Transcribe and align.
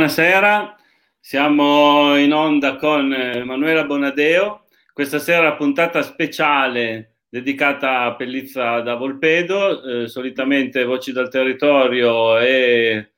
Buonasera, 0.00 0.76
siamo 1.20 2.16
in 2.16 2.32
onda 2.32 2.76
con 2.76 3.12
Emanuela 3.12 3.84
Bonadeo. 3.84 4.64
Questa 4.94 5.18
sera 5.18 5.56
puntata 5.56 6.00
speciale 6.00 7.16
dedicata 7.28 8.04
a 8.04 8.14
Pellizza 8.16 8.80
da 8.80 8.94
Volpedo, 8.94 9.82
eh, 9.82 10.08
solitamente 10.08 10.84
Voci 10.84 11.12
dal 11.12 11.28
Territorio 11.28 12.38
e 12.38 13.12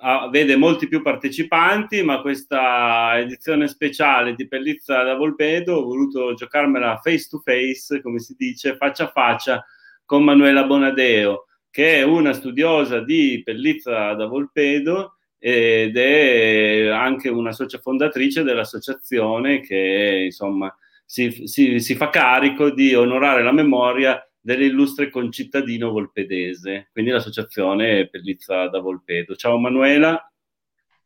a, 0.00 0.28
vede 0.28 0.56
molti 0.56 0.88
più 0.88 1.00
partecipanti, 1.00 2.02
ma 2.02 2.20
questa 2.20 3.16
edizione 3.20 3.68
speciale 3.68 4.34
di 4.34 4.48
Pellizza 4.48 5.04
da 5.04 5.14
Volpedo 5.14 5.76
ho 5.76 5.84
voluto 5.84 6.34
giocarmela 6.34 7.00
face 7.04 7.28
to 7.30 7.38
face, 7.38 8.02
come 8.02 8.18
si 8.18 8.34
dice, 8.36 8.74
faccia 8.74 9.04
a 9.04 9.12
faccia 9.12 9.64
con 10.04 10.24
Manuela 10.24 10.64
Bonadeo, 10.64 11.44
che 11.70 11.98
è 11.98 12.02
una 12.02 12.32
studiosa 12.32 12.98
di 12.98 13.42
Pellizza 13.44 14.12
da 14.14 14.26
Volpedo 14.26 15.15
ed 15.38 15.96
è 15.96 16.88
anche 16.88 17.28
una 17.28 17.52
socia 17.52 17.78
fondatrice 17.78 18.42
dell'associazione 18.42 19.60
che 19.60 20.22
insomma 20.24 20.74
si, 21.04 21.46
si, 21.46 21.78
si, 21.78 21.94
fa 21.94 22.10
carico 22.10 22.70
di 22.70 22.94
onorare 22.94 23.42
la 23.42 23.52
memoria 23.52 24.20
dell'illustre 24.40 25.10
concittadino 25.10 25.90
volpedese, 25.90 26.88
quindi 26.92 27.10
l'associazione 27.10 28.08
Pellizza 28.08 28.68
da 28.68 28.80
Volpedo. 28.80 29.34
Ciao 29.36 29.58
Manuela. 29.58 30.30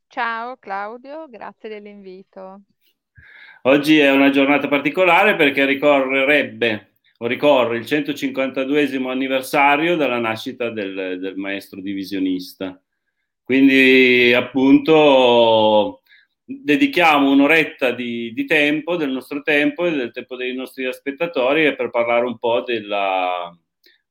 Ciao 0.06 0.56
Claudio, 0.58 1.28
grazie 1.28 1.68
dell'invito. 1.68 2.62
Oggi 3.62 3.98
è 3.98 4.10
una 4.10 4.30
giornata 4.30 4.68
particolare 4.68 5.36
perché 5.36 5.66
ricorrerebbe 5.66 6.94
o 7.18 7.26
ricorre 7.26 7.76
il 7.76 7.84
152 7.84 8.96
anniversario 9.06 9.96
della 9.96 10.18
nascita 10.18 10.70
del, 10.70 11.18
del 11.20 11.36
maestro 11.36 11.80
divisionista. 11.82 12.80
Quindi 13.50 14.32
appunto 14.32 16.02
dedichiamo 16.44 17.32
un'oretta 17.32 17.90
di, 17.90 18.32
di, 18.32 18.44
tempo, 18.44 18.94
del 18.94 19.10
nostro 19.10 19.42
tempo 19.42 19.86
e 19.86 19.90
del 19.90 20.12
tempo 20.12 20.36
dei 20.36 20.54
nostri 20.54 20.88
spettatori 20.92 21.74
per 21.74 21.90
parlare 21.90 22.26
un 22.26 22.38
po' 22.38 22.62
della, 22.62 23.52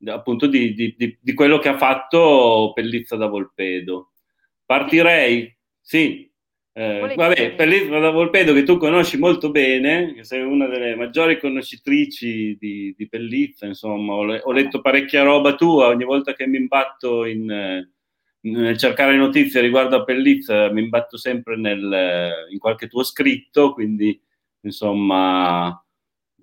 appunto 0.08 0.46
di, 0.46 0.74
di, 0.74 1.18
di, 1.22 1.34
quello 1.34 1.58
che 1.58 1.70
ha 1.70 1.78
fatto 1.78 2.74
Pellizza 2.76 3.16
da 3.16 3.28
Volpedo. 3.28 4.12
Partirei, 4.66 5.56
sì, 5.80 6.30
eh, 6.74 7.14
vabbè, 7.16 7.56
Pellizza 7.56 7.98
da 7.98 8.10
Volpedo 8.10 8.52
che 8.52 8.64
tu 8.64 8.76
conosci 8.76 9.18
molto 9.18 9.52
bene, 9.52 10.16
che 10.16 10.26
sei 10.26 10.42
una 10.42 10.68
delle 10.68 10.98
maggiori 10.98 11.40
conoscitrici 11.40 12.58
di, 12.60 13.08
Pellizza, 13.10 13.66
insomma, 13.66 14.16
ho, 14.16 14.26
ho, 14.36 14.52
letto 14.52 14.82
parecchia 14.82 15.24
roba 15.24 15.56
tua 15.56 15.88
ogni 15.88 16.04
volta 16.04 16.34
che 16.34 16.46
mi 16.46 16.58
imbatto 16.58 17.24
in 17.24 17.88
nel 18.42 18.78
cercare 18.78 19.16
notizie 19.16 19.62
riguardo 19.62 19.98
a 19.98 20.04
Pellizza 20.04 20.72
mi 20.72 20.82
imbatto 20.84 21.18
sempre 21.18 21.58
nel, 21.58 22.48
in 22.50 22.58
qualche 22.60 22.88
tuo 22.88 23.04
scritto, 23.04 23.74
quindi 23.74 24.22
insomma, 24.62 25.84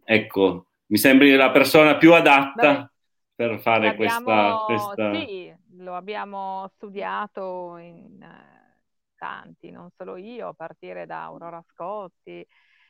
ecco, 0.04 0.66
mi 0.86 0.98
sembri 0.98 1.34
la 1.34 1.50
persona 1.50 1.96
più 1.96 2.12
adatta 2.12 2.82
Beh, 2.82 2.88
per 3.34 3.58
fare 3.60 3.94
questa, 3.94 4.62
questa... 4.66 5.14
Sì, 5.14 5.54
lo 5.78 5.94
abbiamo 5.94 6.70
studiato 6.76 7.76
in 7.78 8.22
eh, 8.22 8.80
tanti, 9.16 9.70
non 9.70 9.90
solo 9.96 10.16
io, 10.16 10.48
a 10.48 10.54
partire 10.54 11.06
da 11.06 11.24
Aurora 11.24 11.62
Scotti, 11.72 12.46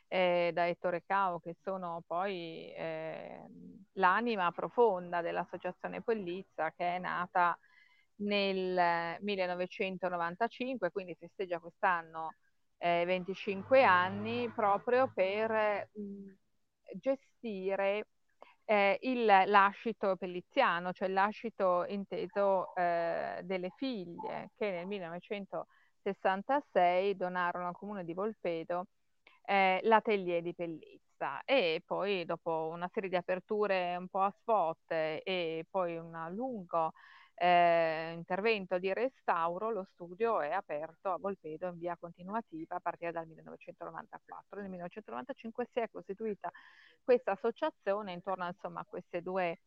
eh, 0.08 0.50
da 0.52 0.68
Ettore 0.68 1.02
Cao, 1.04 1.40
che 1.40 1.56
sono 1.62 2.02
poi 2.06 2.72
eh, 2.74 3.40
l'anima 3.94 4.52
profonda 4.52 5.20
dell'Associazione 5.20 6.00
Pellizza, 6.02 6.72
che 6.76 6.96
è 6.96 6.98
nata 6.98 7.58
nel 8.16 9.18
1995, 9.20 10.90
quindi 10.90 11.14
festeggia 11.14 11.58
quest'anno 11.58 12.34
eh, 12.78 13.04
25 13.06 13.82
anni 13.84 14.50
proprio 14.50 15.10
per 15.12 15.88
mh, 15.92 16.32
gestire 16.94 18.06
eh, 18.64 18.98
il 19.02 19.24
lascito 19.24 20.16
pelliziano, 20.16 20.92
cioè 20.92 21.08
il 21.08 21.14
lascito 21.14 21.84
inteso 21.88 22.74
eh, 22.74 23.40
delle 23.44 23.70
figlie 23.76 24.50
che 24.56 24.70
nel 24.70 24.86
1966 24.86 27.16
donarono 27.16 27.68
al 27.68 27.74
comune 27.76 28.04
di 28.04 28.12
Volpedo 28.14 28.86
eh, 29.44 29.80
l'atelier 29.84 30.42
di 30.42 30.54
Pellizza. 30.54 31.42
E 31.44 31.82
poi 31.84 32.24
dopo 32.24 32.68
una 32.72 32.88
serie 32.92 33.08
di 33.08 33.16
aperture 33.16 33.96
un 33.96 34.08
po' 34.08 34.20
a 34.20 34.30
spot 34.30 34.90
e 34.90 35.64
poi 35.70 35.96
un 35.96 36.26
lungo 36.34 36.92
eh, 37.36 38.12
intervento 38.14 38.78
di 38.78 38.92
restauro, 38.92 39.70
lo 39.70 39.86
studio 39.92 40.40
è 40.40 40.50
aperto 40.50 41.12
a 41.12 41.18
Volpedo 41.18 41.68
in 41.68 41.78
via 41.78 41.96
continuativa 41.96 42.76
a 42.76 42.80
partire 42.80 43.12
dal 43.12 43.26
1994. 43.26 44.60
Nel 44.60 44.70
1995 44.70 45.68
si 45.72 45.80
è 45.80 45.88
costituita 45.90 46.50
questa 47.02 47.32
associazione 47.32 48.12
intorno 48.12 48.46
insomma, 48.46 48.80
a 48.80 48.86
queste 48.88 49.22
due 49.22 49.58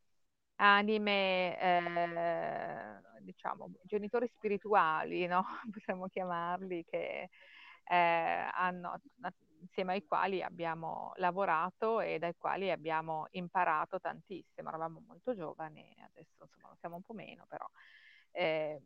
anime, 0.56 1.60
eh, 1.60 3.02
diciamo, 3.22 3.72
genitori 3.84 4.30
spirituali, 4.36 5.26
no? 5.28 5.46
possiamo 5.72 6.08
chiamarli, 6.08 6.86
che 6.86 7.30
eh, 7.86 7.96
hanno 7.96 9.00
insieme 9.60 9.94
ai 9.94 10.06
quali 10.06 10.42
abbiamo 10.42 11.14
lavorato 11.16 12.00
e 12.00 12.20
dai 12.20 12.36
quali 12.38 12.72
abbiamo 12.72 13.28
imparato 13.32 14.00
tantissimo. 14.00 14.70
Eravamo 14.70 15.04
molto 15.08 15.36
giovani, 15.36 15.96
adesso 16.04 16.44
insomma 16.44 16.70
lo 16.70 16.78
siamo 16.80 16.96
un 16.98 17.02
po' 17.04 17.14
meno, 17.14 17.46
però 17.48 17.68
eh, 18.32 18.82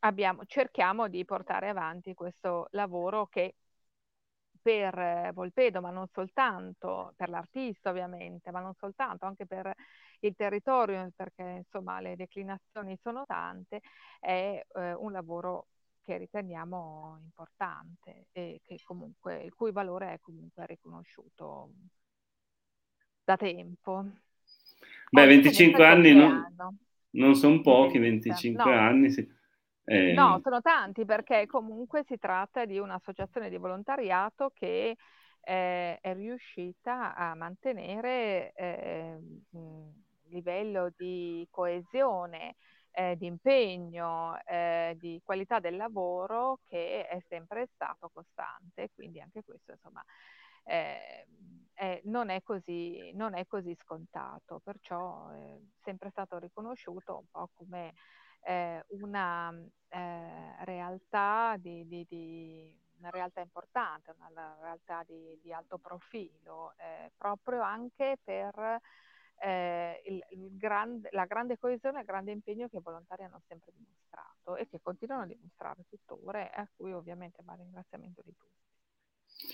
abbiamo, 0.00 0.44
cerchiamo 0.46 1.08
di 1.08 1.24
portare 1.24 1.68
avanti 1.68 2.14
questo 2.14 2.68
lavoro 2.72 3.26
che 3.26 3.54
per 4.60 4.98
eh, 4.98 5.30
Volpedo, 5.32 5.80
ma 5.80 5.90
non 5.90 6.06
soltanto, 6.12 7.14
per 7.16 7.28
l'artista 7.28 7.90
ovviamente, 7.90 8.50
ma 8.50 8.60
non 8.60 8.74
soltanto, 8.74 9.24
anche 9.24 9.46
per 9.46 9.72
il 10.20 10.34
territorio, 10.34 11.10
perché 11.14 11.42
insomma 11.42 12.00
le 12.00 12.16
declinazioni 12.16 12.98
sono 13.02 13.24
tante, 13.24 13.80
è 14.20 14.60
eh, 14.74 14.92
un 14.94 15.12
lavoro 15.12 15.68
che 16.08 16.16
riteniamo 16.16 17.18
importante 17.20 18.28
e 18.32 18.62
che 18.64 18.78
comunque, 18.82 19.42
il 19.42 19.52
cui 19.52 19.72
valore 19.72 20.14
è 20.14 20.18
comunque 20.22 20.64
riconosciuto 20.64 21.72
da 23.22 23.36
tempo. 23.36 24.06
Beh, 25.10 25.24
Oggi 25.24 25.34
25 25.34 25.86
anni 25.86 26.14
non, 26.14 26.56
non 27.10 27.34
sono 27.34 27.60
pochi, 27.60 27.98
25 27.98 28.64
no. 28.64 28.78
anni. 28.78 29.10
Sì. 29.10 29.30
Eh... 29.84 30.14
No, 30.14 30.40
sono 30.42 30.62
tanti 30.62 31.04
perché 31.04 31.44
comunque 31.44 32.04
si 32.06 32.16
tratta 32.16 32.64
di 32.64 32.78
un'associazione 32.78 33.50
di 33.50 33.58
volontariato 33.58 34.50
che 34.54 34.96
eh, 35.42 35.98
è 36.00 36.14
riuscita 36.14 37.14
a 37.14 37.34
mantenere 37.34 38.52
eh, 38.54 39.18
livello 40.30 40.90
di 40.96 41.46
coesione 41.50 42.56
eh, 42.98 43.16
di 43.16 43.26
impegno, 43.26 44.36
eh, 44.44 44.96
di 44.98 45.20
qualità 45.24 45.60
del 45.60 45.76
lavoro 45.76 46.58
che 46.64 47.06
è 47.06 47.22
sempre 47.28 47.68
stato 47.72 48.10
costante, 48.12 48.90
quindi 48.92 49.20
anche 49.20 49.44
questo 49.44 49.70
insomma 49.70 50.02
eh, 50.64 51.26
non, 52.04 52.28
è 52.28 52.42
così, 52.42 53.12
non, 53.14 53.34
è 53.34 53.46
così, 53.46 53.72
scontato, 53.76 54.58
perciò 54.58 55.28
è 55.30 55.60
sempre 55.84 56.10
stato 56.10 56.38
riconosciuto 56.38 57.18
un 57.18 57.26
po' 57.30 57.50
come 57.54 57.94
eh, 58.40 58.84
una 58.88 59.54
eh, 59.90 60.64
realtà 60.64 61.54
di, 61.56 61.86
di, 61.86 62.04
di 62.08 62.76
una 62.98 63.10
realtà 63.10 63.40
importante, 63.40 64.12
una 64.18 64.56
realtà 64.60 65.04
di, 65.06 65.38
di 65.40 65.52
alto 65.52 65.78
profilo, 65.78 66.74
eh, 66.78 67.12
proprio 67.16 67.62
anche 67.62 68.18
per 68.24 68.80
eh, 69.40 70.02
il, 70.06 70.24
il 70.30 70.56
grande, 70.56 71.08
la 71.12 71.26
grande 71.26 71.58
coesione 71.58 71.98
e 71.98 72.00
il 72.00 72.06
grande 72.06 72.32
impegno 72.32 72.68
che 72.68 72.76
i 72.76 72.82
volontari 72.82 73.24
hanno 73.24 73.40
sempre 73.46 73.72
dimostrato 73.76 74.56
e 74.56 74.68
che 74.68 74.80
continuano 74.82 75.22
a 75.22 75.26
dimostrare 75.26 75.84
tuttora 75.88 76.50
a 76.52 76.68
cui 76.76 76.92
ovviamente 76.92 77.42
va 77.44 77.52
il 77.54 77.60
ringraziamento 77.60 78.22
di 78.24 78.34
tutti. 78.36 78.56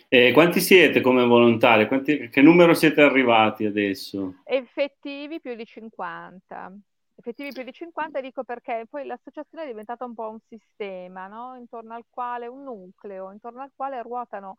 E 0.09 0.33
quanti 0.33 0.61
siete 0.61 1.01
come 1.01 1.25
volontari? 1.25 1.87
Quanti, 1.87 2.29
che 2.29 2.43
numero 2.43 2.75
siete 2.75 3.03
arrivati 3.03 3.67
adesso? 3.67 4.41
Effettivi 4.45 5.41
più 5.41 5.55
di 5.55 5.65
50. 5.65 6.73
Effettivi 7.17 7.53
più 7.53 7.63
di 7.63 7.73
50 7.73 8.21
dico 8.21 8.45
perché 8.45 8.87
poi 8.89 9.07
l'associazione 9.07 9.65
è 9.65 9.67
diventata 9.69 10.05
un 10.05 10.15
po' 10.15 10.31
un 10.31 10.41
sistema, 10.49 11.27
no? 11.29 11.57
intorno 11.57 11.95
al 11.95 12.05
quale, 12.11 12.47
un 12.47 12.65
nucleo, 12.65 13.31
intorno 13.31 13.63
al 13.63 13.71
quale 13.75 14.03
ruotano 14.03 14.57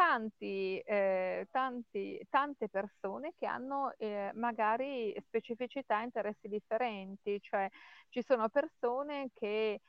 tanti, 0.00 0.78
eh, 0.78 1.46
tanti, 1.50 2.18
tante 2.30 2.70
persone 2.70 3.34
che 3.38 3.44
hanno 3.44 3.92
eh, 3.98 4.30
magari 4.32 5.14
specificità 5.20 6.00
e 6.00 6.04
interessi 6.04 6.48
differenti, 6.48 7.38
cioè 7.42 7.68
ci 8.08 8.22
sono 8.22 8.48
persone 8.48 9.28
che 9.34 9.82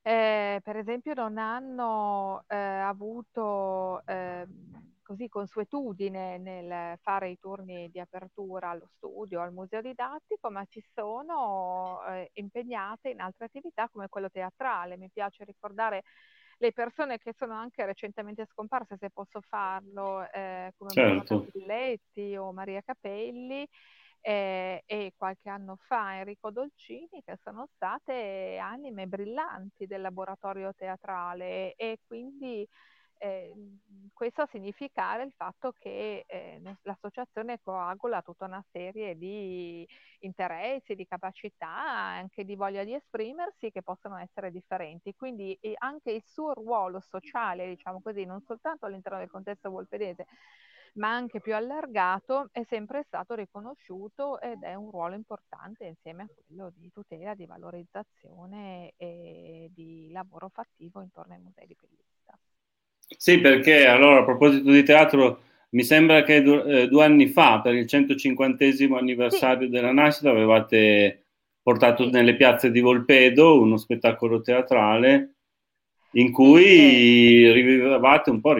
eh, 0.00 0.60
per 0.62 0.76
esempio 0.78 1.12
non 1.12 1.36
hanno 1.36 2.42
eh, 2.46 2.56
avuto 2.56 4.02
ehm, 4.06 4.94
così 5.02 5.28
consuetudine 5.28 6.38
nel 6.38 6.98
fare 7.02 7.28
i 7.28 7.38
turni 7.38 7.90
di 7.90 8.00
apertura 8.00 8.70
allo 8.70 8.88
studio, 8.96 9.42
al 9.42 9.52
museo 9.52 9.82
didattico, 9.82 10.50
ma 10.50 10.64
ci 10.64 10.82
sono 10.94 12.02
eh, 12.08 12.30
impegnate 12.34 13.10
in 13.10 13.20
altre 13.20 13.44
attività 13.44 13.90
come 13.90 14.08
quello 14.08 14.30
teatrale. 14.30 14.96
Mi 14.96 15.10
piace 15.12 15.44
ricordare 15.44 16.02
le 16.64 16.72
persone 16.72 17.18
che 17.18 17.34
sono 17.36 17.52
anche 17.54 17.84
recentemente 17.84 18.46
scomparse, 18.50 18.96
se 18.98 19.10
posso 19.10 19.40
farlo, 19.42 20.26
eh, 20.32 20.72
come 20.78 20.90
certo. 20.90 21.46
Pilletti 21.52 22.36
o 22.36 22.52
Maria 22.52 22.80
Capelli, 22.80 23.68
eh, 24.22 24.82
e 24.86 25.12
qualche 25.14 25.50
anno 25.50 25.76
fa 25.86 26.16
Enrico 26.16 26.50
Dolcini, 26.50 27.22
che 27.22 27.38
sono 27.42 27.68
state 27.74 28.56
anime 28.56 29.06
brillanti 29.06 29.86
del 29.86 30.00
laboratorio 30.00 30.72
teatrale 30.74 31.74
e 31.74 31.98
quindi 32.06 32.66
eh, 33.24 33.54
questo 34.12 34.42
a 34.42 34.48
significare 34.50 35.24
il 35.24 35.32
fatto 35.34 35.72
che 35.78 36.24
eh, 36.26 36.60
l'associazione 36.82 37.58
coagula 37.62 38.20
tutta 38.20 38.44
una 38.44 38.62
serie 38.70 39.16
di 39.16 39.86
interessi, 40.20 40.94
di 40.94 41.06
capacità, 41.06 41.68
anche 41.68 42.44
di 42.44 42.54
voglia 42.54 42.84
di 42.84 42.92
esprimersi 42.92 43.70
che 43.70 43.82
possono 43.82 44.18
essere 44.18 44.50
differenti. 44.50 45.14
Quindi 45.14 45.58
anche 45.78 46.12
il 46.12 46.22
suo 46.26 46.52
ruolo 46.52 47.00
sociale, 47.00 47.68
diciamo 47.68 48.00
così, 48.02 48.24
non 48.24 48.42
soltanto 48.42 48.84
all'interno 48.84 49.18
del 49.18 49.30
contesto 49.30 49.70
volpedese, 49.70 50.26
ma 50.94 51.12
anche 51.12 51.40
più 51.40 51.54
allargato, 51.54 52.50
è 52.52 52.62
sempre 52.68 53.04
stato 53.06 53.34
riconosciuto 53.34 54.38
ed 54.40 54.62
è 54.62 54.74
un 54.74 54.90
ruolo 54.90 55.14
importante 55.14 55.86
insieme 55.86 56.24
a 56.24 56.28
quello 56.28 56.70
di 56.76 56.90
tutela, 56.92 57.34
di 57.34 57.46
valorizzazione 57.46 58.92
e 58.96 59.70
di 59.72 60.10
lavoro 60.12 60.50
fattivo 60.50 61.00
intorno 61.00 61.32
ai 61.34 61.40
musei 61.40 61.66
di 61.66 61.74
Pellista. 61.74 62.38
Sì, 63.16 63.38
perché 63.40 63.86
allora 63.86 64.20
a 64.20 64.24
proposito 64.24 64.70
di 64.70 64.82
teatro, 64.82 65.42
mi 65.70 65.82
sembra 65.82 66.22
che 66.22 66.36
eh, 66.36 66.88
due 66.88 67.04
anni 67.04 67.28
fa, 67.28 67.60
per 67.60 67.74
il 67.74 67.86
150 67.86 68.64
anniversario 68.96 69.66
sì. 69.66 69.72
della 69.72 69.92
nascita, 69.92 70.30
avevate 70.30 71.24
portato 71.62 72.08
nelle 72.10 72.36
piazze 72.36 72.70
di 72.70 72.80
Volpedo 72.80 73.60
uno 73.60 73.76
spettacolo 73.76 74.42
teatrale 74.42 75.36
in 76.12 76.30
cui 76.30 77.50
rivivevate 77.50 78.30
un 78.30 78.40
po' 78.40 78.54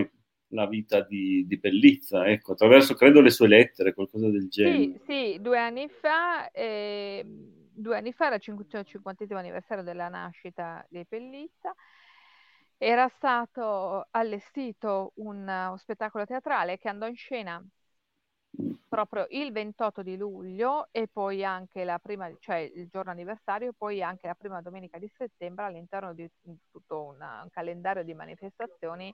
la 0.49 0.67
vita 0.67 1.01
di, 1.03 1.45
di, 1.47 1.59
Bellizza, 1.59 2.27
ecco, 2.27 2.53
attraverso 2.53 2.95
credo 2.95 3.21
le 3.21 3.31
sue 3.31 3.49
lettere, 3.49 3.93
qualcosa 3.93 4.29
del 4.29 4.49
genere. 4.49 4.77
Sì, 4.77 5.01
sì 5.07 5.39
due 5.41 5.59
anni 5.59 5.89
fa, 5.89 6.51
eh, 6.51 7.25
due 7.25 7.97
anni 7.97 8.13
fa 8.13 8.27
era 8.27 8.37
il 8.37 8.41
50 8.41 9.37
anniversario 9.37 9.85
della 9.85 10.09
nascita 10.09 10.85
di 10.89 11.05
Bellizza 11.09 11.75
era 12.79 13.09
stato 13.09 14.07
allestito 14.11 15.13
un, 15.17 15.47
uh, 15.73 15.77
spettacolo 15.77 16.27
teatrale 16.27 16.79
che 16.79 16.89
andò 16.89 17.07
in 17.07 17.17
scena 17.17 17.65
proprio 18.89 19.27
il 19.31 19.51
28 19.53 20.03
di 20.03 20.17
luglio 20.17 20.89
e 20.93 21.09
poi 21.09 21.45
anche 21.45 21.85
la 21.85 21.99
prima, 21.99 22.31
cioè 22.39 22.59
il 22.59 22.87
giorno 22.89 23.11
anniversario, 23.11 23.73
poi 23.73 24.03
anche 24.03 24.29
la 24.29 24.35
prima 24.35 24.61
domenica 24.61 24.99
di 24.99 25.11
settembre 25.17 25.65
all'interno 25.65 26.15
di 26.15 26.31
tutto 26.71 27.03
una, 27.03 27.43
un 27.43 27.51
calendario 27.51 28.05
di 28.05 28.15
manifestazioni 28.15 29.13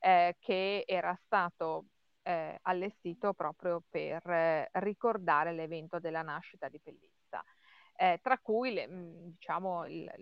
eh, 0.00 0.36
che 0.38 0.84
era 0.86 1.18
stato 1.24 1.86
eh, 2.22 2.58
allestito 2.62 3.32
proprio 3.32 3.82
per 3.88 4.28
eh, 4.28 4.68
ricordare 4.72 5.52
l'evento 5.52 5.98
della 5.98 6.22
nascita 6.22 6.68
di 6.68 6.78
Pellizza, 6.80 7.42
eh, 7.96 8.18
tra 8.22 8.38
cui 8.38 8.74
le, 8.74 8.86
diciamo 8.90 9.86
il, 9.86 10.12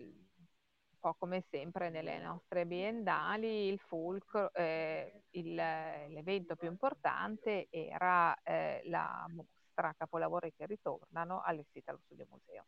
po' 1.02 1.16
come 1.18 1.44
sempre 1.50 1.90
nelle 1.90 2.20
nostre 2.20 2.64
biennali, 2.64 3.66
il 3.66 3.80
fulcro, 3.80 4.52
eh, 4.54 5.24
il, 5.30 5.52
l'evento 5.52 6.54
più 6.54 6.68
importante 6.68 7.66
era 7.70 8.32
eh, 8.44 8.82
la 8.84 9.26
mostra 9.28 9.92
Capolavori 9.98 10.52
che 10.56 10.64
ritornano 10.64 11.42
allestita 11.42 11.90
allo 11.90 12.00
Studio 12.04 12.28
Museo. 12.30 12.66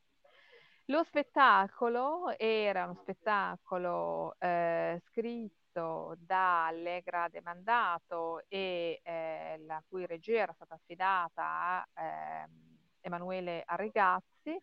Lo 0.87 1.05
spettacolo 1.05 2.37
era 2.37 2.85
uno 2.85 2.99
spettacolo 3.03 4.35
eh, 4.41 5.01
scritto 5.07 6.17
da 6.19 6.67
Allegra 6.67 7.29
Demandato 7.29 8.43
e 8.49 9.01
eh, 9.05 9.59
la 9.65 9.81
cui 9.89 10.07
regia 10.07 10.41
era 10.41 10.53
stata 10.55 10.75
affidata 10.75 11.45
a 11.45 11.89
ehm, 12.03 12.79
Emanuele 13.01 13.63
Arrigazzi 13.65 14.61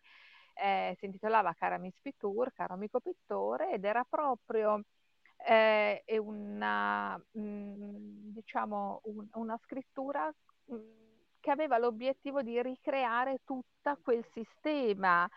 eh, 0.54 0.96
si 0.98 1.06
intitolava 1.06 1.54
Cara 1.54 1.78
Miss 1.78 1.94
Pittur, 2.00 2.52
caro 2.52 2.74
amico 2.74 3.00
pittore, 3.00 3.72
ed 3.72 3.84
era 3.84 4.04
proprio 4.08 4.82
eh, 5.46 6.02
una, 6.18 7.16
mh, 7.16 7.40
mm, 7.40 8.32
diciamo, 8.32 9.00
un, 9.04 9.26
una 9.34 9.58
scrittura 9.62 10.32
mh, 10.66 10.74
mm, 10.74 10.80
che 11.40 11.50
aveva 11.50 11.78
l'obiettivo 11.78 12.42
di 12.42 12.60
ricreare 12.62 13.40
tutto 13.44 13.98
quel 14.02 14.24
sistema 14.32 15.28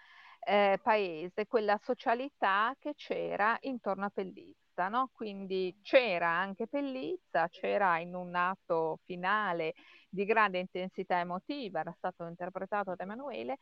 eh, 0.45 0.79
paese, 0.81 1.47
quella 1.47 1.79
socialità 1.83 2.75
che 2.79 2.93
c'era 2.95 3.57
intorno 3.61 4.05
a 4.05 4.11
Pellizza. 4.13 4.87
No? 4.89 5.09
Quindi 5.13 5.79
c'era 5.81 6.29
anche 6.29 6.67
Pellizza, 6.67 7.47
c'era 7.49 7.97
in 7.99 8.13
un 8.13 8.35
atto 8.35 8.99
finale 9.05 9.73
di 10.09 10.25
grande 10.25 10.59
intensità 10.59 11.19
emotiva, 11.19 11.79
era 11.79 11.93
stato 11.97 12.25
interpretato 12.27 12.93
da 12.93 13.03
Emanuele, 13.03 13.57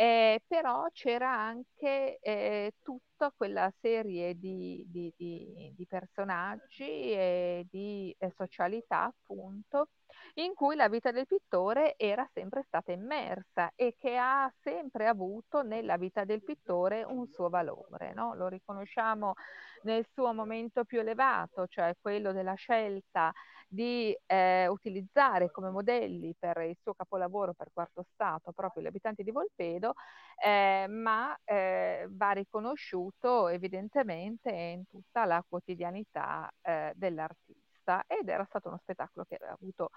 eh, 0.00 0.40
però 0.46 0.86
c'era 0.92 1.28
anche 1.28 2.18
eh, 2.20 2.74
tutta 2.84 3.32
quella 3.36 3.68
serie 3.80 4.38
di, 4.38 4.84
di, 4.86 5.12
di, 5.16 5.72
di 5.74 5.86
personaggi 5.88 6.84
e 6.84 7.66
di 7.68 8.14
eh, 8.16 8.32
socialità, 8.36 9.02
appunto, 9.06 9.88
in 10.34 10.54
cui 10.54 10.76
la 10.76 10.88
vita 10.88 11.10
del 11.10 11.26
pittore 11.26 11.96
era 11.96 12.24
sempre 12.32 12.62
stata 12.62 12.92
immersa 12.92 13.72
e 13.74 13.96
che 13.98 14.16
ha 14.16 14.48
sempre 14.60 15.08
avuto 15.08 15.62
nella 15.62 15.96
vita 15.96 16.22
del 16.24 16.44
pittore 16.44 17.02
un 17.02 17.26
suo 17.26 17.48
valore. 17.48 18.12
No? 18.14 18.34
Lo 18.36 18.46
riconosciamo 18.46 19.34
nel 19.82 20.06
suo 20.12 20.32
momento 20.32 20.84
più 20.84 21.00
elevato, 21.00 21.66
cioè 21.66 21.96
quello 22.00 22.30
della 22.30 22.54
scelta 22.54 23.32
di 23.68 24.16
eh, 24.26 24.66
utilizzare 24.66 25.50
come 25.50 25.70
modelli 25.70 26.34
per 26.38 26.58
il 26.62 26.76
suo 26.80 26.94
capolavoro 26.94 27.52
per 27.52 27.68
quarto 27.72 28.04
stato 28.14 28.52
proprio 28.52 28.82
gli 28.82 28.86
abitanti 28.86 29.22
di 29.22 29.30
Volpedo, 29.30 29.94
eh, 30.42 30.86
ma 30.88 31.36
eh, 31.44 32.06
va 32.10 32.30
riconosciuto 32.32 33.48
evidentemente 33.48 34.50
in 34.50 34.86
tutta 34.86 35.26
la 35.26 35.44
quotidianità 35.46 36.50
eh, 36.62 36.92
dell'artista. 36.96 38.04
Ed 38.06 38.28
era 38.28 38.44
stato 38.44 38.68
uno 38.68 38.78
spettacolo 38.78 39.24
che 39.26 39.36
aveva 39.36 39.52
avuto 39.52 39.90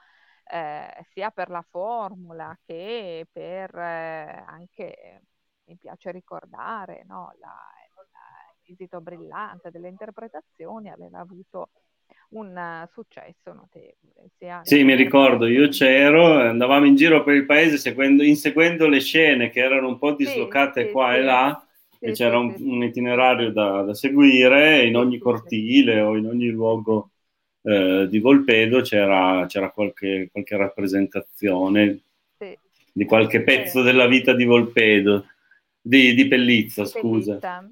eh, 0.45 1.05
sia 1.11 1.29
per 1.31 1.49
la 1.49 1.63
formula 1.69 2.57
che 2.65 3.27
per 3.31 3.75
eh, 3.75 4.43
anche, 4.47 5.21
mi 5.65 5.77
piace 5.77 6.11
ricordare, 6.11 7.03
no, 7.05 7.33
la, 7.39 7.55
l'esito 8.71 9.01
brillante 9.01 9.71
delle 9.71 9.89
interpretazioni, 9.89 10.89
aveva 10.89 11.19
avuto 11.19 11.69
un 12.29 12.87
successo 12.91 13.53
notevole. 13.53 14.61
Sì, 14.63 14.83
mi 14.83 14.95
ricordo, 14.95 15.47
io 15.47 15.67
c'ero, 15.69 16.39
andavamo 16.39 16.85
in 16.85 16.95
giro 16.95 17.23
per 17.23 17.35
il 17.35 17.45
paese 17.45 17.77
seguendo, 17.77 18.23
inseguendo 18.23 18.87
le 18.87 18.99
scene 18.99 19.49
che 19.49 19.59
erano 19.59 19.87
un 19.87 19.97
po' 19.97 20.13
dislocate 20.13 20.85
sì, 20.85 20.91
qua 20.91 21.11
sì, 21.11 21.17
e 21.17 21.21
là, 21.21 21.67
sì, 21.97 22.05
e 22.05 22.11
c'era 22.11 22.37
un, 22.37 22.55
un, 22.59 22.83
itinerario 22.83 23.51
da, 23.51 23.81
da 23.81 23.93
seguire 23.93 24.85
in 24.85 24.95
ogni 24.95 25.17
cortile 25.17 25.99
o 26.01 26.15
in 26.15 26.27
ogni 26.27 26.49
luogo 26.49 27.09
eh, 27.63 28.07
di 28.09 28.19
Volpedo 28.19 28.81
c'era, 28.81 29.45
c'era 29.47 29.71
qualche, 29.71 30.29
qualche, 30.31 30.57
rappresentazione 30.57 31.99
di 32.93 33.05
qualche 33.05 33.41
pezzo 33.41 33.81
della 33.81 34.05
vita 34.05 34.33
di 34.33 34.43
Volpedo, 34.43 35.27
di, 35.79 36.13
di 36.13 36.27
Pellizza, 36.27 36.85
scusa. 36.85 37.37
Pellizza. 37.37 37.71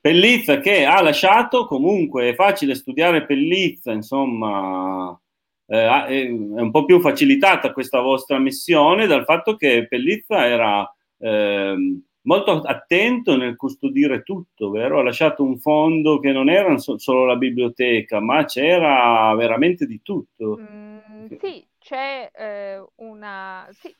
Pellizza 0.00 0.58
che 0.60 0.84
ha 0.84 1.00
lasciato 1.02 1.66
comunque, 1.66 2.30
è 2.30 2.34
facile 2.34 2.74
studiare 2.74 3.24
Pellizza, 3.24 3.92
insomma, 3.92 5.18
eh, 5.66 6.04
è 6.04 6.28
un 6.28 6.70
po' 6.70 6.84
più 6.84 7.00
facilitata 7.00 7.72
questa 7.72 8.00
vostra 8.00 8.38
missione 8.38 9.06
dal 9.06 9.24
fatto 9.24 9.56
che 9.56 9.86
Pellizza 9.88 10.46
era 10.46 10.94
eh, 11.18 11.74
molto 12.22 12.60
attento 12.60 13.36
nel 13.36 13.56
custodire 13.56 14.22
tutto, 14.22 14.70
vero? 14.70 14.98
Ha 14.98 15.02
lasciato 15.02 15.42
un 15.42 15.58
fondo 15.58 16.18
che 16.18 16.32
non 16.32 16.48
era 16.48 16.76
so- 16.78 16.98
solo 16.98 17.24
la 17.24 17.36
biblioteca, 17.36 18.20
ma 18.20 18.44
c'era 18.44 19.34
veramente 19.34 19.86
di 19.86 20.00
tutto. 20.02 20.58
Mm, 20.60 21.26
sì, 21.40 21.64
c'è 21.82 22.30
eh, 22.32 22.84
una, 22.96 23.68
sì, 23.72 23.94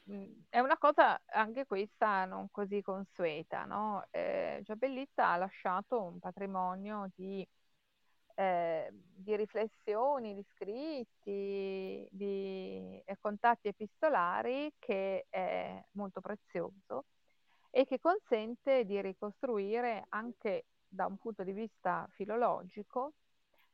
è 0.48 0.60
una 0.60 0.78
cosa 0.78 1.20
anche 1.26 1.66
questa 1.66 2.24
non 2.24 2.48
così 2.50 2.80
consueta, 2.80 3.64
no? 3.64 4.06
Eh, 4.10 4.60
Giabellizza 4.62 5.28
ha 5.30 5.36
lasciato 5.36 6.00
un 6.00 6.20
patrimonio 6.20 7.10
di, 7.14 7.46
eh, 8.36 8.88
di 8.92 9.36
riflessioni, 9.36 10.34
di 10.34 10.44
scritti, 10.54 12.06
di 12.10 13.02
contatti 13.20 13.68
epistolari 13.68 14.72
che 14.78 15.26
è 15.28 15.84
molto 15.92 16.20
prezioso 16.20 17.06
e 17.70 17.84
che 17.84 17.98
consente 17.98 18.84
di 18.84 19.00
ricostruire 19.00 20.06
anche 20.10 20.66
da 20.86 21.06
un 21.06 21.16
punto 21.18 21.42
di 21.42 21.52
vista 21.52 22.08
filologico 22.12 23.14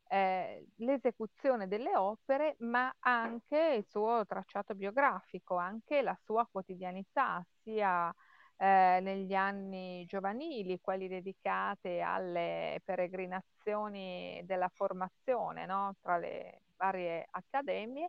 eh, 0.09 0.67
l'esecuzione 0.77 1.69
delle 1.69 1.95
opere, 1.97 2.57
ma 2.61 2.93
anche 3.00 3.75
il 3.79 3.85
suo 3.88 4.25
tracciato 4.27 4.75
biografico, 4.75 5.57
anche 5.57 6.03
la 6.03 6.19
sua 6.25 6.47
quotidianità, 6.50 7.45
sia 7.62 8.12
eh, 8.57 9.00
negli 9.03 9.35
anni 9.35 10.05
giovanili, 10.07 10.81
quelli 10.81 11.09
dedicati 11.09 12.00
alle 12.00 12.81
peregrinazioni 12.85 14.43
della 14.45 14.69
formazione 14.75 15.67
no? 15.67 15.95
tra 16.00 16.17
le 16.19 16.62
varie 16.77 17.27
accademie, 17.31 18.09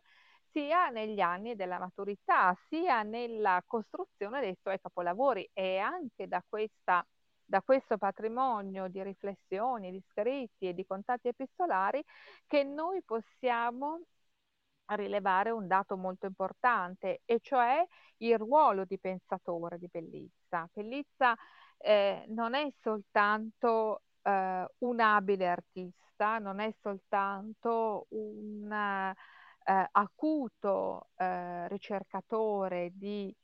sia 0.52 0.90
negli 0.90 1.20
anni 1.20 1.56
della 1.56 1.80
maturità, 1.80 2.56
sia 2.68 3.04
nella 3.04 3.62
costruzione 3.66 4.42
dei 4.42 4.58
suoi 4.62 4.80
capolavori 4.80 5.48
e 5.54 5.78
anche 5.78 6.28
da, 6.28 6.44
questa, 6.48 7.06
da 7.50 7.62
questo 7.64 7.98
patrimonio 7.98 8.88
di 8.90 9.02
riflessioni, 9.02 9.90
di 9.92 10.00
scritti 10.12 10.68
e 10.68 10.74
di 10.76 10.86
contatti 10.86 11.30
epistolari 11.30 12.04
che 12.46 12.64
noi 12.64 13.02
possiamo 13.04 14.02
rilevare 14.96 15.50
un 15.50 15.66
dato 15.68 15.98
molto 15.98 16.28
importante, 16.28 17.22
e 17.26 17.40
cioè 17.42 17.84
il 18.18 18.38
ruolo 18.38 18.86
di 18.86 19.00
pensatore 19.00 19.80
di 19.80 19.90
Pellizza. 19.90 20.70
Pellizza 20.72 21.36
eh, 21.78 22.26
non 22.30 22.54
è 22.54 22.72
soltanto 22.82 24.04
eh, 24.22 24.68
un 24.80 25.00
abile 25.00 25.48
artista, 25.48 26.38
non 26.38 26.60
è 26.60 26.72
soltanto 26.82 28.06
un 28.10 28.72
eh, 28.72 29.90
acuto 29.92 31.10
eh, 31.16 31.68
ricercatore 31.68 32.92
di, 32.94 33.36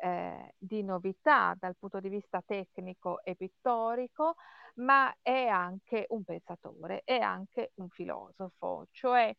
eh, 0.00 0.54
di 0.58 0.82
novità 0.82 1.54
dal 1.58 1.76
punto 1.76 2.00
di 2.00 2.08
vista 2.08 2.42
tecnico 2.44 3.22
e 3.22 3.34
pittorico, 3.36 4.34
ma 4.76 5.14
è 5.22 5.46
anche 5.46 6.06
un 6.10 6.24
pensatore, 6.24 7.02
è 7.04 7.18
anche 7.18 7.72
un 7.76 7.88
filosofo, 7.88 8.86
cioè 8.90 9.34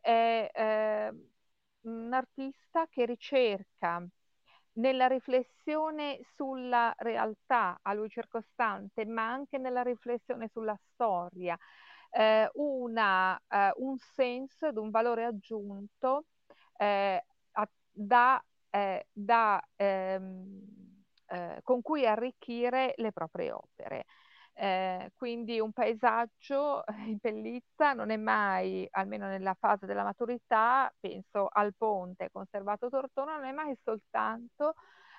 è 0.00 0.50
eh, 0.52 1.12
un 1.82 2.12
artista 2.12 2.86
che 2.88 3.04
ricerca 3.06 4.04
nella 4.74 5.06
riflessione 5.06 6.20
sulla 6.34 6.94
realtà 6.98 7.78
a 7.82 7.92
lui 7.92 8.08
circostante, 8.08 9.04
ma 9.04 9.30
anche 9.30 9.58
nella 9.58 9.82
riflessione 9.82 10.48
sulla 10.48 10.78
storia, 10.92 11.58
eh, 12.10 12.48
una, 12.54 13.36
eh, 13.48 13.72
un 13.76 13.96
senso 13.98 14.66
ed 14.68 14.76
un 14.76 14.90
valore 14.90 15.24
aggiunto 15.24 16.26
eh, 16.76 17.22
da, 17.92 18.42
eh, 18.70 19.06
da, 19.12 19.62
ehm, 19.76 20.64
eh, 21.28 21.60
con 21.62 21.82
cui 21.82 22.06
arricchire 22.06 22.94
le 22.96 23.12
proprie 23.12 23.52
opere. 23.52 24.04
Eh, 24.52 25.12
quindi 25.16 25.58
un 25.60 25.72
paesaggio 25.72 26.84
in 27.06 27.18
pellizza 27.18 27.92
non 27.94 28.10
è 28.10 28.16
mai, 28.16 28.86
almeno 28.90 29.26
nella 29.26 29.54
fase 29.58 29.86
della 29.86 30.02
maturità, 30.04 30.92
penso 31.00 31.48
al 31.50 31.74
ponte 31.76 32.28
conservato 32.30 32.88
Tortona, 32.88 33.36
non 33.36 33.44
è 33.46 33.52
mai 33.52 33.76
soltanto 33.82 34.74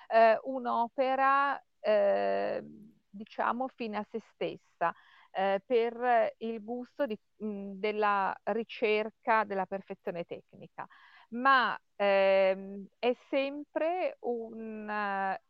eh, 0.08 0.38
un'opera, 0.44 1.60
eh, 1.80 2.62
diciamo, 3.08 3.68
fine 3.68 3.96
a 3.98 4.06
se 4.10 4.20
stessa. 4.32 4.92
Eh, 5.34 5.62
per 5.64 6.34
il 6.38 6.62
gusto 6.62 7.06
di, 7.06 7.18
mh, 7.38 7.72
della 7.76 8.34
ricerca 8.44 9.44
della 9.44 9.64
perfezione 9.66 10.24
tecnica, 10.24 10.86
ma 11.32 11.78
ehm, 11.96 12.86
è 12.98 13.14
sempre 13.30 14.16
un, 14.20 14.88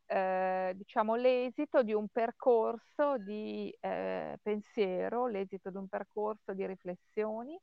eh, 0.06 0.72
diciamo, 0.76 1.14
l'esito 1.16 1.82
di 1.82 1.92
un 1.92 2.08
percorso 2.08 3.18
di 3.18 3.74
eh, 3.80 4.38
pensiero, 4.42 5.26
l'esito 5.26 5.70
di 5.70 5.76
un 5.76 5.88
percorso 5.88 6.52
di 6.54 6.66
riflessioni 6.66 7.58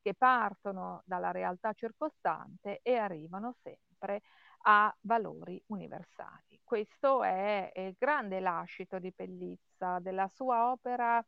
che 0.00 0.14
partono 0.14 1.02
dalla 1.04 1.30
realtà 1.32 1.72
circostante 1.72 2.80
e 2.82 2.96
arrivano 2.96 3.54
sempre 3.62 4.22
a 4.62 4.94
valori 5.02 5.62
universali. 5.66 6.60
Questo 6.64 7.22
è, 7.24 7.70
è 7.72 7.80
il 7.80 7.96
grande 7.98 8.40
lascito 8.40 8.98
di 8.98 9.12
Pellizza, 9.12 9.98
della 10.00 10.28
sua 10.34 10.70
opera, 10.70 11.24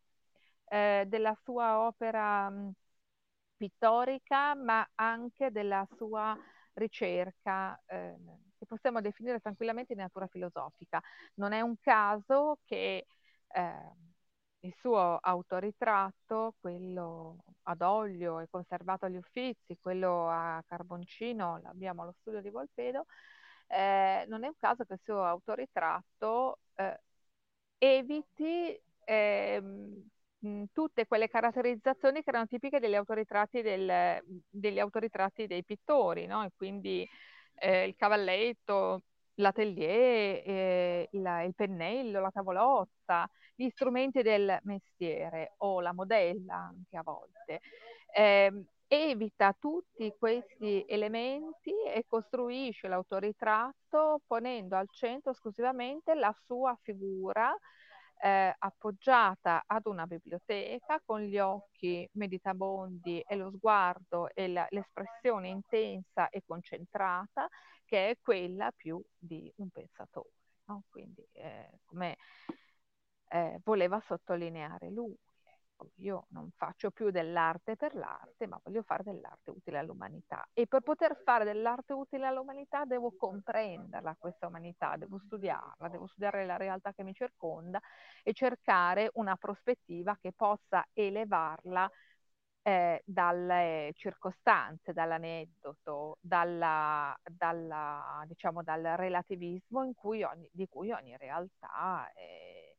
eh, 0.69 1.05
della 1.09 1.35
sua 1.43 1.81
opera 1.87 2.49
mh, 2.51 2.73
pittorica, 3.61 4.55
ma 4.55 4.89
anche 4.95 5.51
della 5.51 5.87
sua 5.97 6.35
ricerca, 6.73 7.79
eh, 7.85 8.17
che 8.57 8.65
possiamo 8.65 9.03
definire 9.03 9.39
tranquillamente 9.39 9.93
di 9.93 10.01
natura 10.01 10.27
filosofica. 10.29 10.99
Non 11.35 11.53
è 11.53 11.61
un 11.61 11.77
caso 11.79 12.61
che 12.65 13.05
eh, 13.49 13.93
il 14.61 14.75
suo 14.79 15.19
autoritratto, 15.19 16.55
quello 16.59 17.45
ad 17.65 17.83
olio 17.83 18.41
e 18.41 18.49
conservato 18.49 19.05
agli 19.05 19.17
Uffizi, 19.17 19.77
quello 19.79 20.29
a 20.31 20.63
carboncino, 20.67 21.61
l'abbiamo 21.63 22.03
allo 22.03 22.15
studio 22.21 22.41
di 22.41 22.49
Volpedo, 22.49 23.05
eh, 23.67 24.25
non 24.29 24.45
è 24.45 24.47
un 24.47 24.57
caso 24.59 24.85
che 24.85 24.95
il 24.95 25.01
suo 25.03 25.23
autoritratto 25.23 26.61
eh, 26.77 26.99
eviti 27.79 28.81
tutte 30.73 31.07
quelle 31.07 31.29
caratterizzazioni 31.29 32.23
che 32.23 32.31
erano 32.31 32.47
tipiche 32.47 32.81
degli 32.81 32.95
autoritratti, 32.95 33.63
del, 33.63 34.23
degli 34.49 34.79
autoritratti 34.79 35.47
dei 35.47 35.65
pittori, 35.65 36.27
no? 36.27 36.49
Quindi 36.57 37.07
eh, 37.55 37.87
il 37.87 37.97
cavalletto, 37.97 39.03
l'atelier, 39.35 40.43
eh, 40.47 41.09
il, 41.13 41.43
il 41.47 41.55
pennello, 41.55 42.21
la 42.21 42.31
tavolotta, 42.31 43.29
gli 43.55 43.69
strumenti 43.71 44.23
del 44.23 44.59
mestiere 44.63 45.55
o 45.59 45.81
la 45.81 45.93
modella 45.93 46.55
anche 46.55 46.97
a 46.97 47.03
volte. 47.03 47.61
Eh, 48.13 48.65
evita 48.93 49.55
tutti 49.57 50.13
questi 50.19 50.85
elementi 50.89 51.71
e 51.95 52.05
costruisce 52.09 52.89
l'autoritratto 52.89 54.21
ponendo 54.27 54.75
al 54.75 54.89
centro 54.91 55.31
esclusivamente 55.31 56.15
la 56.15 56.35
sua 56.45 56.77
figura 56.83 57.57
eh, 58.23 58.55
appoggiata 58.59 59.65
ad 59.67 59.87
una 59.87 60.07
biblioteca 60.07 61.01
con 61.05 61.21
gli 61.23 61.39
occhi 61.39 62.09
meditabondi 62.13 63.21
e 63.21 63.37
lo 63.37 63.51
sguardo 63.51 64.29
e 64.35 64.49
la, 64.49 64.67
l'espressione 64.71 65.49
intensa 65.49 66.29
e 66.29 66.43
concentrata 66.47 67.49
che 67.85 68.11
è 68.11 68.19
quella 68.21 68.71
più 68.73 69.03
di 69.17 69.53
un 69.57 69.71
pensatore. 69.71 70.31
No? 70.67 70.85
Quindi 70.89 71.27
eh, 71.33 71.81
come 71.85 72.17
eh, 73.29 73.61
voleva 73.65 74.01
sottolineare 74.07 74.91
lui 74.91 75.17
io 75.97 76.27
non 76.31 76.51
faccio 76.57 76.91
più 76.91 77.11
dell'arte 77.11 77.77
per 77.77 77.95
l'arte, 77.95 78.47
ma 78.47 78.61
voglio 78.63 78.83
fare 78.83 79.03
dell'arte 79.03 79.51
utile 79.51 79.79
all'umanità. 79.79 80.49
E 80.53 80.67
per 80.67 80.81
poter 80.83 81.17
fare 81.25 81.45
dell'arte 81.45 81.93
utile 81.93 82.27
all'umanità 82.27 82.85
devo 82.85 83.15
comprenderla 83.17 84.17
questa 84.19 84.47
umanità, 84.47 84.97
devo 84.97 85.19
studiarla, 85.19 85.89
devo 85.89 86.07
studiare 86.07 86.45
la 86.47 86.57
realtà 86.57 86.93
che 86.93 87.03
mi 87.03 87.15
circonda 87.15 87.81
e 88.23 88.33
cercare 88.33 89.11
una 89.15 89.37
prospettiva 89.37 90.17
che 90.21 90.33
possa 90.33 90.87
elevarla 90.93 91.91
eh, 92.63 93.03
dalle 93.05 93.93
circostanze, 93.95 94.93
dall'aneddoto, 94.93 96.19
dalla, 96.21 97.17
dalla, 97.25 98.23
diciamo, 98.27 98.63
dal 98.63 98.83
relativismo 98.97 99.91
cui 99.95 100.23
ogni, 100.23 100.49
di 100.53 100.67
cui 100.69 100.91
ogni 100.93 101.17
realtà 101.17 102.11
è, 102.13 102.75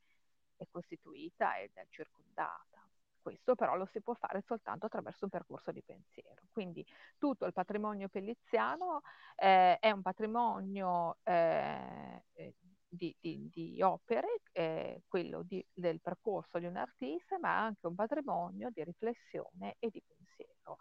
è 0.58 0.66
costituita 0.70 1.58
ed 1.58 1.72
è 1.74 1.86
circondata. 1.90 2.81
Questo 3.22 3.56
però 3.56 3.76
lo 3.76 3.88
si 3.92 4.02
può 4.02 4.14
fare 4.16 4.42
soltanto 4.46 4.88
attraverso 4.88 5.26
un 5.26 5.30
percorso 5.30 5.72
di 5.72 5.82
pensiero. 5.84 6.42
Quindi 6.52 6.86
tutto 7.18 7.46
il 7.46 7.54
patrimonio 7.54 8.10
pelliziano 8.10 9.02
eh, 9.36 9.78
è 9.80 9.92
un 9.92 10.02
patrimonio 10.02 11.18
eh, 11.24 12.24
eh 12.34 12.56
di, 12.92 13.16
di, 13.22 13.50
di, 13.50 13.82
opere, 13.82 14.42
eh, 14.52 15.04
quello 15.08 15.44
di, 15.44 15.66
del 15.74 16.02
percorso 16.02 16.60
di 16.60 16.66
un 16.66 16.76
artista, 16.76 17.40
ma 17.40 17.58
anche 17.58 17.88
un 17.88 17.96
patrimonio 17.96 18.70
di 18.70 18.84
riflessione 18.84 19.78
e 19.80 19.90
di 19.90 20.04
pensiero. 20.06 20.78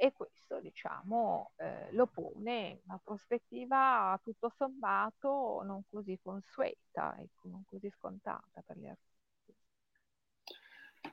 E 0.00 0.12
questo, 0.12 0.60
diciamo, 0.60 1.50
eh, 1.56 1.92
lo 1.92 2.06
pone 2.06 2.68
in 2.68 2.78
una 2.84 3.00
prospettiva 3.02 4.18
tutto 4.22 4.52
sommato 4.56 5.62
non 5.64 5.82
così 5.90 6.16
consueta, 6.22 7.16
ecco, 7.18 7.48
non 7.48 7.64
così 7.64 7.90
scontata 7.90 8.62
per 8.64 8.78
gli 8.78 8.86
artisti. 8.86 9.07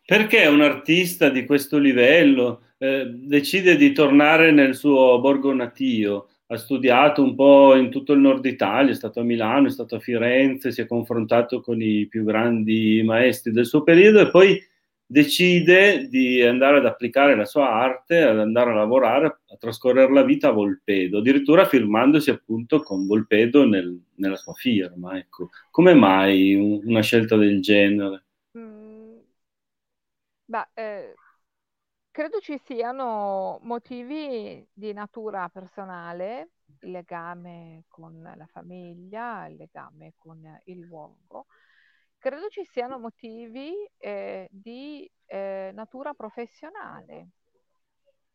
Perché 0.05 0.45
un 0.45 0.61
artista 0.61 1.29
di 1.29 1.45
questo 1.45 1.77
livello 1.77 2.61
eh, 2.77 3.05
decide 3.09 3.75
di 3.75 3.91
tornare 3.91 4.51
nel 4.51 4.75
suo 4.75 5.19
borgo 5.19 5.53
natio? 5.53 6.29
Ha 6.47 6.57
studiato 6.57 7.23
un 7.23 7.33
po' 7.33 7.75
in 7.75 7.89
tutto 7.89 8.13
il 8.13 8.19
nord 8.19 8.45
Italia, 8.45 8.91
è 8.91 8.95
stato 8.95 9.19
a 9.19 9.23
Milano, 9.23 9.67
è 9.67 9.71
stato 9.71 9.95
a 9.95 9.99
Firenze, 9.99 10.71
si 10.71 10.81
è 10.81 10.85
confrontato 10.85 11.59
con 11.59 11.81
i 11.81 12.05
più 12.07 12.23
grandi 12.23 13.01
maestri 13.03 13.51
del 13.51 13.65
suo 13.65 13.81
periodo 13.81 14.19
e 14.19 14.29
poi 14.29 14.61
decide 15.07 16.07
di 16.07 16.41
andare 16.41 16.77
ad 16.77 16.85
applicare 16.85 17.35
la 17.35 17.45
sua 17.45 17.69
arte, 17.71 18.21
ad 18.21 18.39
andare 18.39 18.71
a 18.71 18.75
lavorare, 18.75 19.25
a 19.25 19.55
trascorrere 19.59 20.11
la 20.11 20.23
vita 20.23 20.49
a 20.49 20.51
Volpedo, 20.51 21.19
addirittura 21.19 21.65
firmandosi 21.65 22.29
appunto 22.29 22.81
con 22.81 23.05
Volpedo 23.05 23.65
nel, 23.65 23.99
nella 24.15 24.37
sua 24.37 24.53
firma. 24.53 25.17
Ecco. 25.17 25.49
Come 25.69 25.93
mai 25.93 26.55
una 26.55 27.01
scelta 27.01 27.37
del 27.37 27.61
genere? 27.61 28.23
Beh, 30.47 30.67
eh, 30.75 31.13
credo 32.11 32.39
ci 32.39 32.57
siano 32.59 33.59
motivi 33.63 34.67
di 34.73 34.93
natura 34.93 35.49
personale 35.49 36.51
il 36.81 36.91
legame 36.91 37.85
con 37.87 38.21
la 38.35 38.45
famiglia, 38.47 39.47
il 39.47 39.55
legame 39.57 40.13
con 40.17 40.41
il 40.65 40.79
luogo. 40.79 41.47
Credo 42.17 42.47
ci 42.49 42.63
siano 42.65 42.99
motivi 42.99 43.71
eh, 43.97 44.47
di 44.51 45.09
eh, 45.25 45.71
natura 45.73 46.13
professionale. 46.13 47.29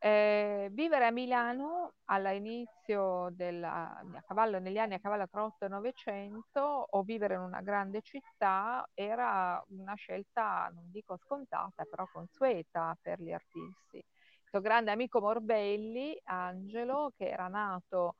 Eh, 0.02 0.68
vivere 0.72 1.06
a 1.06 1.10
Milano 1.10 1.92
all'inizio 2.06 3.28
della, 3.32 3.98
a 3.98 4.22
cavallo, 4.26 4.58
negli 4.58 4.78
anni 4.78 4.94
a 4.94 4.98
cavallo 4.98 5.28
tra 5.28 5.44
8 5.44 5.66
e 5.66 5.68
900 5.68 6.60
o 6.90 7.02
vivere 7.02 7.34
in 7.34 7.40
una 7.40 7.60
grande 7.60 8.00
città 8.00 8.88
era 8.94 9.62
una 9.68 9.94
scelta, 9.94 10.70
non 10.72 10.90
dico 10.90 11.18
scontata, 11.18 11.84
però 11.84 12.08
consueta 12.10 12.96
per 13.00 13.20
gli 13.20 13.30
artisti. 13.32 13.98
Il 13.98 14.48
suo 14.48 14.60
grande 14.60 14.90
amico 14.90 15.20
Morbelli, 15.20 16.18
Angelo, 16.24 17.12
che 17.14 17.28
era 17.28 17.48
nato 17.48 18.14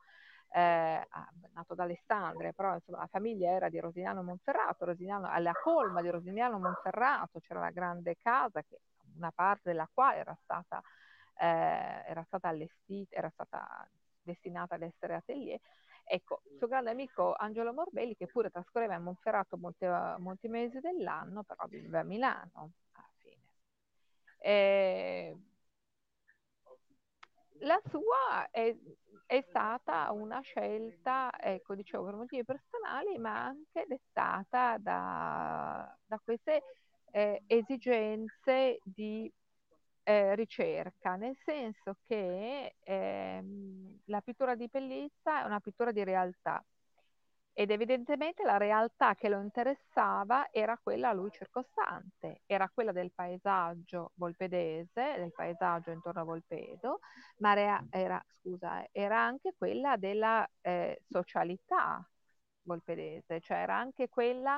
eh, 0.53 1.07
nato 1.53 1.73
ad 1.73 1.79
Alessandria, 1.79 2.51
però 2.51 2.73
insomma, 2.75 2.99
la 2.99 3.07
famiglia 3.07 3.49
era 3.51 3.69
di 3.69 3.79
Rosignano 3.79 4.21
Monferrato, 4.21 4.85
Rosignano, 4.85 5.27
alla 5.29 5.53
colma 5.53 6.01
di 6.01 6.09
Rosignano 6.09 6.59
Monferrato 6.59 7.39
c'era 7.39 7.61
la 7.61 7.69
grande 7.71 8.15
casa, 8.17 8.61
che, 8.61 8.81
una 9.15 9.31
parte 9.33 9.69
della 9.71 9.89
quale 9.91 10.17
era 10.17 10.37
stata, 10.43 10.81
eh, 11.41 12.03
era 12.05 12.23
stata 12.27 12.49
allestita, 12.49 13.15
era 13.15 13.29
stata 13.31 13.89
destinata 14.21 14.75
ad 14.75 14.83
essere 14.83 15.15
atelier. 15.15 15.59
Ecco, 16.03 16.41
il 16.51 16.57
suo 16.57 16.67
grande 16.67 16.91
amico 16.91 17.33
Angelo 17.33 17.73
Morbelli, 17.73 18.15
che 18.15 18.27
pure 18.27 18.51
trascorreva 18.51 18.95
in 18.95 19.03
Monferrato 19.03 19.57
molti, 19.57 19.85
molti 20.19 20.47
mesi 20.47 20.79
dell'anno, 20.79 21.43
però 21.43 21.65
viveva 21.67 21.99
a 21.99 22.03
Milano 22.03 22.71
alla 22.91 23.11
fine. 23.17 23.41
E 24.37 25.35
la 27.61 27.81
sua 27.89 28.49
è, 28.51 28.75
è, 29.25 29.45
stata 29.49 30.11
una 30.11 30.41
scelta, 30.41 31.31
ecco, 31.39 31.73
dicevo, 31.73 32.03
per 32.05 32.15
motivi 32.15 32.43
personali, 32.43 33.17
ma 33.17 33.45
anche 33.45 33.85
dettata 33.87 34.77
da, 34.77 35.97
da 36.05 36.19
queste 36.23 36.63
eh, 37.11 37.43
esigenze 37.47 38.79
di 38.83 39.31
eh, 40.03 40.35
ricerca, 40.35 41.15
nel 41.15 41.37
senso 41.43 41.97
che 42.05 42.75
ehm, 42.79 43.99
la 44.05 44.21
pittura 44.21 44.55
di 44.55 44.69
Pellizza 44.69 45.41
è 45.41 45.45
una 45.45 45.59
pittura 45.59 45.91
di 45.91 46.03
realtà 46.03 46.63
ed 47.53 47.69
evidentemente 47.69 48.43
la 48.43 48.57
realtà 48.57 49.13
che 49.15 49.27
lo 49.27 49.39
interessava 49.41 50.49
era 50.51 50.77
quella 50.81 51.09
a 51.09 51.13
lui 51.13 51.29
circostante, 51.31 52.41
era 52.45 52.69
quella 52.73 52.93
del 52.93 53.11
paesaggio 53.11 54.11
volpedese, 54.15 55.15
del 55.17 55.33
paesaggio 55.33 55.91
intorno 55.91 56.21
a 56.21 56.23
Volpedo, 56.23 57.01
ma 57.37 57.51
era, 57.59 57.85
era, 57.89 58.23
scusa, 58.39 58.87
era 58.91 59.19
anche 59.19 59.53
quella 59.57 59.97
della 59.97 60.49
eh, 60.61 61.01
socialità 61.09 62.07
volpedese, 62.63 63.41
cioè 63.41 63.57
era 63.57 63.75
anche 63.75 64.07
quella 64.07 64.57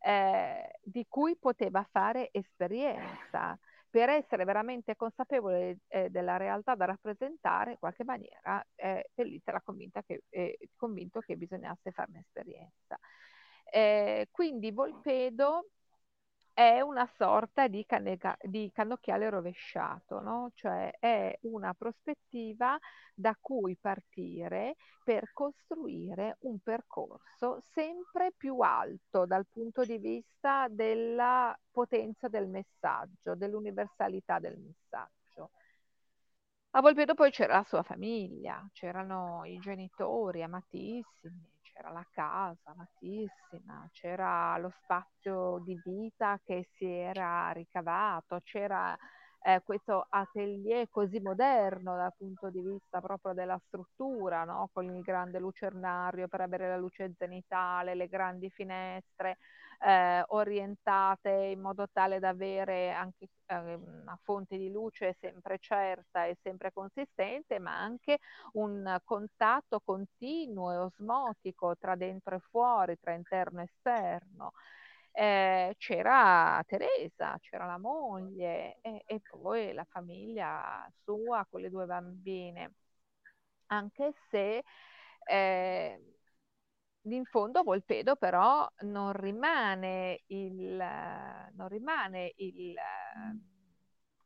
eh, 0.00 0.78
di 0.82 1.06
cui 1.08 1.36
poteva 1.36 1.82
fare 1.90 2.28
esperienza 2.30 3.58
per 3.94 4.08
essere 4.08 4.42
veramente 4.42 4.96
consapevole 4.96 5.78
eh, 5.86 6.10
della 6.10 6.36
realtà 6.36 6.74
da 6.74 6.84
rappresentare, 6.84 7.70
in 7.70 7.78
qualche 7.78 8.02
maniera, 8.02 8.60
eh, 8.74 9.08
Pellizza 9.14 9.50
era 9.52 9.60
che, 10.02 10.24
eh, 10.30 10.58
convinto 10.74 11.20
che 11.20 11.36
bisognasse 11.36 11.92
farne 11.92 12.24
esperienza. 12.26 12.98
Eh, 13.70 14.26
quindi 14.32 14.72
Volpedo 14.72 15.68
è 16.54 16.80
una 16.80 17.06
sorta 17.16 17.66
di, 17.66 17.84
canega- 17.84 18.38
di 18.40 18.70
cannocchiale 18.72 19.28
rovesciato, 19.28 20.20
no? 20.20 20.52
cioè 20.54 20.96
è 21.00 21.36
una 21.42 21.74
prospettiva 21.74 22.78
da 23.12 23.36
cui 23.40 23.76
partire 23.76 24.76
per 25.02 25.32
costruire 25.32 26.36
un 26.42 26.60
percorso 26.60 27.60
sempre 27.60 28.32
più 28.36 28.60
alto 28.60 29.26
dal 29.26 29.46
punto 29.50 29.84
di 29.84 29.98
vista 29.98 30.68
della 30.70 31.56
potenza 31.72 32.28
del 32.28 32.46
messaggio, 32.48 33.34
dell'universalità 33.34 34.38
del 34.38 34.56
messaggio. 34.56 35.50
A 36.76 36.80
Volpedo 36.80 37.14
poi 37.14 37.30
c'era 37.30 37.56
la 37.56 37.64
sua 37.64 37.82
famiglia, 37.82 38.68
c'erano 38.72 39.44
i 39.44 39.58
genitori 39.58 40.42
amatissimi, 40.42 41.53
c'era 41.74 41.90
la 41.90 42.06
casa 42.12 42.70
amatissima, 42.70 43.88
c'era 43.92 44.56
lo 44.58 44.72
spazio 44.82 45.60
di 45.64 45.78
vita 45.84 46.40
che 46.44 46.68
si 46.76 46.86
era 46.86 47.50
ricavato, 47.50 48.40
c'era 48.44 48.96
eh, 49.42 49.60
questo 49.64 50.06
atelier 50.08 50.88
così 50.88 51.20
moderno 51.20 51.96
dal 51.96 52.14
punto 52.16 52.48
di 52.48 52.62
vista 52.62 53.00
proprio 53.00 53.34
della 53.34 53.60
struttura, 53.66 54.44
no? 54.44 54.70
con 54.72 54.84
il 54.84 55.02
grande 55.02 55.38
lucernario 55.40 56.28
per 56.28 56.40
avere 56.40 56.68
la 56.68 56.76
luce 56.76 57.12
zenitale, 57.18 57.94
le 57.94 58.06
grandi 58.08 58.48
finestre 58.50 59.38
eh, 59.84 60.24
orientate 60.28 61.30
in 61.30 61.60
modo 61.60 61.88
tale 61.92 62.18
da 62.18 62.30
avere 62.30 62.90
anche 62.92 63.28
eh, 63.46 63.74
una 63.74 64.18
fonte 64.22 64.56
di 64.56 64.70
luce 64.70 65.16
sempre 65.20 65.58
certa 65.58 66.24
e 66.26 66.36
sempre 66.42 66.72
consistente, 66.72 67.58
ma 67.58 67.78
anche 67.78 68.18
un 68.52 68.98
contatto 69.04 69.80
continuo 69.84 70.72
e 70.72 70.76
osmotico 70.76 71.76
tra 71.76 71.96
dentro 71.96 72.36
e 72.36 72.40
fuori, 72.50 72.98
tra 72.98 73.12
interno 73.12 73.60
e 73.60 73.64
esterno 73.64 74.52
eh, 75.12 75.74
c'era 75.78 76.62
Teresa, 76.66 77.38
c'era 77.40 77.66
la 77.66 77.78
moglie 77.78 78.78
e, 78.80 79.02
e, 79.06 79.20
poi 79.20 79.72
la 79.72 79.84
famiglia 79.84 80.90
sua 81.04 81.46
con 81.48 81.60
le 81.60 81.70
due 81.70 81.86
bambine. 81.86 82.74
Anche 83.66 84.12
se 84.30 84.62
eh, 85.26 86.14
in 87.04 87.24
fondo 87.24 87.62
Volpedo 87.62 88.16
però 88.16 88.68
non 88.80 89.12
rimane 89.12 90.22
il, 90.26 90.76
non 91.54 91.68
rimane 91.68 92.32
il, 92.36 92.74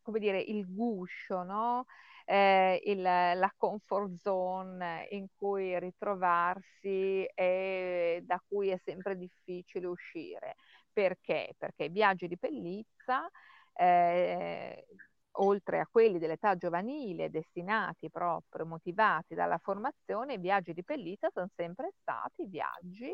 come 0.03 0.19
dire, 0.19 0.41
il 0.41 0.67
guscio, 0.75 1.43
no? 1.43 1.85
eh, 2.25 2.81
il, 2.85 3.01
la 3.01 3.53
comfort 3.57 4.17
zone 4.17 5.07
in 5.11 5.27
cui 5.37 5.79
ritrovarsi 5.79 7.25
e 7.25 8.23
da 8.25 8.43
cui 8.47 8.69
è 8.69 8.79
sempre 8.85 9.17
difficile 9.17 9.87
uscire. 9.87 10.57
Perché? 10.93 11.55
Perché 11.57 11.85
i 11.85 11.89
viaggi 11.91 12.27
di 12.29 12.39
Pellizza, 12.39 13.29
eh, 13.75 14.87
oltre 15.41 15.81
a 15.81 15.89
quelli 15.91 16.19
dell'età 16.19 16.57
giovanile 16.57 17.31
destinati 17.31 18.11
proprio, 18.11 18.67
motivati 18.67 19.35
dalla 19.35 19.59
formazione, 19.59 20.35
i 20.35 20.39
viaggi 20.39 20.73
di 20.73 20.85
Pellizza 20.85 21.31
sono 21.33 21.49
sempre 21.55 21.93
stati 22.01 22.47
viaggi 22.47 23.13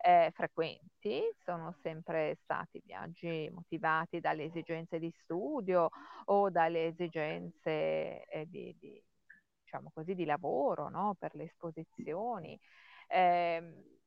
eh, 0.00 0.30
frequenti, 0.32 1.22
sono 1.44 1.74
sempre 1.82 2.38
stati 2.42 2.80
viaggi 2.84 3.50
motivati 3.52 4.20
dalle 4.20 4.44
esigenze 4.44 4.98
di 4.98 5.12
studio 5.22 5.90
o 6.26 6.50
dalle 6.50 6.86
esigenze 6.86 8.24
eh, 8.26 8.46
di, 8.46 8.74
di, 8.78 9.02
diciamo 9.62 9.90
così, 9.92 10.14
di 10.14 10.24
lavoro 10.24 10.88
no? 10.88 11.16
per 11.18 11.34
le 11.34 11.44
esposizioni. 11.44 12.58
Eh, 13.08 13.97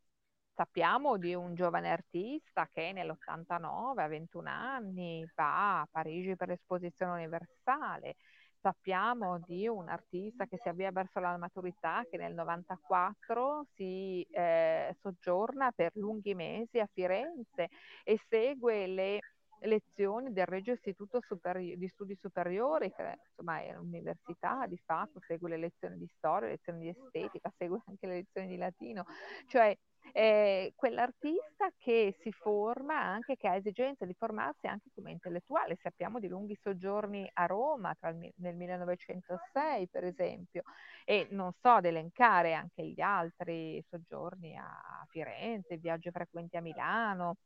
Sappiamo 0.62 1.18
di 1.18 1.34
un 1.34 1.56
giovane 1.56 1.90
artista 1.90 2.70
che 2.72 2.92
nell'89, 2.94 4.00
a 4.00 4.08
21 4.08 4.48
anni, 4.48 5.28
va 5.34 5.80
a 5.80 5.88
Parigi 5.90 6.36
per 6.36 6.50
l'esposizione 6.50 7.14
universale. 7.14 8.18
Sappiamo 8.62 9.40
di 9.40 9.68
un 9.68 9.90
artista 9.90 10.46
che 10.46 10.60
si 10.62 10.70
avvia 10.70 10.92
verso 10.92 11.20
la 11.20 11.36
maturità, 11.36 12.06
che 12.08 12.18
nel 12.18 12.36
94 12.36 13.66
si 13.74 14.22
eh, 14.30 14.96
soggiorna 15.02 15.72
per 15.72 15.94
lunghi 15.96 16.36
mesi 16.36 16.78
a 16.78 16.88
Firenze 16.94 17.70
e 18.04 18.20
segue 18.30 18.86
le 18.86 19.20
lezioni 19.62 20.32
del 20.32 20.46
Regio 20.46 20.74
Istituto 20.74 21.22
Superi- 21.22 21.78
di 21.78 21.88
Studi 21.88 22.16
Superiori, 22.16 22.92
che 22.92 23.18
insomma 23.30 23.62
è 23.62 23.76
un'università 23.76 24.66
di 24.68 24.78
fatto, 24.84 25.20
segue 25.22 25.50
le 25.50 25.58
lezioni 25.58 25.98
di 25.98 26.08
storia, 26.18 26.48
le 26.48 26.54
lezioni 26.54 26.80
di 26.80 26.90
estetica, 26.90 27.52
segue 27.58 27.82
anche 27.86 28.08
le 28.08 28.14
lezioni 28.16 28.48
di 28.48 28.58
latino, 28.58 29.06
cioè 29.48 29.76
eh, 30.14 30.74
quell'artista 30.76 31.72
che 31.78 32.16
si 32.22 32.32
forma 32.32 33.00
anche, 33.00 33.38
che 33.38 33.48
ha 33.48 33.56
esigenza 33.56 34.06
di 34.06 34.16
formarsi 34.18 34.68
anche 34.68 34.90
come 34.94 35.12
intellettuale. 35.12 35.78
Sappiamo 35.82 36.20
di 36.20 36.28
lunghi 36.28 36.58
soggiorni 36.62 37.30
a 37.34 37.46
Roma 37.46 37.96
il, 38.02 38.34
nel 38.38 38.56
1906, 38.56 39.88
per 39.88 40.04
esempio, 40.04 40.64
e 41.06 41.28
non 41.32 41.52
so 41.62 41.70
ad 41.70 41.86
elencare 41.86 42.54
anche 42.54 42.84
gli 42.88 43.02
altri 43.02 43.84
soggiorni 43.90 44.58
a 44.58 45.06
Firenze, 45.08 45.78
viaggi 45.78 46.10
frequenti 46.12 46.58
a 46.58 46.62
Milano, 46.62 47.38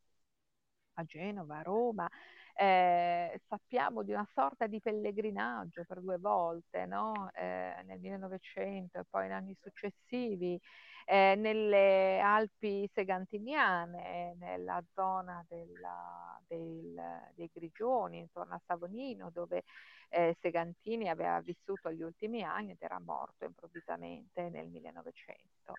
a 0.95 1.03
Genova, 1.03 1.60
a 1.60 1.62
Roma. 1.62 2.10
Eh, 2.58 3.41
sappiamo 3.47 4.01
di 4.03 4.12
una 4.12 4.27
sorta 4.34 4.65
di 4.67 4.79
pellegrinaggio 4.79 5.84
per 5.86 5.99
due 6.01 6.17
volte, 6.17 6.86
no? 6.86 7.29
eh, 7.34 7.81
nel 7.86 7.99
1900 7.99 8.99
e 8.99 9.03
poi 9.10 9.25
in 9.25 9.34
anni 9.34 9.55
successivi, 9.62 10.60
eh, 11.05 11.36
nelle 11.36 12.19
Alpi 12.19 12.89
segantiniane, 12.93 14.36
nella 14.39 14.81
zona 14.93 15.45
della, 15.49 16.39
del, 16.47 16.95
dei 17.36 17.49
Grigioni, 17.53 18.19
intorno 18.19 18.55
a 18.55 18.62
Savonino, 18.65 19.29
dove 19.31 19.63
eh, 20.10 20.36
Segantini 20.39 21.10
aveva 21.10 21.39
vissuto 21.41 21.91
gli 21.91 22.01
ultimi 22.01 22.41
anni 22.43 22.71
ed 22.71 22.77
era 22.81 22.99
morto 22.99 23.45
improvvisamente 23.45 24.49
nel 24.49 24.67
1900. 24.69 25.73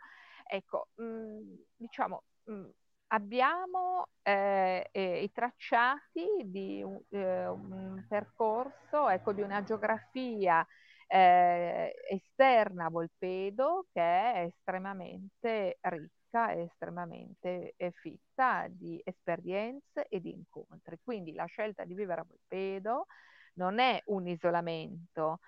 Ecco, 0.44 0.88
mh, 0.96 1.04
mm, 1.04 1.54
diciamo, 1.76 2.22
mh, 2.44 2.52
mm, 2.52 2.68
abbiamo 3.08 4.08
eh, 4.22 4.88
eh, 4.92 5.22
i 5.22 5.30
tracciati 5.32 6.26
di 6.44 6.84
eh, 7.10 7.46
un 7.46 8.04
percorso, 8.08 9.08
ecco, 9.08 9.32
di 9.32 9.42
una 9.42 9.62
geografia 9.62 10.66
eh, 11.06 11.94
esterna 12.10 12.86
a 12.86 12.90
Volpedo 12.90 13.86
che 13.92 14.00
è 14.00 14.44
estremamente 14.46 15.78
ricca 15.80 16.50
e 16.50 16.62
estremamente 16.62 17.74
eh, 17.76 17.92
fitta 17.92 18.66
di 18.68 19.00
esperienze 19.04 20.06
e 20.08 20.20
di 20.20 20.32
incontri. 20.32 20.98
Quindi 21.02 21.32
la 21.32 21.46
scelta 21.46 21.84
di 21.84 21.94
vivere 21.94 22.20
a 22.22 22.26
Volpedo 22.28 23.06
non 23.54 23.78
è 23.78 24.02
un 24.06 24.26
isolamento, 24.26 25.40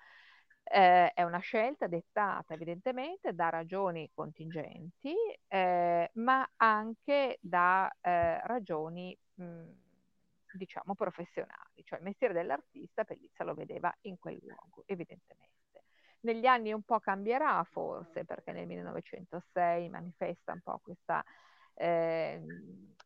eh, 0.63 1.11
è 1.13 1.23
una 1.23 1.39
scelta 1.39 1.87
dettata 1.87 2.53
evidentemente 2.53 3.33
da 3.33 3.49
ragioni 3.49 4.09
contingenti, 4.13 5.13
eh, 5.47 6.08
ma 6.29 6.47
anche 6.57 7.39
da 7.41 7.91
eh, 8.01 8.45
ragioni 8.45 9.17
mh, 9.33 9.63
diciamo 10.51 10.93
professionali, 10.93 11.83
cioè 11.83 11.97
il 11.97 12.05
mestiere 12.05 12.35
dell'artista 12.35 13.03
Pellizza 13.03 13.43
lo 13.43 13.55
vedeva 13.55 13.91
in 14.01 14.19
quel 14.19 14.37
luogo, 14.39 14.83
evidentemente. 14.85 15.47
Negli 16.21 16.45
anni 16.45 16.71
un 16.71 16.83
po' 16.83 16.99
cambierà 16.99 17.63
forse, 17.63 18.25
perché 18.25 18.51
nel 18.51 18.67
1906 18.67 19.89
manifesta 19.89 20.53
un 20.53 20.61
po' 20.61 20.79
questa 20.83 21.23
eh, 21.73 22.39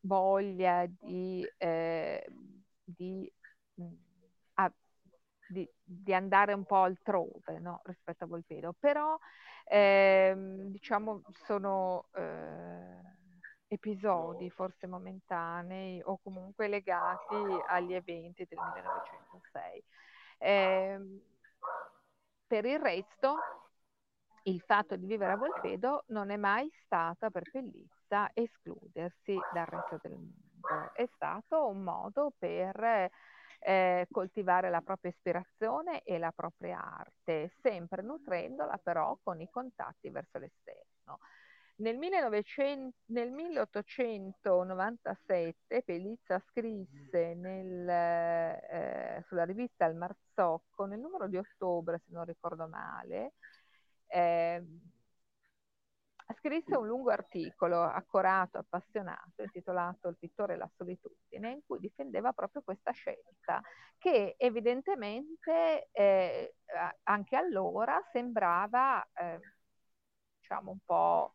voglia 0.02 0.86
di, 0.86 1.50
eh, 1.58 2.26
di 2.84 3.32
mh, 3.76 3.86
di, 5.46 5.70
di, 5.82 6.14
andare 6.14 6.54
un 6.54 6.66
po' 6.66 6.84
altrove 6.84 7.60
no? 7.60 7.82
rispetto 7.86 8.24
a 8.24 8.28
Volpedo, 8.28 8.74
però 8.78 9.18
ehm, 9.66 10.70
diciamo 10.70 11.22
sono 11.46 12.08
eh, 12.16 13.02
episodi 13.68 14.50
forse 14.50 14.88
momentanei 14.88 16.02
o 16.04 16.20
comunque 16.22 16.68
legati 16.68 17.36
agli 17.68 17.94
eventi 17.94 18.46
del 18.48 18.60
1906. 18.60 19.84
Eh, 20.38 21.00
per 22.48 22.66
il 22.66 22.80
resto, 22.80 23.36
il 24.44 24.62
fatto 24.62 24.96
di 24.96 25.06
vivere 25.06 25.32
a 25.32 25.38
Volpedo 25.38 26.04
non 26.08 26.30
è 26.30 26.38
mai 26.38 26.70
stata 26.84 27.30
per 27.30 27.50
Pellizza 27.50 28.30
escludersi 28.34 29.40
dal 29.52 29.66
resto 29.66 29.98
del 30.02 30.12
mondo, 30.12 30.92
è 30.94 31.08
stato 31.16 31.68
un 31.68 31.82
modo 31.82 32.34
per 32.38 33.10
eh, 33.64 34.08
coltivare 34.12 34.70
la 34.70 34.82
propria 34.82 35.12
ispirazione 35.12 36.04
e 36.04 36.18
la 36.18 36.32
propria 36.32 36.82
arte, 36.82 37.52
sempre 37.62 38.02
nutrendola 38.02 38.78
però 38.78 39.18
con 39.24 39.42
i 39.42 39.50
contatti 39.50 40.10
verso 40.10 40.38
l'esterno. 40.38 41.20
Nel, 41.78 41.98
1900, 41.98 42.98
nel 43.08 43.32
1897 43.32 45.82
Pelizza 45.84 46.40
scrisse 46.50 47.34
nel, 47.34 47.90
eh, 47.90 49.24
sulla 49.28 49.44
rivista 49.44 49.86
Il 49.86 49.96
Marzocco, 49.96 50.86
nel 50.86 51.00
numero 51.00 51.28
di 51.28 51.38
ottobre, 51.38 52.00
se 52.06 52.12
non 52.12 52.26
ricordo 52.26 52.68
male, 52.68 53.34
eh, 54.08 54.64
scrisse 56.34 56.76
un 56.76 56.88
lungo 56.88 57.12
articolo 57.12 57.82
accorato, 57.82 58.58
appassionato, 58.58 59.42
intitolato 59.42 60.08
Il 60.10 60.18
pittore 60.18 60.54
e 60.54 60.58
la 60.58 60.70
solitudine, 60.76 61.52
in 61.52 61.62
cui 61.66 61.80
difendeva 61.80 62.34
proprio 62.34 62.62
questa 62.62 62.92
scelta, 62.92 63.62
che 63.98 64.36
evidentemente 64.38 65.90
eh, 65.92 66.56
anche 67.04 67.36
allora 67.36 68.02
sembrava, 68.12 69.04
eh, 69.14 69.40
diciamo, 70.40 70.72
un 70.72 70.80
po' 70.86 71.34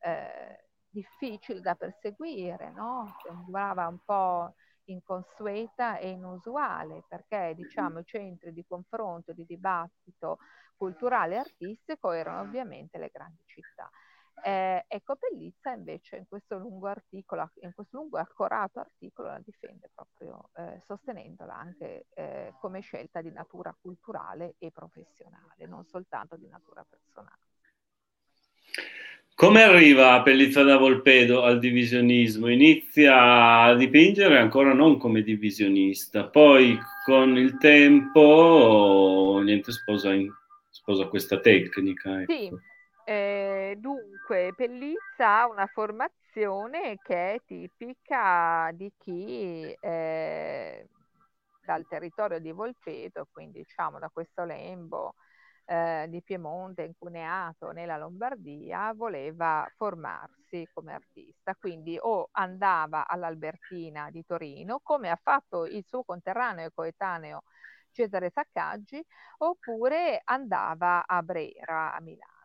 eh, 0.00 0.64
difficile 0.88 1.60
da 1.60 1.74
perseguire, 1.74 2.70
no? 2.72 3.16
sembrava 3.22 3.86
un 3.86 3.98
po' 4.04 4.54
inconsueta 4.84 5.98
e 5.98 6.10
inusuale, 6.10 7.04
perché 7.08 7.54
diciamo, 7.54 8.00
i 8.00 8.04
centri 8.04 8.52
di 8.52 8.64
confronto, 8.66 9.32
di 9.32 9.44
dibattito 9.46 10.38
culturale 10.76 11.34
e 11.34 11.38
artistico 11.38 12.10
erano 12.10 12.40
ovviamente 12.40 12.98
le 12.98 13.10
grandi 13.12 13.42
città. 13.44 13.90
Eh, 14.42 14.84
ecco, 14.88 15.16
Pellizza 15.16 15.72
invece 15.72 16.16
in 16.16 16.24
questo 16.26 16.56
lungo 16.58 16.86
articolo, 16.86 17.50
in 17.60 17.72
questo 17.74 17.98
lungo 17.98 18.18
e 18.18 18.22
accorato 18.22 18.80
articolo 18.80 19.28
la 19.28 19.40
difende 19.44 19.90
proprio 19.94 20.48
eh, 20.56 20.80
sostenendola 20.86 21.54
anche 21.54 22.06
eh, 22.14 22.54
come 22.58 22.80
scelta 22.80 23.20
di 23.20 23.30
natura 23.30 23.76
culturale 23.78 24.54
e 24.58 24.70
professionale, 24.70 25.66
non 25.66 25.84
soltanto 25.84 26.36
di 26.36 26.48
natura 26.48 26.84
personale. 26.88 27.48
Come 29.34 29.62
arriva 29.62 30.20
Pellizza 30.22 30.62
da 30.62 30.76
Volpedo 30.76 31.42
al 31.42 31.58
divisionismo? 31.58 32.48
Inizia 32.48 33.62
a 33.62 33.74
dipingere 33.74 34.36
ancora 34.38 34.74
non 34.74 34.98
come 34.98 35.22
divisionista, 35.22 36.28
poi 36.28 36.78
con 37.06 37.38
il 37.38 37.56
tempo 37.56 39.40
niente, 39.42 39.72
sposa, 39.72 40.12
in, 40.12 40.30
sposa 40.68 41.06
questa 41.06 41.40
tecnica. 41.40 42.20
Ecco. 42.20 42.32
Sì, 42.32 42.50
eh, 43.10 43.74
dunque, 43.76 44.52
Pellizza 44.54 45.40
ha 45.40 45.48
una 45.48 45.66
formazione 45.66 46.96
che 47.02 47.34
è 47.34 47.40
tipica 47.44 48.70
di 48.72 48.92
chi 48.98 49.76
eh, 49.80 50.88
dal 51.64 51.86
territorio 51.88 52.38
di 52.38 52.52
Volpeto, 52.52 53.26
quindi 53.32 53.62
diciamo 53.62 53.98
da 53.98 54.08
questo 54.10 54.44
lembo 54.44 55.14
eh, 55.64 56.06
di 56.08 56.22
Piemonte, 56.22 56.82
incuneato 56.84 57.72
nella 57.72 57.98
Lombardia, 57.98 58.92
voleva 58.94 59.68
formarsi 59.76 60.68
come 60.72 60.92
artista. 60.94 61.56
Quindi 61.56 61.98
o 62.00 62.28
andava 62.32 63.08
all'Albertina 63.08 64.08
di 64.10 64.24
Torino, 64.24 64.78
come 64.84 65.10
ha 65.10 65.18
fatto 65.20 65.66
il 65.66 65.84
suo 65.84 66.04
conterraneo 66.04 66.66
e 66.66 66.72
coetaneo 66.72 67.42
Cesare 67.90 68.30
Saccaggi, 68.30 69.04
oppure 69.38 70.20
andava 70.24 71.04
a 71.04 71.22
Brera, 71.24 71.92
a 71.94 72.00
Milano 72.00 72.39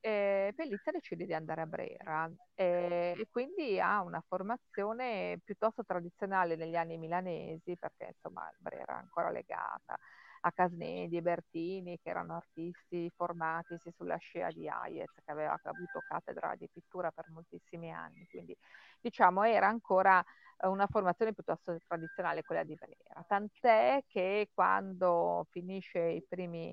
eh, 0.00 0.52
Pellizza 0.54 0.90
decide 0.90 1.26
di 1.26 1.34
andare 1.34 1.60
a 1.62 1.66
Brera 1.66 2.30
eh, 2.54 3.14
e 3.18 3.26
quindi 3.30 3.78
ha 3.80 4.02
una 4.02 4.22
formazione 4.26 5.40
piuttosto 5.44 5.84
tradizionale 5.84 6.56
negli 6.56 6.76
anni 6.76 6.98
milanesi, 6.98 7.76
perché 7.76 8.12
insomma 8.14 8.50
Brera 8.58 8.94
è 8.94 9.00
ancora 9.00 9.30
legata 9.30 9.96
a 10.42 10.52
Casnedi 10.52 11.18
e 11.18 11.22
Bertini, 11.22 11.98
che 12.02 12.08
erano 12.08 12.36
artisti 12.36 13.10
formatisi 13.14 13.90
sulla 13.94 14.16
scia 14.16 14.50
di 14.50 14.68
Hayez, 14.68 15.12
che 15.22 15.30
aveva 15.30 15.58
avuto 15.62 16.00
cattedra 16.06 16.54
di 16.56 16.68
pittura 16.72 17.10
per 17.10 17.26
moltissimi 17.28 17.92
anni. 17.92 18.26
Quindi 18.26 18.56
diciamo 19.00 19.42
era 19.44 19.68
ancora 19.68 20.24
una 20.62 20.86
formazione 20.86 21.34
piuttosto 21.34 21.76
tradizionale 21.86 22.42
quella 22.42 22.64
di 22.64 22.74
Brera. 22.74 23.22
Tant'è 23.26 24.02
che 24.06 24.48
quando 24.52 25.46
finisce 25.50 25.98
i 26.00 26.24
primi 26.26 26.70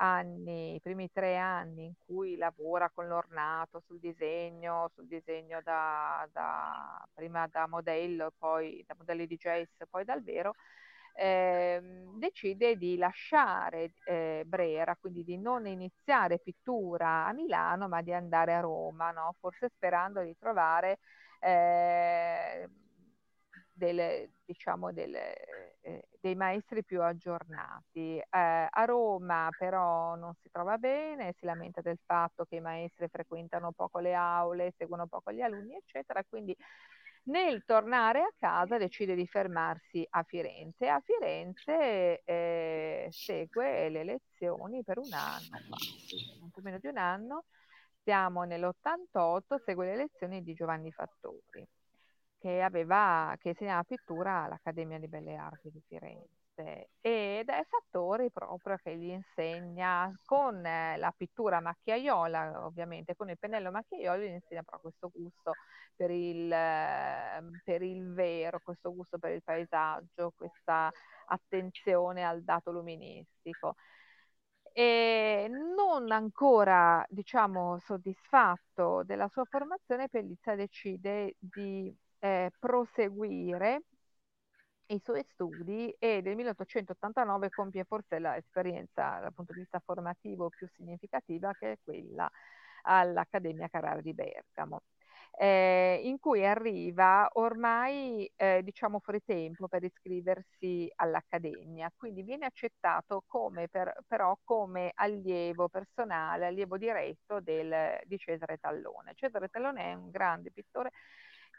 anni, 0.00 0.74
i 0.76 0.80
primi 0.80 1.10
tre 1.12 1.36
anni 1.36 1.84
in 1.84 1.92
cui 2.06 2.36
lavora 2.36 2.90
con 2.90 3.06
l'ornato 3.06 3.80
sul 3.86 3.98
disegno, 3.98 4.90
sul 4.94 5.06
disegno 5.06 5.60
da, 5.62 6.26
da, 6.32 7.06
prima 7.14 7.46
da 7.48 7.66
modello, 7.66 8.32
poi 8.38 8.82
da 8.86 8.94
modelli 8.96 9.26
di 9.26 9.36
gesso, 9.36 9.86
poi 9.88 10.04
dal 10.04 10.22
vero, 10.22 10.54
eh, 11.14 11.80
decide 12.16 12.76
di 12.76 12.96
lasciare 12.96 13.92
eh, 14.04 14.42
Brera, 14.46 14.96
quindi 14.96 15.22
di 15.24 15.36
non 15.38 15.66
iniziare 15.66 16.38
pittura 16.38 17.26
a 17.26 17.32
Milano, 17.32 17.88
ma 17.88 18.00
di 18.02 18.12
andare 18.14 18.54
a 18.54 18.60
Roma, 18.60 19.10
no? 19.10 19.34
forse 19.38 19.68
sperando 19.68 20.22
di 20.22 20.34
trovare 20.38 20.98
eh, 21.40 22.68
delle, 23.80 24.32
diciamo 24.44 24.92
delle, 24.92 25.80
eh, 25.80 26.08
dei 26.20 26.34
maestri 26.34 26.84
più 26.84 27.02
aggiornati. 27.02 28.18
Eh, 28.18 28.26
a 28.28 28.84
Roma 28.84 29.48
però 29.56 30.14
non 30.16 30.34
si 30.42 30.50
trova 30.50 30.76
bene, 30.76 31.34
si 31.38 31.46
lamenta 31.46 31.80
del 31.80 31.98
fatto 32.04 32.44
che 32.44 32.56
i 32.56 32.60
maestri 32.60 33.08
frequentano 33.08 33.72
poco 33.72 33.98
le 33.98 34.14
aule, 34.14 34.74
seguono 34.76 35.06
poco 35.06 35.32
gli 35.32 35.40
alunni, 35.40 35.76
eccetera, 35.76 36.22
quindi 36.28 36.54
nel 37.22 37.64
tornare 37.64 38.20
a 38.20 38.32
casa 38.38 38.76
decide 38.76 39.14
di 39.14 39.26
fermarsi 39.26 40.06
a 40.10 40.22
Firenze. 40.24 40.88
A 40.88 41.00
Firenze 41.00 42.22
eh, 42.24 43.08
segue 43.10 43.88
le 43.88 44.04
lezioni 44.04 44.82
per 44.84 44.98
un 44.98 45.12
anno, 45.12 45.58
un 46.42 46.50
po' 46.50 46.60
meno 46.62 46.78
di 46.78 46.88
un 46.88 46.98
anno, 46.98 47.44
siamo 48.02 48.44
nell'88, 48.44 49.62
segue 49.64 49.86
le 49.86 49.96
lezioni 49.96 50.42
di 50.42 50.52
Giovanni 50.54 50.92
Fattori 50.92 51.66
che, 52.40 52.62
aveva, 52.62 53.36
che 53.38 53.50
insegnava 53.50 53.84
pittura 53.84 54.44
all'Accademia 54.44 54.98
di 54.98 55.08
Belle 55.08 55.36
Arti 55.36 55.70
di 55.70 55.82
Firenze 55.86 56.88
ed 57.00 57.48
è 57.48 57.64
Fattori 57.68 58.30
proprio 58.30 58.76
che 58.82 58.96
gli 58.96 59.08
insegna 59.10 60.12
con 60.24 60.64
eh, 60.64 60.96
la 60.98 61.12
pittura 61.16 61.60
macchiaiola, 61.60 62.66
ovviamente 62.66 63.14
con 63.16 63.30
il 63.30 63.38
pennello 63.38 63.70
macchiaiolo, 63.70 64.22
gli 64.22 64.26
insegna 64.26 64.62
però 64.62 64.78
questo 64.80 65.10
gusto 65.14 65.52
per 65.96 66.10
il, 66.10 66.50
ehm, 66.52 67.60
per 67.64 67.82
il 67.82 68.12
vero, 68.12 68.60
questo 68.62 68.94
gusto 68.94 69.18
per 69.18 69.32
il 69.32 69.42
paesaggio, 69.42 70.32
questa 70.36 70.90
attenzione 71.26 72.24
al 72.24 72.42
dato 72.42 72.70
luministico. 72.72 73.76
E 74.72 75.48
non 75.50 76.10
ancora, 76.12 77.04
diciamo, 77.08 77.78
soddisfatto 77.78 79.02
della 79.04 79.28
sua 79.28 79.44
formazione, 79.44 80.08
Pellizza 80.08 80.54
decide 80.54 81.34
di 81.38 81.94
eh, 82.20 82.50
proseguire 82.58 83.82
i 84.86 85.00
suoi 85.02 85.24
studi 85.32 85.94
e 85.98 86.20
nel 86.22 86.34
1889 86.36 87.50
compie 87.50 87.84
forse 87.84 88.18
l'esperienza 88.18 89.18
dal 89.20 89.32
punto 89.32 89.52
di 89.52 89.60
vista 89.60 89.80
formativo 89.84 90.48
più 90.48 90.68
significativa 90.74 91.52
che 91.58 91.72
è 91.72 91.78
quella 91.82 92.28
all'Accademia 92.82 93.68
Carrara 93.68 94.00
di 94.00 94.14
Bergamo. 94.14 94.82
Eh, 95.32 96.00
in 96.04 96.18
cui 96.18 96.44
arriva 96.44 97.28
ormai 97.34 98.30
eh, 98.36 98.62
diciamo 98.64 98.98
fuori 98.98 99.22
tempo 99.24 99.68
per 99.68 99.84
iscriversi 99.84 100.90
all'Accademia, 100.96 101.90
quindi 101.96 102.22
viene 102.22 102.46
accettato 102.46 103.22
come 103.26 103.68
per, 103.68 104.02
però 104.08 104.36
come 104.42 104.90
allievo 104.94 105.68
personale, 105.68 106.46
allievo 106.46 106.76
diretto 106.76 107.40
del, 107.40 108.00
di 108.06 108.18
Cesare 108.18 108.58
Tallone. 108.58 109.14
Cesare 109.14 109.48
Tallone 109.48 109.84
è 109.84 109.94
un 109.94 110.10
grande 110.10 110.50
pittore 110.50 110.90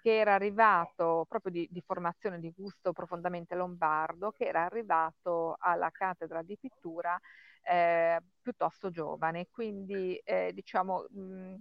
che 0.02 0.18
era 0.18 0.34
arrivato 0.34 1.26
proprio 1.30 1.52
di, 1.52 1.68
di, 1.72 1.82
formazione 1.82 2.40
di 2.40 2.52
gusto 2.56 2.92
profondamente 2.92 3.56
lombardo, 3.56 4.32
che 4.32 4.46
era 4.46 4.66
arrivato 4.66 5.56
alla 5.60 5.92
cattedra 5.92 6.42
di 6.42 6.58
pittura 6.58 7.20
eh, 7.64 8.20
piuttosto 8.42 8.90
giovane, 8.90 9.48
quindi 9.52 10.16
eh, 10.24 10.52
diciamo 10.54 11.06
mh, 11.08 11.56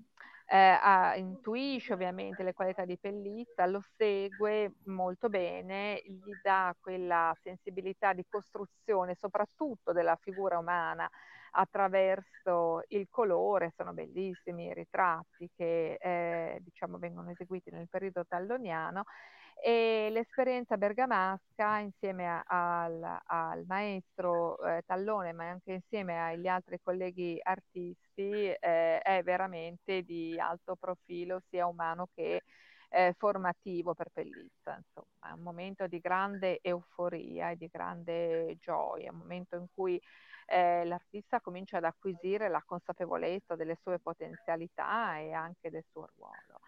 eh, 0.47 0.79
ha, 0.81 1.15
intuisce 1.17 1.93
ovviamente 1.93 2.43
le 2.43 2.55
qualità 2.55 2.87
di 2.87 2.97
Pellizza, 2.99 3.67
lo 3.67 3.83
segue 3.97 4.77
molto 4.87 5.29
bene, 5.29 6.03
gli 6.05 6.33
dà 6.43 6.75
quella 6.81 7.37
sensibilità 7.43 8.15
di 8.15 8.25
costruzione 8.29 9.15
soprattutto 9.15 9.93
della 9.93 10.17
figura 10.17 10.59
umana 10.59 11.09
attraverso 11.53 12.83
il 12.89 13.07
colore, 13.11 13.73
sono 13.77 13.93
bellissimi 13.93 14.67
i 14.67 14.75
ritratti 14.75 15.51
che 15.55 15.99
eh, 16.01 16.59
diciamo 16.63 16.99
vengono 16.99 17.31
eseguiti 17.31 17.71
nel 17.71 17.89
periodo 17.89 18.25
talloniano 18.27 19.05
e 19.63 20.09
l'esperienza 20.11 20.77
bergamasca 20.79 21.79
insieme 21.79 22.27
a, 22.27 22.43
al, 22.47 23.21
al, 23.27 23.65
maestro 23.67 24.59
eh, 24.65 24.83
Tallone 24.87 25.33
ma 25.33 25.51
anche 25.51 25.73
insieme 25.73 26.19
agli 26.19 26.47
altri 26.47 26.79
colleghi 26.83 27.39
artisti 27.43 28.31
eh, 28.31 28.99
è 29.01 29.23
veramente 29.23 30.03
di 30.03 30.39
alto 30.39 30.77
profilo 30.77 31.43
sia 31.51 31.67
umano 31.67 32.09
che 32.15 32.43
eh, 32.91 33.15
formativo 33.17 33.95
per 33.95 34.11
Pellizza. 34.13 34.77
Insomma, 34.77 35.31
è 35.31 35.33
un 35.33 35.41
momento 35.43 35.87
di 35.87 35.99
grande 36.01 36.59
euforia 36.61 37.51
e 37.51 37.57
di 37.57 37.69
grande 37.69 38.57
gioia, 38.59 39.11
un 39.13 39.19
momento 39.19 39.57
in 39.57 39.67
cui 39.73 40.01
eh, 40.47 40.85
l'artista 40.85 41.41
comincia 41.41 41.79
ad 41.79 41.85
acquisire 41.85 42.49
la 42.49 42.63
consapevolezza 42.65 43.55
delle 43.57 43.79
sue 43.83 43.99
potenzialità 44.01 45.19
e 45.19 45.33
anche 45.33 45.71
del 45.71 45.85
suo 45.91 46.11
ruolo. 46.17 46.61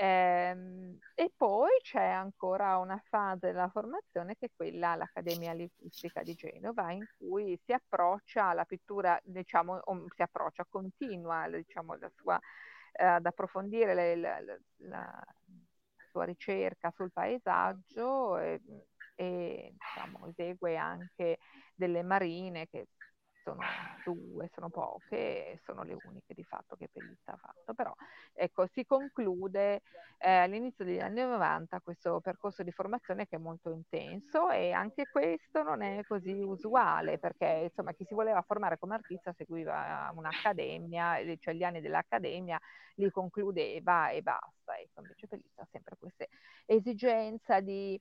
Ehm, 0.00 0.96
e 1.14 1.32
poi 1.36 1.70
c'è 1.82 2.04
ancora 2.04 2.76
una 2.78 3.02
fase 3.08 3.48
della 3.48 3.68
formazione 3.68 4.36
che 4.36 4.46
è 4.46 4.50
quella 4.54 4.90
all'Accademia 4.90 5.52
Linguistica 5.52 6.22
di 6.22 6.34
Genova, 6.34 6.92
in 6.92 7.04
cui 7.18 7.58
si 7.64 7.72
approccia 7.72 8.44
alla 8.46 8.64
pittura, 8.64 9.18
diciamo, 9.24 9.82
si 10.14 10.22
approccia, 10.22 10.64
continua 10.68 11.48
diciamo, 11.48 11.96
la 11.96 12.08
sua, 12.14 12.38
eh, 12.98 13.04
ad 13.04 13.26
approfondire 13.26 13.94
le, 13.94 14.16
la, 14.16 14.40
la, 14.78 15.24
sua 16.10 16.24
ricerca 16.24 16.90
sul 16.96 17.12
paesaggio 17.12 18.38
e, 18.38 18.60
e 19.14 19.74
diciamo, 19.76 20.26
esegue 20.28 20.76
anche 20.76 21.38
delle 21.74 22.02
marine 22.02 22.66
che 22.66 22.88
sono 23.48 23.64
due, 24.04 24.50
sono 24.52 24.68
poche, 24.68 25.60
sono 25.64 25.82
le 25.82 25.96
uniche 26.04 26.34
di 26.34 26.44
fatto 26.44 26.76
che 26.76 26.88
Pellizza 26.92 27.32
ha 27.32 27.36
fatto, 27.36 27.72
però 27.74 27.94
ecco, 28.34 28.66
si 28.66 28.84
conclude 28.84 29.82
eh, 30.18 30.30
all'inizio 30.30 30.84
degli 30.84 30.98
anni 30.98 31.20
90 31.20 31.80
questo 31.80 32.20
percorso 32.20 32.62
di 32.62 32.72
formazione 32.72 33.26
che 33.26 33.36
è 33.36 33.38
molto 33.38 33.70
intenso 33.70 34.50
e 34.50 34.72
anche 34.72 35.08
questo 35.10 35.62
non 35.62 35.82
è 35.82 36.02
così 36.06 36.32
usuale 36.32 37.18
perché 37.18 37.62
insomma 37.64 37.92
chi 37.92 38.04
si 38.04 38.14
voleva 38.14 38.42
formare 38.42 38.78
come 38.78 38.94
artista 38.94 39.32
seguiva 39.32 40.12
un'accademia, 40.14 41.18
cioè 41.38 41.54
gli 41.54 41.62
anni 41.62 41.80
dell'accademia 41.80 42.58
li 42.96 43.10
concludeva 43.10 44.10
e 44.10 44.20
basta, 44.22 44.76
ecco, 44.78 45.00
invece 45.00 45.26
Pellizza 45.26 45.62
ha 45.62 45.68
sempre 45.70 45.96
questa 45.98 46.26
esigenza 46.66 47.60
di 47.60 47.98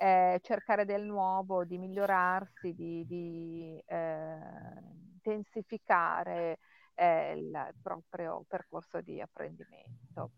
eh, 0.00 0.40
cercare 0.42 0.86
del 0.86 1.04
nuovo, 1.04 1.66
di 1.66 1.76
migliorarsi, 1.76 2.72
di, 2.72 3.04
di 3.04 3.78
eh, 3.86 4.38
intensificare 5.16 6.58
eh, 6.94 7.34
il 7.36 7.74
proprio 7.82 8.42
percorso 8.48 9.02
di 9.02 9.20
apprendimento. 9.20 10.30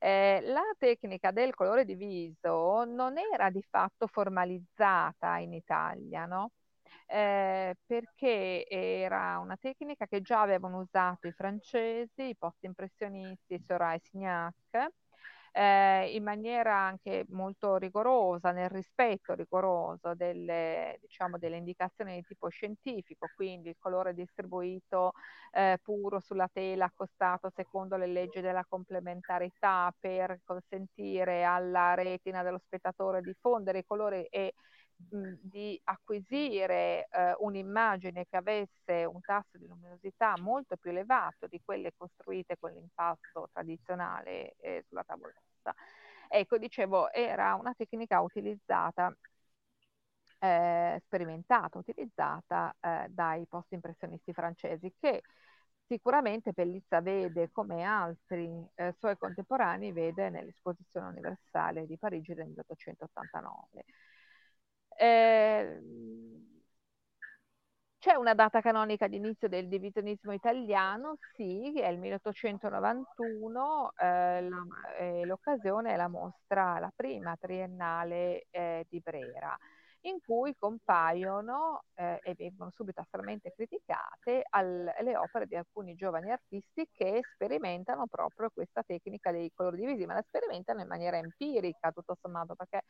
Eh, 0.00 0.40
la 0.44 0.62
tecnica 0.78 1.32
del 1.32 1.54
colore 1.54 1.84
di 1.84 1.94
viso 1.96 2.84
non 2.84 3.18
era 3.18 3.50
di 3.50 3.62
fatto 3.68 4.06
formalizzata 4.06 5.38
in 5.38 5.52
Italia, 5.52 6.24
no? 6.26 6.52
Eh, 7.06 7.74
perché 7.84 8.64
era 8.68 9.38
una 9.40 9.56
tecnica 9.56 10.06
che 10.06 10.20
già 10.20 10.40
avevano 10.42 10.78
usato 10.80 11.26
i 11.26 11.32
francesi, 11.32 12.28
i 12.28 12.36
post-impressionisti, 12.36 13.54
e 13.54 13.62
Signac, 14.02 14.54
eh, 15.58 16.14
in 16.14 16.22
maniera 16.22 16.76
anche 16.76 17.24
molto 17.30 17.76
rigorosa, 17.76 18.52
nel 18.52 18.68
rispetto 18.70 19.34
rigoroso 19.34 20.14
delle, 20.14 20.98
diciamo, 21.00 21.36
delle 21.36 21.56
indicazioni 21.56 22.14
di 22.14 22.22
tipo 22.22 22.48
scientifico, 22.48 23.28
quindi 23.34 23.70
il 23.70 23.76
colore 23.78 24.14
distribuito 24.14 25.12
eh, 25.52 25.78
puro 25.82 26.20
sulla 26.20 26.48
tela 26.52 26.84
accostato 26.84 27.50
secondo 27.50 27.96
le 27.96 28.06
leggi 28.06 28.40
della 28.40 28.64
complementarità 28.68 29.92
per 29.98 30.40
consentire 30.44 31.42
alla 31.42 31.94
retina 31.94 32.42
dello 32.44 32.58
spettatore 32.58 33.20
di 33.20 33.34
fondere 33.40 33.78
i 33.78 33.84
colori 33.84 34.24
e 34.30 34.54
di 34.98 35.80
acquisire 35.84 37.06
eh, 37.10 37.34
un'immagine 37.38 38.26
che 38.28 38.36
avesse 38.36 39.04
un 39.04 39.20
tasso 39.20 39.56
di 39.56 39.66
luminosità 39.66 40.34
molto 40.40 40.76
più 40.76 40.90
elevato 40.90 41.46
di 41.46 41.60
quelle 41.64 41.92
costruite 41.96 42.56
con 42.58 42.72
l'impasto 42.72 43.48
tradizionale 43.52 44.54
eh, 44.58 44.84
sulla 44.88 45.04
tavolozza. 45.04 45.74
Ecco, 46.28 46.58
dicevo, 46.58 47.10
era 47.12 47.54
una 47.54 47.72
tecnica 47.74 48.20
utilizzata, 48.20 49.14
eh, 50.40 51.00
sperimentata, 51.04 51.78
utilizzata 51.78 52.74
eh, 52.80 53.06
dai 53.10 53.46
post-impressionisti 53.46 54.32
francesi 54.32 54.92
che 54.98 55.22
sicuramente 55.86 56.52
Pellizza 56.52 57.00
vede 57.00 57.50
come 57.50 57.82
altri 57.82 58.48
eh, 58.74 58.92
suoi 58.98 59.16
contemporanei 59.16 59.92
vede 59.92 60.28
nell'esposizione 60.30 61.08
universale 61.08 61.86
di 61.86 61.96
Parigi 61.98 62.34
del 62.34 62.46
1889. 62.48 63.84
Eh, 64.98 65.80
c'è 67.98 68.14
una 68.14 68.32
data 68.34 68.60
canonica 68.60 69.08
di 69.08 69.16
inizio 69.16 69.48
del 69.48 69.66
divisionismo 69.68 70.32
italiano, 70.32 71.16
sì, 71.34 71.78
è 71.80 71.88
il 71.88 71.98
1891, 71.98 73.92
eh, 73.96 74.40
la, 74.48 74.66
eh, 74.98 75.24
l'occasione 75.26 75.92
è 75.94 75.96
la 75.96 76.08
mostra, 76.08 76.78
la 76.78 76.92
prima 76.94 77.36
triennale 77.36 78.46
eh, 78.50 78.86
di 78.88 79.00
Brera 79.00 79.56
in 80.02 80.18
cui 80.24 80.54
compaiono 80.56 81.82
eh, 81.94 82.20
e 82.22 82.34
vengono 82.34 82.70
subito 82.74 83.00
assolutamente 83.00 83.52
criticate 83.54 84.44
al, 84.50 84.94
le 85.00 85.16
opere 85.16 85.46
di 85.46 85.56
alcuni 85.56 85.94
giovani 85.94 86.30
artisti 86.30 86.88
che 86.92 87.20
sperimentano 87.34 88.06
proprio 88.06 88.50
questa 88.50 88.82
tecnica 88.82 89.32
dei 89.32 89.50
colori 89.54 89.78
divisi, 89.78 90.06
ma 90.06 90.14
la 90.14 90.24
sperimentano 90.26 90.80
in 90.80 90.88
maniera 90.88 91.16
empirica, 91.16 91.90
tutto 91.90 92.16
sommato, 92.20 92.54
perché 92.54 92.82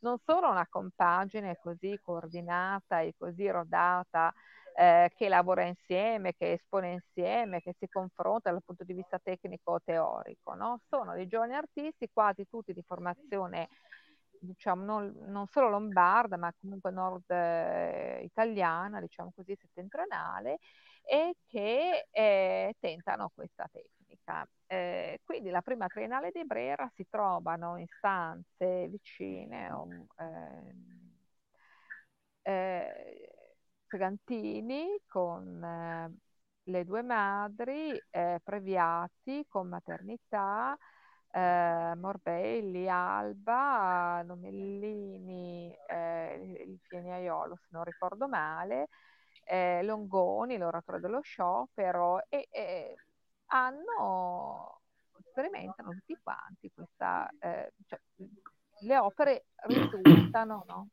non 0.00 0.18
solo 0.24 0.50
una 0.50 0.66
compagine 0.68 1.58
così 1.62 1.98
coordinata 2.02 3.00
e 3.00 3.14
così 3.16 3.48
rodata 3.48 4.32
eh, 4.76 5.10
che 5.16 5.28
lavora 5.28 5.64
insieme, 5.64 6.34
che 6.34 6.52
espone 6.52 6.92
insieme, 6.92 7.60
che 7.60 7.74
si 7.78 7.88
confronta 7.88 8.50
dal 8.50 8.62
punto 8.62 8.84
di 8.84 8.92
vista 8.92 9.18
tecnico-teorico, 9.18 10.54
no? 10.54 10.80
sono 10.88 11.14
dei 11.14 11.26
giovani 11.26 11.54
artisti 11.54 12.10
quasi 12.12 12.46
tutti 12.46 12.74
di 12.74 12.82
formazione 12.82 13.68
diciamo, 14.40 14.84
non, 14.84 15.12
non, 15.26 15.46
solo 15.46 15.68
lombarda, 15.68 16.36
ma 16.36 16.52
comunque 16.60 16.90
nord 16.90 17.30
eh, 17.30 18.20
italiana, 18.24 19.00
diciamo 19.00 19.32
così, 19.34 19.56
settentrionale, 19.58 20.58
e 21.02 21.36
che 21.46 22.08
eh, 22.10 22.74
tentano 22.78 23.30
questa 23.34 23.68
tecnica. 23.70 24.46
Eh, 24.66 25.20
quindi 25.24 25.50
la 25.50 25.62
prima 25.62 25.86
triennale 25.86 26.30
di 26.32 26.44
Brera 26.44 26.90
si 26.94 27.06
trovano 27.08 27.76
in 27.76 27.86
stanze 27.86 28.88
vicine, 28.88 29.68
um, 29.70 30.06
Fregantini 33.86 35.00
con 35.06 35.62
eh, 35.64 36.12
le 36.64 36.84
due 36.84 37.02
madri, 37.02 37.98
eh, 38.10 38.40
Previati 38.42 39.46
con 39.48 39.68
maternità, 39.68 40.76
eh, 41.36 41.94
Morbelli, 41.96 42.88
Alba, 42.88 44.22
Nomellini, 44.22 45.76
eh, 45.86 46.62
il 46.66 46.78
Fieniaiolo 46.88 47.56
se 47.56 47.66
non 47.70 47.84
ricordo 47.84 48.26
male, 48.26 48.88
eh, 49.44 49.82
Longoni, 49.82 50.56
l'oratore 50.56 50.98
dello 50.98 51.20
sciopero 51.20 52.24
e, 52.30 52.48
e 52.50 52.94
hanno, 53.48 54.80
sperimentano 55.28 55.90
tutti 55.90 56.18
quanti 56.22 56.72
questa, 56.72 57.28
eh, 57.38 57.74
cioè, 57.86 58.00
le 58.80 58.96
opere 58.96 59.44
risultano 59.66 60.64
no? 60.66 60.88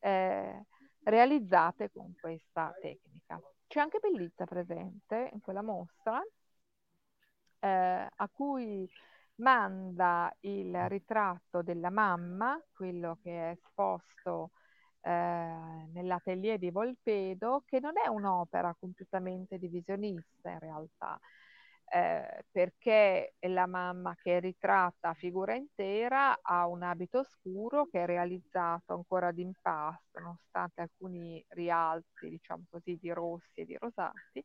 eh, 0.00 0.64
realizzate 1.04 1.92
con 1.92 2.12
questa 2.20 2.74
tecnica. 2.80 3.40
C'è 3.68 3.78
anche 3.78 4.00
Bellizza 4.00 4.44
presente 4.44 5.30
in 5.32 5.40
quella 5.40 5.62
mostra, 5.62 6.20
eh, 7.60 8.08
a 8.12 8.28
cui 8.28 8.90
manda 9.36 10.34
il 10.40 10.88
ritratto 10.88 11.62
della 11.62 11.90
mamma, 11.90 12.60
quello 12.72 13.18
che 13.22 13.30
è 13.50 13.50
esposto 13.52 14.50
eh, 15.02 15.10
nell'atelier 15.92 16.58
di 16.58 16.70
Volpedo, 16.70 17.62
che 17.66 17.80
non 17.80 17.92
è 18.02 18.08
un'opera 18.08 18.74
completamente 18.78 19.58
divisionista 19.58 20.50
in 20.50 20.58
realtà, 20.58 21.18
eh, 21.94 22.44
perché 22.50 23.34
la 23.40 23.66
mamma 23.66 24.16
che 24.16 24.38
è 24.38 24.40
ritratta 24.40 25.10
a 25.10 25.14
figura 25.14 25.54
intera 25.54 26.38
ha 26.40 26.66
un 26.66 26.82
abito 26.82 27.22
scuro 27.24 27.86
che 27.86 28.02
è 28.02 28.06
realizzato 28.06 28.94
ancora 28.94 29.30
d'impasto, 29.32 30.18
nonostante 30.20 30.80
alcuni 30.82 31.44
rialzi, 31.48 32.28
diciamo 32.30 32.64
così, 32.70 32.96
di 33.00 33.10
rossi 33.12 33.60
e 33.60 33.64
di 33.66 33.76
rosati, 33.78 34.44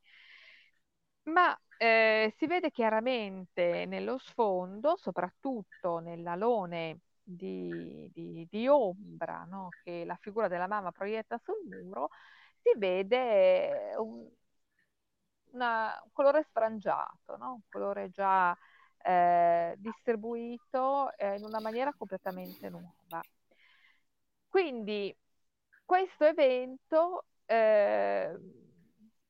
ma 1.27 1.57
eh, 1.77 2.33
si 2.37 2.47
vede 2.47 2.71
chiaramente 2.71 3.85
nello 3.85 4.17
sfondo, 4.17 4.95
soprattutto 4.97 5.99
nell'alone 5.99 6.99
di, 7.21 8.09
di, 8.13 8.47
di 8.49 8.67
ombra 8.67 9.43
no? 9.45 9.69
che 9.83 10.03
la 10.05 10.15
figura 10.15 10.47
della 10.47 10.67
mamma 10.67 10.91
proietta 10.91 11.37
sul 11.37 11.59
muro, 11.65 12.09
si 12.61 12.77
vede 12.77 13.93
un, 13.97 14.27
una, 15.51 15.99
un 16.03 16.09
colore 16.11 16.43
sfrangiato, 16.49 17.37
no? 17.37 17.53
un 17.53 17.61
colore 17.69 18.09
già 18.09 18.57
eh, 19.03 19.75
distribuito 19.77 21.15
eh, 21.17 21.35
in 21.37 21.43
una 21.43 21.59
maniera 21.59 21.93
completamente 21.93 22.69
nuova. 22.69 23.21
Quindi 24.47 25.15
questo 25.85 26.25
evento 26.25 27.25
eh, 27.45 28.35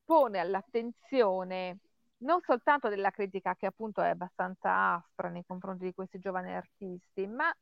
pone 0.04 0.38
all'attenzione 0.38 1.78
non 2.18 2.40
soltanto 2.42 2.88
della 2.88 3.10
critica 3.10 3.54
che 3.54 3.66
appunto 3.66 4.00
è 4.02 4.08
abbastanza 4.10 4.94
aspra 4.94 5.28
nei 5.28 5.44
confronti 5.44 5.84
di 5.84 5.92
questi 5.94 6.18
giovani 6.18 6.54
artisti, 6.54 7.26
ma 7.26 7.52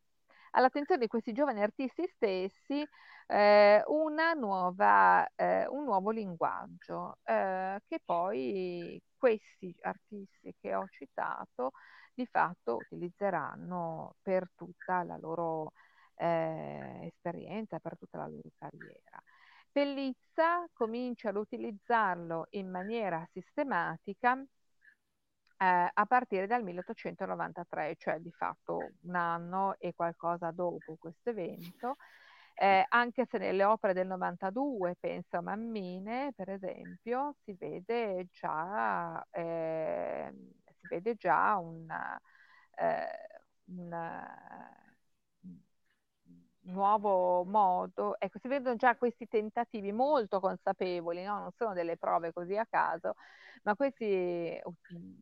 all'attenzione 0.53 1.01
di 1.01 1.07
questi 1.09 1.33
giovani 1.33 1.63
artisti 1.63 2.07
stessi 2.09 2.87
eh, 3.27 3.83
nuova, 4.37 5.27
eh, 5.35 5.67
un 5.69 5.85
nuovo 5.85 6.11
linguaggio 6.11 7.19
eh, 7.25 7.81
che 7.87 8.01
poi 8.05 9.01
questi 9.17 9.75
artisti 9.83 10.55
che 10.61 10.75
ho 10.75 10.87
citato 10.89 11.73
di 12.15 12.27
fatto 12.27 12.77
utilizzeranno 12.79 14.15
per 14.23 14.49
tutta 14.55 15.03
la 15.03 15.17
loro 15.19 15.73
eh, 16.17 17.07
esperienza, 17.07 17.79
per 17.79 17.97
tutta 17.99 18.19
la 18.19 18.27
loro 18.29 18.49
carriera. 18.59 19.21
Pellizza 19.77 20.67
comincia 20.73 21.29
ad 21.29 21.37
utilizzarlo 21.37 22.47
in 22.53 22.71
maniera 22.71 23.29
sistematica 23.31 24.33
eh, 25.59 25.91
a 25.93 26.07
partire 26.07 26.47
dal 26.47 26.63
1893, 26.63 27.95
cioè 27.99 28.19
di 28.19 28.33
fatto 28.33 28.93
un 29.03 29.15
anno 29.15 29.77
e 29.79 29.93
qualcosa 29.95 30.51
dopo 30.51 30.97
questo 30.99 31.29
evento, 31.29 31.97
eh, 32.55 32.87
anche 32.89 33.27
se 33.27 33.37
nelle 33.37 33.65
opere 33.65 33.93
del 33.93 34.07
92, 34.07 34.97
penso 34.99 35.37
a 35.37 35.43
Mammine, 35.43 36.33
per 36.35 36.49
esempio, 36.49 37.35
si 37.45 37.53
vede 37.53 38.29
già, 38.33 39.23
eh, 39.31 40.33
si 40.65 40.87
vede 40.89 41.17
già 41.17 41.59
una, 41.59 42.19
eh, 42.79 43.07
una 43.65 44.86
nuovo 46.67 47.45
modo, 47.45 48.19
ecco, 48.19 48.39
si 48.39 48.49
vedono 48.49 48.77
già 48.77 48.97
questi 48.97 49.27
tentativi 49.27 49.93
molto 49.93 50.41
consapevoli, 50.41 51.23
no? 51.25 51.39
non 51.39 51.51
sono 51.57 51.73
delle 51.73 51.97
prove 51.97 52.33
così 52.33 52.57
a 52.57 52.67
caso, 52.67 53.15
ma 53.63 53.75
questi 53.75 54.59
uh, 54.63 54.75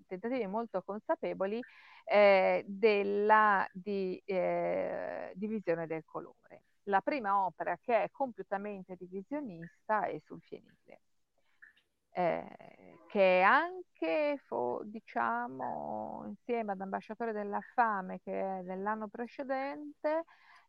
tentativi 0.06 0.46
molto 0.46 0.82
consapevoli 0.82 1.60
eh, 2.04 2.64
della 2.66 3.66
di, 3.72 4.20
eh, 4.24 5.32
divisione 5.34 5.86
del 5.86 6.04
colore. 6.04 6.64
La 6.84 7.00
prima 7.00 7.44
opera 7.44 7.78
che 7.80 8.02
è 8.04 8.10
completamente 8.10 8.94
divisionista 8.96 10.04
è 10.04 10.18
sul 10.24 10.40
fienile. 10.42 11.00
Eh, 12.16 12.98
che 13.08 13.40
è 13.40 13.42
anche, 13.42 14.40
fo, 14.44 14.82
diciamo, 14.84 16.24
insieme 16.26 16.72
ad 16.72 16.80
Ambasciatore 16.80 17.32
della 17.32 17.60
Fame, 17.74 18.20
che 18.20 18.58
è 18.58 18.62
dell'anno 18.62 19.08
precedente, 19.08 20.24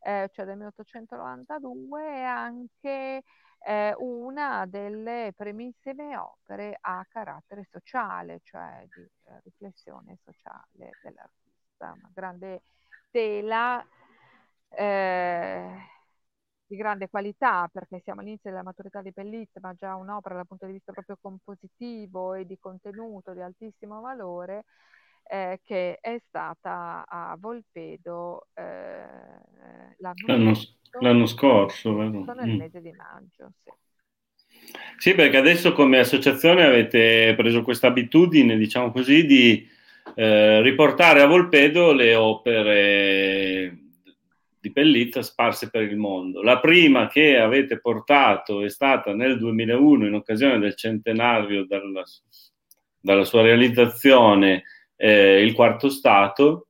eh, 0.06 0.30
cioè 0.34 0.46
del 0.46 0.56
1892, 0.58 2.02
è 2.08 2.22
anche 2.22 3.24
eh, 3.66 3.96
una 3.98 4.66
delle 4.68 5.34
primissime 5.36 6.16
opere 6.18 6.78
a 6.82 7.04
carattere 7.10 7.68
sociale, 7.72 8.40
cioè 8.44 8.88
di 8.94 9.02
eh, 9.02 9.40
riflessione 9.44 10.18
sociale 10.24 10.98
dell'artista, 11.02 11.92
una 11.98 12.12
grande 12.14 12.62
tela 13.12 13.84
eh, 14.70 15.78
di 16.68 16.76
grande 16.76 17.10
qualità, 17.10 17.68
perché 17.72 18.02
siamo 18.04 18.22
all'inizio 18.22 18.50
della 18.50 18.64
maturità 18.64 19.02
di 19.02 19.14
Pellizza, 19.14 19.60
ma 19.62 19.74
già 19.74 19.96
un'opera 19.96 20.36
dal 20.36 20.48
punto 20.48 20.66
di 20.66 20.74
vista 20.74 20.92
proprio 20.94 21.18
compositivo 21.22 22.34
e 22.34 22.46
di 22.46 22.58
contenuto 22.60 23.34
di 23.34 23.42
altissimo 23.42 24.02
valore, 24.02 24.66
eh, 25.28 25.60
che 25.64 25.98
è 26.00 26.18
stata 26.28 27.06
a 27.08 27.36
Volpedo 27.40 28.48
eh, 28.54 28.64
l'anno, 29.98 30.54
l'anno, 31.00 31.26
scorso, 31.26 31.94
scorso 31.94 32.34
nel 32.34 32.54
mm. 32.54 32.58
mese 32.58 32.82
di 32.82 32.92
maggio. 32.92 33.52
Sì. 33.64 33.72
sì. 34.98 35.16
perché 35.16 35.38
adesso 35.38 35.74
come 35.74 36.00
associazione 36.00 36.64
avete 36.64 37.34
preso 37.36 37.64
questa 37.64 37.88
abitudine, 37.88 38.58
diciamo 38.58 38.92
così, 38.92 39.26
di 39.26 39.68
eh, 40.16 40.62
riportare 40.62 41.22
a 41.22 41.28
Volpedo 41.28 41.92
le 41.92 42.16
opere 42.16 43.80
di 44.60 44.72
Pellizza 44.72 45.22
sparse 45.22 45.70
per 45.70 45.84
il 45.84 45.98
mondo. 45.98 46.42
La 46.42 46.60
prima 46.60 47.08
che 47.08 47.38
avete 47.38 47.80
portato 47.80 48.64
è 48.64 48.70
stata 48.70 49.14
nel 49.14 49.38
2001 49.38 50.08
in 50.08 50.14
occasione 50.14 50.60
del 50.60 50.76
centenario 50.76 51.66
dalla, 51.66 52.04
dalla 53.00 53.24
sua 53.24 53.42
realizzazione 53.42 54.64
eh, 54.96 55.42
il 55.42 55.54
quarto 55.54 55.90
stato 55.90 56.68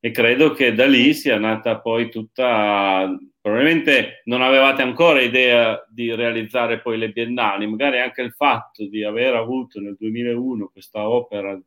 e 0.00 0.10
credo 0.10 0.52
che 0.52 0.74
da 0.74 0.86
lì 0.86 1.14
sia 1.14 1.38
nata 1.38 1.80
poi 1.80 2.10
tutta 2.10 3.08
probabilmente 3.40 4.20
non 4.24 4.42
avevate 4.42 4.82
ancora 4.82 5.20
idea 5.20 5.82
di 5.88 6.14
realizzare 6.14 6.80
poi 6.80 6.98
le 6.98 7.10
biennali 7.10 7.66
magari 7.66 8.00
anche 8.00 8.20
il 8.20 8.32
fatto 8.32 8.86
di 8.86 9.02
aver 9.02 9.34
avuto 9.34 9.80
nel 9.80 9.96
2001 9.98 10.68
questa 10.68 11.08
opera 11.08 11.58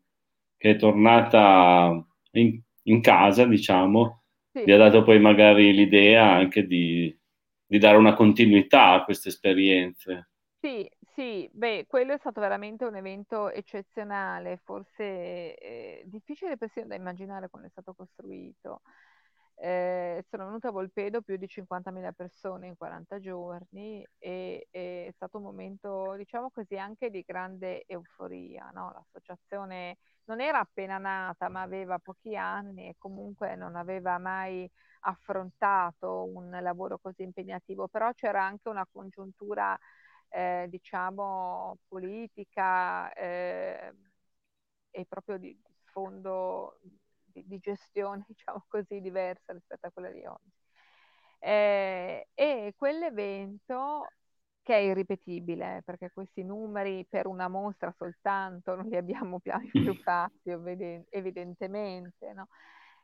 che 0.56 0.70
è 0.70 0.76
tornata 0.76 2.04
in, 2.32 2.60
in 2.84 3.02
casa 3.02 3.46
diciamo 3.46 4.24
sì. 4.52 4.64
vi 4.66 4.72
ha 4.72 4.78
dato 4.78 5.02
poi 5.04 5.20
magari 5.20 5.74
l'idea 5.74 6.32
anche 6.32 6.68
di, 6.68 7.16
di 7.66 7.78
dare 7.80 7.98
una 7.98 8.14
continuità 8.14 8.92
a 8.92 9.04
queste 9.04 9.30
esperienze 9.30 10.30
sì, 10.60 10.88
sì, 11.18 11.50
beh, 11.52 11.86
quello 11.88 12.14
è 12.14 12.18
stato 12.20 12.40
veramente 12.40 12.86
un 12.86 12.96
evento 12.96 13.50
eccezionale, 13.50 14.58
forse 14.64 15.56
eh, 15.58 16.04
difficile 16.06 16.58
persino 16.58 16.86
da 16.88 16.94
immaginare 16.96 17.50
come 17.50 17.66
è 17.68 17.70
stato 17.70 17.94
costruito. 17.96 18.82
eh, 19.56 20.24
sono 20.30 20.46
venute 20.46 20.68
a 20.68 20.72
Volpedo 20.72 21.22
più 21.24 21.38
di 21.38 21.48
50.000 21.48 22.12
persone 22.14 22.68
in 22.68 22.76
40 22.78 23.20
giorni 23.20 24.06
e, 24.20 24.68
e, 24.72 25.08
è 25.08 25.12
stato 25.16 25.38
un 25.38 25.44
momento, 25.44 26.14
diciamo 26.18 26.52
così, 26.52 26.78
anche 26.78 27.10
di 27.10 27.24
grande 27.26 27.84
euforia. 27.88 28.70
No? 28.74 28.92
L'associazione 28.94 29.98
non 30.26 30.42
era 30.42 30.60
appena 30.60 30.98
nata, 31.00 31.50
ma 31.50 31.62
aveva 31.64 31.98
pochi 32.00 32.36
anni 32.38 32.90
e 32.90 32.96
comunque 32.98 33.56
non 33.56 33.76
aveva 33.76 34.18
mai 34.20 34.70
affrontato 35.02 36.26
un 36.26 36.50
lavoro 36.62 37.00
così 37.00 37.24
impegnativo, 37.24 37.88
però 37.88 38.14
c'era 38.14 38.44
anche 38.46 38.70
una 38.70 38.86
congiuntura, 38.92 39.78
eh, 40.30 40.68
diciamo, 40.70 41.78
politica 41.88 43.12
eh, 43.14 43.94
e 44.92 45.06
proprio 45.06 45.38
di 45.38 45.58
sfondo 45.86 46.80
di, 47.24 47.44
di 47.46 47.60
gestione, 47.60 48.26
diciamo 48.28 48.66
così, 48.68 49.02
diversa 49.02 49.54
rispetto 49.54 49.88
a 49.88 49.92
quella 49.92 50.12
di 50.12 50.26
oggi. 50.26 50.52
Eh, 51.40 52.28
e 52.34 52.74
quell'evento 52.76 54.08
che 54.64 54.76
è 54.76 54.80
irripetibile, 54.80 55.82
perché 55.86 56.12
questi 56.12 56.44
numeri 56.44 57.06
per 57.06 57.26
una 57.26 57.48
mostra 57.48 57.94
soltanto 57.98 58.76
non 58.76 58.88
li 58.88 58.98
abbiamo 58.98 59.40
più, 59.42 59.54
più 59.72 59.94
fatti, 59.96 60.50
evidentemente. 61.10 62.34
No? 62.34 62.50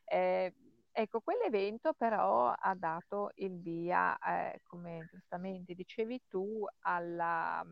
Eh, 0.06 0.54
ecco, 0.94 1.20
quell'evento 1.22 1.94
però 1.94 2.52
ha 2.52 2.76
dato 2.76 3.32
il 3.36 3.60
via, 3.60 4.18
eh, 4.20 4.62
come 4.64 5.08
giustamente 5.10 5.74
dicevi 5.74 6.22
tu, 6.30 6.66
alla, 6.82 7.66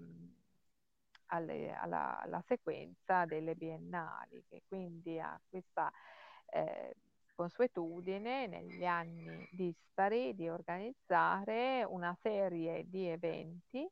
alle, 1.27 1.73
alla, 1.73 2.19
alla, 2.19 2.43
sequenza 2.47 3.25
delle 3.25 3.55
biennali, 3.55 4.43
che 4.49 4.63
quindi 4.67 5.19
ha 5.19 5.39
questa 5.47 5.91
eh, 6.47 6.95
consuetudine 7.35 8.47
negli 8.47 8.85
anni 8.85 9.47
dispari 9.51 10.35
di 10.35 10.49
organizzare 10.49 11.83
una 11.83 12.15
serie 12.21 12.89
di 12.89 13.07
eventi 13.07 13.87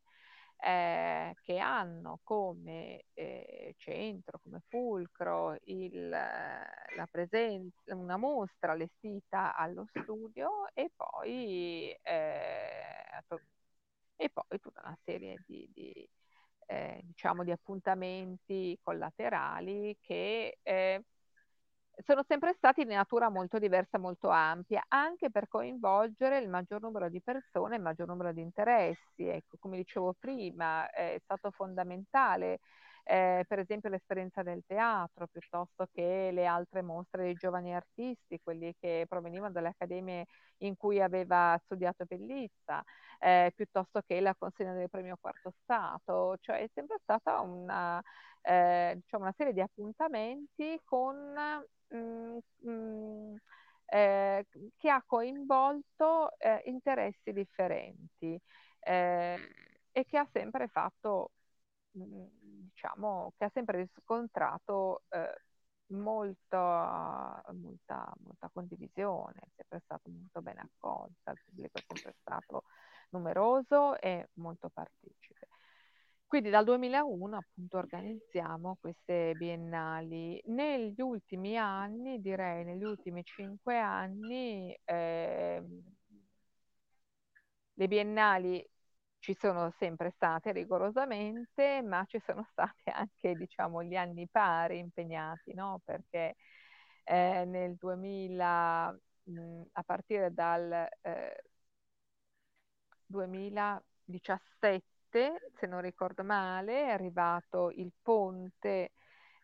eh, 0.62 1.36
che 1.42 1.58
hanno 1.58 2.20
come 2.24 3.06
eh, 3.14 3.74
centro, 3.78 4.40
come 4.44 4.62
fulcro 4.68 5.58
il, 5.66 6.10
la 6.10 7.08
presenza, 7.10 7.96
una 7.96 8.18
mostra 8.18 8.74
allestita 8.74 9.56
allo 9.56 9.86
studio 9.94 10.68
e 10.74 10.92
poi, 10.96 11.92
eh, 12.02 13.24
e 14.16 14.30
poi 14.30 14.60
tutta 14.60 14.82
una 14.84 14.98
serie 15.04 15.42
di, 15.46 15.70
di 15.74 16.10
eh, 16.68 17.00
diciamo 17.04 17.44
di 17.44 17.52
appuntamenti 17.52 18.78
collaterali 18.82 19.98
che 20.02 20.60
eh, 20.62 21.04
sono 22.06 22.24
sempre 22.28 22.54
stati 22.58 22.86
di 22.86 22.94
natura 22.94 23.30
molto 23.30 23.60
diversa, 23.60 23.98
molto 23.98 24.30
ampia, 24.30 24.84
anche 24.88 25.30
per 25.30 25.48
coinvolgere 25.48 26.40
il 26.40 26.50
maggior 26.50 26.82
numero 26.82 27.10
di 27.10 27.22
persone, 27.22 27.76
il 27.76 27.82
maggior 27.82 28.08
numero 28.08 28.32
di 28.32 28.42
interessi. 28.42 29.28
Ecco, 29.28 29.58
come 29.60 29.78
dicevo 29.78 30.14
prima, 30.18 30.90
è 30.90 31.20
stato 31.24 31.52
fondamentale 31.52 32.60
eh, 33.10 33.44
per 33.48 33.58
esempio 33.58 33.90
l'esperienza 33.90 34.44
del 34.44 34.64
teatro, 34.68 35.26
piuttosto 35.28 35.88
che 35.92 36.30
le 36.32 36.46
altre 36.46 36.84
mostre 36.84 37.24
dei 37.24 37.34
giovani 37.34 37.74
artisti, 37.74 38.40
quelli 38.44 38.76
che 38.80 39.06
provenivano 39.10 39.52
dalle 39.52 39.70
accademie 39.70 40.26
in 40.58 40.76
cui 40.78 41.02
aveva 41.02 41.60
studiato 41.66 42.06
Bellizza, 42.06 42.84
eh, 43.18 43.52
piuttosto 43.56 44.02
che 44.06 44.22
la 44.22 44.36
consegna 44.38 44.74
del 44.74 44.90
premio 44.92 45.18
Quarto 45.20 45.52
Stato, 45.64 46.38
cioè 46.40 46.60
è 46.60 46.70
sempre 46.74 46.98
stata 47.02 47.40
una, 47.40 48.00
eh, 48.42 48.94
diciamo 49.02 49.24
una 49.24 49.34
serie 49.36 49.54
di 49.54 49.62
appuntamenti 49.62 50.80
con 50.84 51.34
mh, 51.90 52.70
mh, 52.70 53.36
eh, 53.86 54.46
che 54.78 54.90
ha 54.90 55.04
coinvolto 55.06 56.38
eh, 56.40 56.62
interessi 56.66 57.34
differenti 57.34 58.40
eh, 58.80 59.38
e 59.92 60.06
che 60.06 60.18
ha 60.18 60.28
sempre 60.32 60.68
fatto, 60.68 61.32
mh, 61.92 62.26
diciamo, 62.72 63.34
che 63.38 63.46
ha 63.46 63.52
sempre 63.54 63.78
riscontrato 63.80 65.04
eh, 65.10 65.42
molta, 65.88 67.42
molta, 67.54 68.14
molta 68.24 68.50
condivisione, 68.54 69.40
è 69.42 69.48
sempre 69.56 69.82
stato 69.84 70.10
molto 70.10 70.42
ben 70.42 70.60
accolta, 70.60 71.32
il 71.32 71.40
pubblico 71.46 71.78
è 71.80 71.84
sempre 71.88 72.16
stato 72.22 72.64
numeroso 73.10 74.00
e 74.00 74.30
molto 74.36 74.70
partecipe. 74.70 75.48
Quindi 76.30 76.50
dal 76.52 76.64
2001 76.64 77.38
appunto 77.38 77.78
organizziamo 77.78 78.78
queste 78.80 79.34
biennali. 79.36 80.40
Negli 80.46 81.02
ultimi 81.02 81.58
anni, 81.58 82.22
direi 82.22 82.64
negli 82.64 82.84
ultimi 82.84 83.24
cinque 83.24 83.78
anni, 83.80 84.78
eh, 84.86 85.64
le 87.74 87.88
biennali 87.88 88.66
ci 89.20 89.34
sono 89.38 89.72
sempre 89.78 90.12
state 90.16 90.52
rigorosamente, 90.52 91.82
ma 91.82 92.04
ci 92.06 92.20
sono 92.26 92.46
stati 92.52 92.84
anche, 92.94 93.36
diciamo, 93.36 93.84
gli 93.84 93.96
anni 93.96 94.28
pari 94.30 94.80
impegnati, 94.80 95.54
no? 95.54 95.82
Perché 95.84 96.36
eh, 97.04 97.46
nel 97.46 97.76
2000, 97.76 98.92
mh, 99.24 99.62
a 99.74 99.84
partire 99.84 100.34
dal 100.34 100.72
eh, 101.02 101.44
2017, 103.08 104.99
se 105.12 105.68
non 105.68 105.82
ricordo 105.82 106.24
male, 106.24 106.84
è 106.86 106.90
arrivato 106.90 107.72
il 107.72 107.92
ponte 108.02 108.92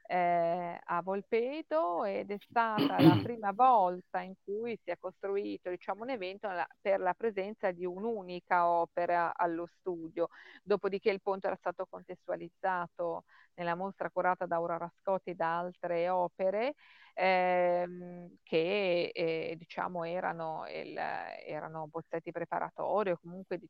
eh, 0.07 0.79
a 0.83 1.01
Volpedo 1.01 2.03
ed 2.05 2.29
è 2.31 2.37
stata 2.39 3.01
la 3.01 3.17
prima 3.23 3.51
volta 3.51 4.21
in 4.21 4.35
cui 4.43 4.77
si 4.83 4.91
è 4.91 4.97
costruito 4.99 5.69
diciamo, 5.69 6.03
un 6.03 6.11
evento 6.11 6.47
per 6.79 6.99
la 6.99 7.13
presenza 7.13 7.71
di 7.71 7.85
un'unica 7.85 8.67
opera 8.67 9.33
allo 9.35 9.67
studio. 9.79 10.29
Dopodiché 10.63 11.09
il 11.09 11.21
ponte 11.21 11.47
era 11.47 11.55
stato 11.55 11.87
contestualizzato 11.89 13.23
nella 13.55 13.75
mostra 13.75 14.09
curata 14.09 14.45
da 14.45 14.57
Aurora 14.57 14.91
Scotti 14.99 15.33
da 15.35 15.57
altre 15.57 16.09
opere 16.09 16.75
ehm, 17.13 18.37
che 18.43 19.09
eh, 19.13 19.55
diciamo 19.57 20.03
erano, 20.03 20.65
il, 20.67 20.97
erano 20.97 21.87
bozzetti 21.87 22.31
preparatori 22.31 23.11
o 23.11 23.17
comunque 23.21 23.57
di, 23.57 23.69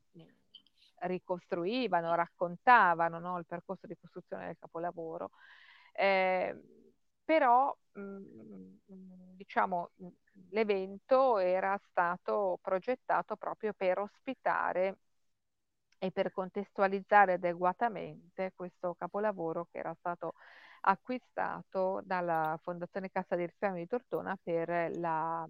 ricostruivano, 1.00 2.16
raccontavano 2.16 3.20
no, 3.20 3.38
il 3.38 3.46
percorso 3.46 3.88
di 3.88 3.96
costruzione 4.00 4.48
del 4.48 4.58
capolavoro. 4.60 5.32
Eh, 5.94 6.56
però 7.24 7.76
mm, 7.98 8.78
diciamo 9.36 9.92
l'evento 10.50 11.38
era 11.38 11.80
stato 11.90 12.60
progettato 12.62 13.36
proprio 13.36 13.74
per 13.74 14.00
ospitare 14.00 14.98
e 15.98 16.12
per 16.12 16.32
contestualizzare 16.32 17.34
adeguatamente 17.34 18.52
questo 18.56 18.96
capolavoro 18.96 19.68
che 19.72 19.80
era 19.80 19.96
stato 19.98 20.34
acquistato 20.82 22.02
dalla 22.04 22.60
Fondazione 22.62 23.10
Cassa 23.10 23.36
di 23.36 23.46
Risparmio 23.46 23.82
di 23.82 23.88
Tortona 23.88 24.38
per 24.42 24.92
la 24.98 25.48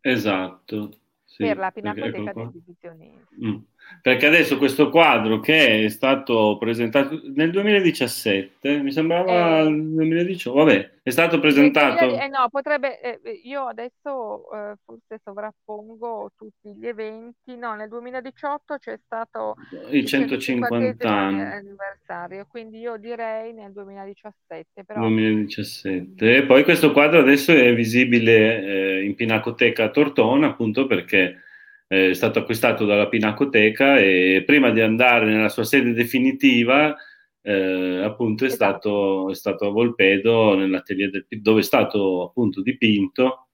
esatto 0.00 0.90
sì, 1.28 1.44
per 1.44 1.58
la 1.58 1.70
Pinacoteca 1.70 2.32
del 2.32 2.50
Divisionismo. 2.50 3.20
Mm. 3.44 3.56
Perché 4.00 4.26
adesso 4.26 4.58
questo 4.58 4.88
quadro 4.90 5.40
che 5.40 5.84
è 5.84 5.88
stato 5.88 6.56
presentato 6.58 7.20
nel 7.34 7.50
2017, 7.50 8.82
mi 8.82 8.90
sembrava 8.90 9.60
eh, 9.60 9.68
nel 9.68 10.08
2018, 10.08 10.58
vabbè, 10.58 10.90
è 11.08 11.12
stato 11.12 11.40
presentato... 11.40 12.04
Eh, 12.04 12.28
no, 12.28 12.48
potrebbe, 12.50 13.00
eh, 13.00 13.20
io 13.44 13.66
adesso 13.66 14.52
eh, 14.52 14.74
forse 14.84 15.20
sovrappongo 15.22 16.32
tutti 16.36 16.74
gli 16.74 16.86
eventi, 16.86 17.56
no, 17.56 17.74
nel 17.74 17.88
2018 17.88 18.76
c'è 18.76 18.98
stato 19.04 19.54
il 19.90 20.04
150 20.04 21.08
anni 21.08 21.40
anniversario, 21.40 22.46
quindi 22.48 22.78
io 22.80 22.96
direi 22.96 23.52
nel 23.54 23.72
2017. 23.72 24.84
Però... 24.84 25.00
2017. 25.00 26.36
E 26.36 26.42
poi 26.44 26.62
questo 26.64 26.92
quadro 26.92 27.20
adesso 27.20 27.52
è 27.52 27.74
visibile 27.74 28.62
eh, 28.62 29.04
in 29.04 29.14
Pinacoteca 29.14 29.84
a 29.84 29.90
Tortona, 29.90 30.48
appunto 30.48 30.86
perché 30.86 31.42
è 31.86 32.12
stato 32.12 32.40
acquistato 32.40 32.84
dalla 32.84 33.08
Pinacoteca 33.08 33.96
e 33.96 34.42
prima 34.44 34.70
di 34.70 34.82
andare 34.82 35.24
nella 35.24 35.48
sua 35.48 35.64
sede 35.64 35.94
definitiva, 35.94 36.94
eh, 37.42 38.02
appunto, 38.04 38.44
è, 38.44 38.48
esatto. 38.48 38.78
stato, 38.80 39.30
è, 39.30 39.34
stato, 39.34 39.66
a 39.66 39.70
Volpedo, 39.70 40.54
nell'atelier 40.54 41.10
del, 41.10 41.26
dove 41.40 41.60
è 41.60 41.62
stato 41.62 42.24
appunto 42.24 42.62
dipinto 42.62 43.48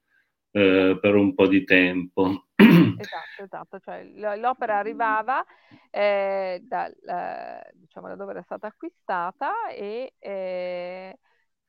eh, 0.51 0.99
per 1.01 1.15
un 1.15 1.35
po' 1.35 1.47
di 1.47 1.65
tempo. 1.65 2.47
Esatto, 2.97 3.43
esatto, 3.43 3.81
cioè, 3.81 4.05
l'opera 4.37 4.79
arrivava 4.79 5.45
eh, 5.91 6.61
dal, 6.63 6.93
eh, 6.93 7.73
diciamo, 7.75 8.07
da 8.09 8.15
dove 8.15 8.31
era 8.31 8.43
stata 8.43 8.69
acquistata 8.69 9.69
e 9.69 10.15
eh, 10.19 11.19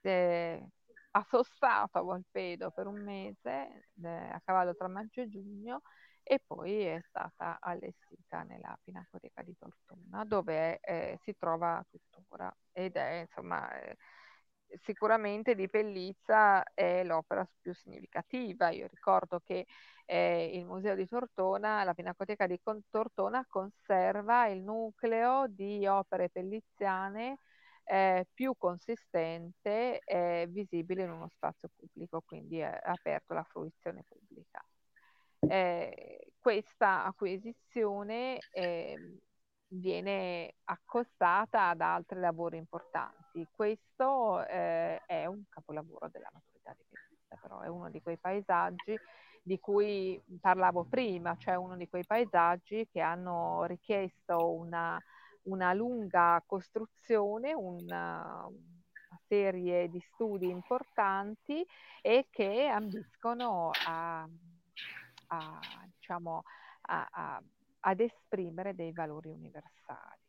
eh, 0.02 0.70
ha 1.12 1.26
sostato 1.28 1.98
a 1.98 2.02
Volpedo 2.02 2.72
per 2.72 2.88
un 2.88 3.04
mese 3.04 3.88
a 4.04 4.40
cavallo 4.46 4.76
tra 4.76 4.88
maggio 4.88 5.22
e 5.22 5.30
giugno 5.30 5.82
e 6.28 6.40
poi 6.46 6.82
è 6.86 7.00
stata 7.08 7.60
allestita 7.62 8.42
nella 8.44 8.78
Pinacoteca 8.84 9.44
di 9.44 9.56
Tortona 9.58 10.26
dove 10.26 10.80
eh, 10.80 11.20
si 11.24 11.36
trova 11.38 11.86
tuttora 11.90 12.52
ed 12.72 12.96
è 12.96 13.22
insomma 13.28 13.72
eh, 13.80 13.96
sicuramente 14.84 15.54
di 15.56 15.70
Pellizza 15.70 16.64
è 16.74 17.04
l'opera 17.04 17.48
più 17.62 17.74
significativa. 17.76 18.70
Io 18.72 18.88
ricordo 18.88 19.40
che 19.44 19.66
eh, 20.06 20.52
il 20.56 20.66
Museo 20.66 20.96
di 20.96 21.08
Tortona, 21.08 21.84
la 21.84 21.94
Pinacoteca 21.94 22.48
di 22.48 22.60
Tortona 22.90 23.46
conserva 23.48 24.48
il 24.48 24.62
nucleo 24.62 25.48
di 25.48 25.86
opere 25.88 26.30
pelliziane 26.30 27.38
eh, 27.84 28.28
più 28.34 28.56
consistente 28.58 30.00
e 30.00 30.48
visibile 30.50 31.04
in 31.04 31.12
uno 31.12 31.30
spazio 31.30 31.70
pubblico, 31.76 32.22
quindi 32.26 32.60
è 32.60 32.80
aperto 32.84 33.34
alla 33.34 33.44
fruizione 33.44 34.04
pubblica. 34.08 34.64
Eh, 35.50 36.32
questa 36.40 37.06
acquisizione 37.06 38.40
eh, 38.52 39.20
viene 39.68 40.56
accostata 40.66 41.70
ad 41.70 41.82
altri 41.82 42.20
lavori 42.20 42.58
importanti. 42.58 43.48
Questo 43.52 44.46
eh, 44.46 45.02
è 45.06 45.26
un 45.26 45.44
capolavoro 45.50 46.08
della 46.10 46.30
maturità 46.32 46.76
di 46.78 46.84
Pellizza, 46.90 47.38
però 47.42 47.62
è 47.62 47.68
uno 47.68 47.90
di 47.90 48.02
quei 48.02 48.18
paesaggi 48.18 48.96
di 49.42 49.60
cui 49.60 50.20
parlavo 50.40 50.86
prima, 50.86 51.36
cioè 51.38 51.56
uno 51.56 51.76
di 51.76 51.88
quei 51.88 52.04
paesaggi 52.06 52.88
che 52.92 53.00
hanno 53.00 53.64
richiesto 53.66 54.52
una, 54.52 55.00
una 55.44 55.74
lunga 55.74 56.44
costruzione, 56.46 57.54
una, 57.54 58.50
serie 59.28 59.90
di 59.90 60.00
studi 60.14 60.50
importanti 60.50 61.66
e 62.02 62.28
che 62.30 62.68
ambiscono 62.68 63.72
a, 63.88 64.28
a, 65.28 65.60
diciamo, 65.98 66.44
a, 66.82 67.08
a 67.12 67.44
ad 67.88 68.00
esprimere 68.00 68.74
dei 68.74 68.92
valori 68.92 69.30
universali, 69.30 70.22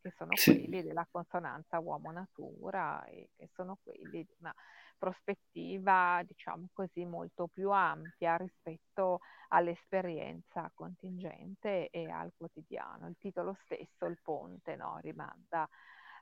che 0.00 0.12
sono 0.16 0.34
sì. 0.36 0.54
quelli 0.54 0.82
della 0.82 1.06
consonanza 1.10 1.80
uomo-natura 1.80 3.04
e 3.06 3.30
che 3.36 3.50
sono 3.54 3.78
quelli 3.82 4.24
di 4.24 4.34
una 4.38 4.54
prospettiva, 4.96 6.22
diciamo 6.24 6.68
così, 6.72 7.04
molto 7.04 7.48
più 7.48 7.70
ampia 7.70 8.36
rispetto 8.36 9.20
all'esperienza 9.48 10.70
contingente 10.72 11.90
e 11.90 12.08
al 12.08 12.32
quotidiano. 12.36 13.08
Il 13.08 13.16
titolo 13.18 13.56
stesso, 13.64 14.06
il 14.06 14.18
ponte, 14.22 14.76
no, 14.76 14.98
rimanda 15.00 15.68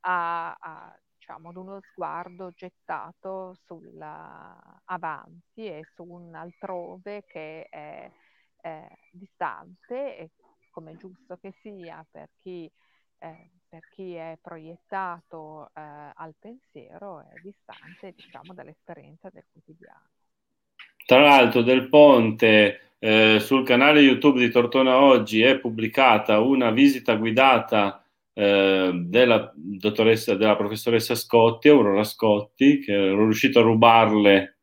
a, 0.00 0.56
a 0.58 1.00
diciamo, 1.22 1.50
ad 1.50 1.56
uno 1.56 1.80
sguardo 1.92 2.50
gettato 2.50 3.56
sul 3.64 3.96
avanti 4.84 5.66
e 5.66 5.86
su 5.94 6.02
un 6.02 6.34
altrove 6.34 7.24
che 7.26 7.66
è, 7.70 8.10
è 8.60 8.88
distante 9.12 10.18
e 10.18 10.30
come 10.72 10.96
giusto 10.96 11.38
che 11.40 11.54
sia 11.62 12.04
per 12.10 12.28
chi, 12.40 12.68
eh, 13.18 13.50
per 13.68 13.88
chi 13.90 14.14
è 14.14 14.36
proiettato 14.42 15.70
eh, 15.74 15.80
al 16.14 16.34
pensiero 16.40 17.20
è 17.20 17.40
distante 17.40 18.12
diciamo 18.16 18.52
dall'esperienza 18.52 19.28
del 19.30 19.44
quotidiano. 19.52 20.08
Tra 21.04 21.20
l'altro 21.20 21.62
del 21.62 21.88
Ponte 21.88 22.94
eh, 22.98 23.38
sul 23.38 23.64
canale 23.64 24.00
YouTube 24.00 24.40
di 24.40 24.50
Tortona 24.50 24.96
Oggi 24.96 25.42
è 25.42 25.58
pubblicata 25.58 26.40
una 26.40 26.70
visita 26.70 27.14
guidata 27.14 28.01
eh, 28.34 28.90
della 28.94 29.52
dottoressa, 29.54 30.34
della 30.34 30.56
professoressa 30.56 31.14
Scotti, 31.14 31.68
Aurora 31.68 32.04
Scotti, 32.04 32.80
che 32.80 32.92
ero 32.92 33.24
riuscito 33.24 33.58
a 33.58 33.62
rubarle 33.62 34.58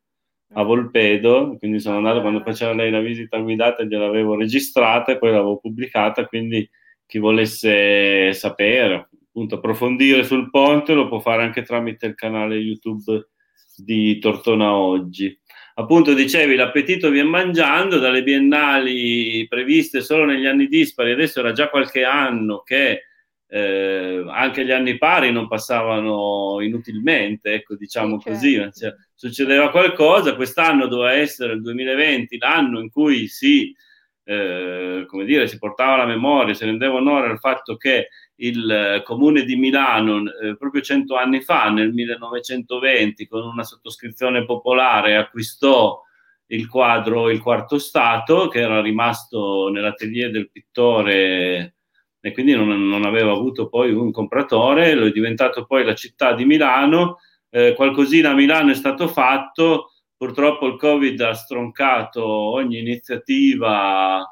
a 0.54 0.62
Volpedo, 0.64 1.56
quindi 1.58 1.78
sono 1.78 1.98
andato 1.98 2.20
quando 2.20 2.40
faceva 2.40 2.72
lei 2.74 2.90
la 2.90 3.00
visita 3.00 3.38
guidata, 3.38 3.84
gliel'avevo 3.84 4.34
registrata 4.34 5.12
e 5.12 5.18
poi 5.18 5.30
l'avevo 5.30 5.58
pubblicata, 5.58 6.26
quindi 6.26 6.68
chi 7.06 7.18
volesse 7.18 8.32
sapere, 8.32 9.08
appunto 9.28 9.56
approfondire 9.56 10.24
sul 10.24 10.50
ponte 10.50 10.94
lo 10.94 11.08
può 11.08 11.20
fare 11.20 11.42
anche 11.42 11.62
tramite 11.62 12.06
il 12.06 12.14
canale 12.14 12.56
YouTube 12.56 13.28
di 13.76 14.18
Tortona 14.18 14.74
Oggi. 14.74 15.38
Appunto 15.74 16.14
dicevi, 16.14 16.56
l'appetito 16.56 17.10
viene 17.10 17.28
mangiando 17.28 17.98
dalle 17.98 18.22
biennali 18.22 19.46
previste 19.48 20.00
solo 20.00 20.24
negli 20.24 20.46
anni 20.46 20.66
dispari, 20.66 21.12
adesso 21.12 21.38
era 21.38 21.52
già 21.52 21.68
qualche 21.68 22.04
anno 22.04 22.62
che 22.62 23.04
eh, 23.52 24.24
anche 24.28 24.64
gli 24.64 24.70
anni 24.70 24.96
pari 24.96 25.32
non 25.32 25.48
passavano 25.48 26.60
inutilmente, 26.60 27.54
ecco, 27.54 27.74
diciamo 27.74 28.20
certo. 28.20 28.30
così, 28.30 28.70
cioè, 28.72 28.94
succedeva 29.12 29.70
qualcosa, 29.70 30.36
quest'anno 30.36 30.86
doveva 30.86 31.14
essere 31.14 31.54
il 31.54 31.60
2020, 31.60 32.38
l'anno 32.38 32.78
in 32.78 32.88
cui 32.90 33.26
si, 33.26 33.74
eh, 34.22 35.04
come 35.04 35.24
dire, 35.24 35.48
si 35.48 35.58
portava 35.58 35.96
la 35.96 36.06
memoria, 36.06 36.54
si 36.54 36.64
rendeva 36.64 36.94
onore 36.94 37.28
al 37.28 37.40
fatto 37.40 37.76
che 37.76 38.10
il 38.36 39.02
comune 39.04 39.42
di 39.42 39.56
Milano, 39.56 40.22
eh, 40.30 40.56
proprio 40.56 40.80
cento 40.80 41.16
anni 41.16 41.40
fa, 41.40 41.70
nel 41.70 41.92
1920, 41.92 43.26
con 43.26 43.42
una 43.42 43.64
sottoscrizione 43.64 44.44
popolare, 44.44 45.16
acquistò 45.16 46.00
il 46.46 46.68
quadro 46.68 47.30
Il 47.30 47.40
Quarto 47.40 47.78
Stato, 47.78 48.46
che 48.46 48.60
era 48.60 48.80
rimasto 48.80 49.68
nell'atelier 49.70 50.30
del 50.30 50.50
pittore 50.50 51.74
e 52.20 52.32
quindi 52.32 52.54
non, 52.54 52.88
non 52.88 53.04
aveva 53.04 53.32
avuto 53.32 53.68
poi 53.68 53.92
un 53.92 54.12
compratore, 54.12 54.94
lo 54.94 55.06
è 55.06 55.10
diventato 55.10 55.64
poi 55.64 55.84
la 55.84 55.94
città 55.94 56.34
di 56.34 56.44
Milano, 56.44 57.18
eh, 57.48 57.74
qualcosina 57.74 58.30
a 58.30 58.34
Milano 58.34 58.70
è 58.70 58.74
stato 58.74 59.08
fatto, 59.08 59.92
purtroppo 60.16 60.66
il 60.66 60.76
Covid 60.76 61.20
ha 61.22 61.32
stroncato 61.32 62.24
ogni 62.24 62.78
iniziativa 62.78 64.22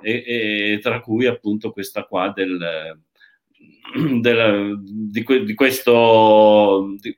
e, 0.00 0.24
e 0.26 0.78
tra 0.82 1.00
cui 1.00 1.26
appunto 1.26 1.70
questa 1.70 2.04
qua 2.04 2.32
del, 2.34 3.00
del, 4.20 4.80
di, 4.82 5.24
di, 5.44 5.54
questo 5.54 6.94
di, 7.00 7.16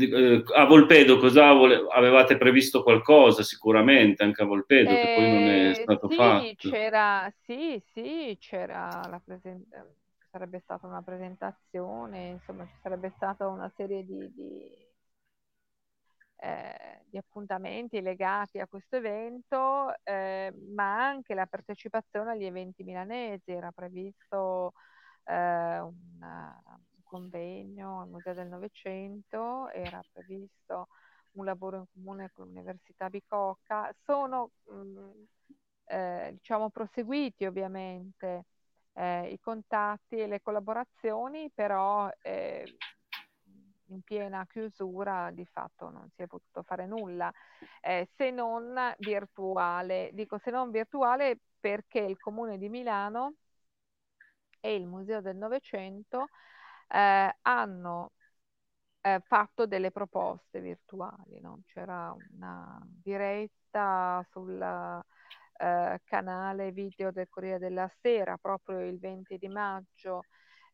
eh, 0.00 0.42
a 0.54 0.64
Volpedo 0.64 1.18
cosa 1.18 1.48
avevate 1.48 2.36
previsto 2.36 2.82
qualcosa? 2.82 3.42
Sicuramente 3.42 4.22
anche 4.22 4.42
a 4.42 4.46
Volpedo 4.46 4.90
eh, 4.90 4.94
che 4.94 5.14
poi 5.14 5.32
non 5.32 5.42
è 5.42 5.70
eh, 5.70 5.74
stato 5.74 6.08
sì, 6.08 6.14
fatto. 6.16 6.68
c'era 6.68 7.32
sì 7.44 7.82
sì 7.92 8.36
c'era 8.40 9.00
la 9.08 9.20
presentazione 9.24 10.04
sarebbe 10.36 10.60
stata 10.60 10.86
una 10.86 11.02
presentazione 11.02 12.28
insomma 12.28 12.66
ci 12.66 12.76
sarebbe 12.82 13.10
stata 13.16 13.46
una 13.48 13.72
serie 13.74 14.04
di, 14.04 14.30
di, 14.34 14.86
eh, 16.36 17.04
di 17.06 17.16
appuntamenti 17.16 18.02
legati 18.02 18.58
a 18.58 18.66
questo 18.66 18.96
evento 18.96 19.94
eh, 20.04 20.52
ma 20.74 21.06
anche 21.06 21.34
la 21.34 21.46
partecipazione 21.46 22.32
agli 22.32 22.44
eventi 22.44 22.82
milanesi. 22.84 23.50
Era 23.50 23.72
previsto 23.72 24.74
una 25.28 26.62
convegno 27.16 28.02
al 28.02 28.08
Museo 28.08 28.34
del 28.34 28.48
Novecento, 28.48 29.70
era 29.70 30.02
previsto 30.12 30.88
un 31.32 31.46
lavoro 31.46 31.78
in 31.78 31.84
comune 31.92 32.30
con 32.34 32.46
l'Università 32.46 33.08
Bicocca, 33.08 33.90
sono 34.04 34.50
mh, 34.64 34.74
mm, 34.74 35.10
eh, 35.86 36.30
diciamo 36.32 36.68
proseguiti 36.68 37.46
ovviamente 37.46 38.44
eh, 38.92 39.28
i 39.28 39.40
contatti 39.40 40.16
e 40.16 40.26
le 40.26 40.42
collaborazioni, 40.42 41.50
però 41.54 42.10
eh, 42.20 42.76
in 43.88 44.02
piena 44.02 44.46
chiusura 44.46 45.30
di 45.30 45.46
fatto 45.46 45.88
non 45.88 46.10
si 46.14 46.22
è 46.22 46.26
potuto 46.26 46.62
fare 46.62 46.86
nulla, 46.86 47.32
eh, 47.80 48.08
se 48.16 48.30
non 48.30 48.74
virtuale. 48.98 50.10
Dico 50.12 50.38
se 50.38 50.50
non 50.50 50.70
virtuale 50.70 51.38
perché 51.58 52.00
il 52.00 52.18
Comune 52.18 52.58
di 52.58 52.68
Milano 52.68 53.34
e 54.60 54.74
il 54.74 54.86
Museo 54.86 55.20
del 55.20 55.36
Novecento 55.36 56.28
eh, 56.88 57.36
hanno 57.42 58.12
eh, 59.02 59.20
fatto 59.26 59.66
delle 59.66 59.90
proposte 59.90 60.60
virtuali, 60.60 61.40
no? 61.40 61.62
c'era 61.66 62.14
una 62.34 62.80
diretta 62.84 64.24
sul 64.30 64.60
eh, 64.60 66.00
canale 66.04 66.72
video 66.72 67.10
del 67.12 67.28
Corriere 67.28 67.58
della 67.58 67.90
Sera 68.00 68.36
proprio 68.36 68.80
il 68.80 68.98
20 68.98 69.38
di 69.38 69.48
maggio 69.48 70.22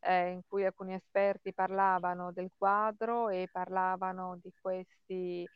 eh, 0.01 0.31
in 0.31 0.43
cui 0.49 0.65
alcuni 0.65 0.95
esperti 0.95 1.53
parlavano 1.53 2.33
del 2.33 2.51
quadro 2.57 3.29
e 3.29 3.49
parlavano 3.51 4.39
di 4.43 4.53
questi 4.61 5.47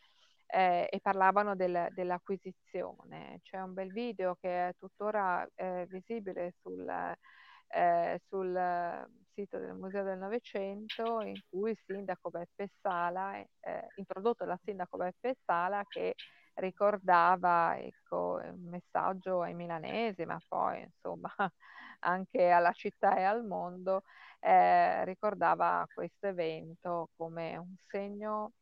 eh, 0.46 0.88
e 0.90 1.00
parlavano 1.00 1.56
del, 1.56 1.88
dell'acquisizione. 1.92 3.40
C'è 3.42 3.60
un 3.60 3.74
bel 3.74 3.92
video 3.92 4.36
che 4.40 4.68
è 4.68 4.74
tuttora 4.78 5.46
eh, 5.54 5.86
visibile 5.88 6.54
sul, 6.60 6.86
eh, 7.68 8.20
sul 8.28 8.54
sito 9.36 9.58
del 9.58 9.74
Museo 9.74 10.02
del 10.02 10.16
Novecento 10.16 11.20
in 11.20 11.38
cui 11.50 11.72
il 11.72 11.78
sindaco 11.84 12.30
Beppe 12.30 12.70
Sala, 12.80 13.36
eh, 13.36 13.48
introdotto 13.96 14.46
dal 14.46 14.58
sindaco 14.64 14.96
Beppe 14.96 15.36
Sala 15.44 15.84
che 15.86 16.14
ricordava 16.54 17.76
ecco, 17.78 18.40
un 18.42 18.68
messaggio 18.70 19.42
ai 19.42 19.52
milanesi, 19.54 20.24
ma 20.24 20.40
poi 20.48 20.80
insomma 20.82 21.28
anche 22.00 22.48
alla 22.50 22.72
città 22.72 23.16
e 23.16 23.24
al 23.24 23.44
mondo, 23.44 24.04
eh, 24.40 25.04
ricordava 25.04 25.86
questo 25.92 26.28
evento 26.28 27.10
come 27.16 27.58
un 27.58 27.74
segno 27.88 28.52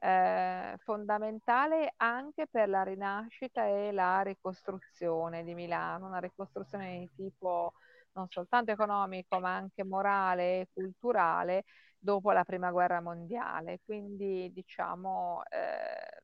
eh, 0.00 0.74
fondamentale 0.78 1.94
anche 1.98 2.48
per 2.48 2.68
la 2.68 2.82
rinascita 2.82 3.66
e 3.66 3.92
la 3.92 4.22
ricostruzione 4.22 5.44
di 5.44 5.54
Milano, 5.54 6.06
una 6.06 6.18
ricostruzione 6.18 6.98
di 6.98 7.10
tipo 7.14 7.74
non 8.16 8.26
soltanto 8.30 8.72
economico 8.72 9.38
ma 9.38 9.54
anche 9.54 9.84
morale 9.84 10.60
e 10.60 10.68
culturale 10.72 11.64
dopo 11.98 12.32
la 12.32 12.44
prima 12.44 12.70
guerra 12.70 13.00
mondiale. 13.00 13.80
Quindi 13.84 14.50
diciamo 14.52 15.42
eh, 15.50 16.22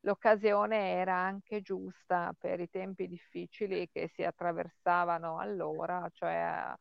l'occasione 0.00 0.92
era 0.92 1.16
anche 1.16 1.60
giusta 1.60 2.34
per 2.38 2.60
i 2.60 2.70
tempi 2.70 3.08
difficili 3.08 3.88
che 3.92 4.10
si 4.14 4.22
attraversavano 4.22 5.38
allora, 5.38 6.08
cioè 6.14 6.72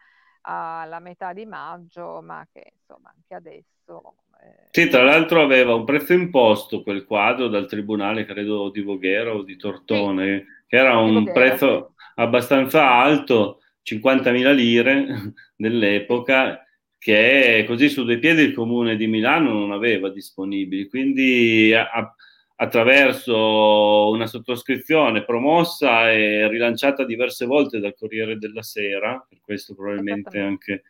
alla 0.42 1.00
metà 1.00 1.34
di 1.34 1.46
maggio, 1.46 2.22
ma 2.22 2.46
che 2.52 2.74
insomma 2.80 3.12
anche 3.14 3.34
adesso. 3.34 4.16
Eh... 4.42 4.68
Sì, 4.72 4.88
tra 4.88 5.04
l'altro 5.04 5.42
aveva 5.42 5.74
un 5.74 5.84
prezzo 5.84 6.14
imposto 6.14 6.82
quel 6.82 7.06
quadro 7.06 7.48
dal 7.48 7.68
tribunale, 7.68 8.26
credo 8.26 8.70
di 8.70 8.82
Voghera 8.82 9.34
o 9.34 9.44
di 9.44 9.58
Tortone, 9.58 10.40
sì. 10.40 10.46
che 10.68 10.78
era 10.78 10.98
un 10.98 11.14
Voghera, 11.16 11.34
prezzo 11.34 11.94
sì. 11.96 12.04
abbastanza 12.16 12.90
alto, 12.90 13.62
50.000 13.96 14.54
lire 14.54 15.34
dell'epoca, 15.56 16.64
che 16.98 17.64
così 17.66 17.90
su 17.90 18.04
due 18.04 18.20
piedi 18.20 18.42
il 18.44 18.54
comune 18.54 18.96
di 18.96 19.08
Milano 19.08 19.54
non 19.54 19.72
aveva 19.72 20.10
disponibili. 20.10 20.88
Quindi 20.88 21.74
a, 21.74 22.14
attraverso 22.62 24.10
una 24.10 24.28
sottoscrizione 24.28 25.24
promossa 25.24 26.12
e 26.12 26.48
rilanciata 26.50 27.06
diverse 27.06 27.46
volte 27.46 27.80
dal 27.80 27.96
Corriere 27.96 28.38
della 28.38 28.64
Sera, 28.64 29.26
per 29.28 29.40
questo 29.42 29.74
probabilmente 29.74 30.40
anche 30.40 30.84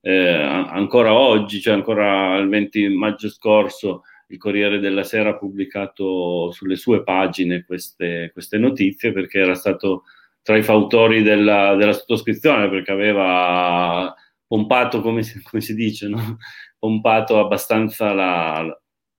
eh, 0.00 0.32
ancora 0.32 1.14
oggi, 1.14 1.60
cioè 1.60 1.74
ancora 1.74 2.36
il 2.38 2.48
20 2.48 2.88
maggio 2.88 3.28
scorso, 3.28 4.02
il 4.28 4.38
Corriere 4.38 4.80
della 4.80 5.04
Sera 5.04 5.30
ha 5.30 5.38
pubblicato 5.38 6.50
sulle 6.50 6.76
sue 6.76 7.04
pagine 7.04 7.64
queste, 7.64 8.30
queste 8.32 8.58
notizie 8.58 9.12
perché 9.12 9.38
era 9.38 9.54
stato 9.54 10.02
tra 10.42 10.56
i 10.56 10.62
fautori 10.62 11.22
della, 11.22 11.74
della 11.76 11.92
sottoscrizione 11.92 12.68
perché 12.68 12.90
aveva 12.92 14.14
pompato, 14.46 15.00
come 15.00 15.22
si, 15.22 15.40
come 15.42 15.62
si 15.62 15.74
dice, 15.74 16.08
no? 16.08 16.36
pompato 16.78 17.38
abbastanza 17.38 18.12
la, 18.12 18.62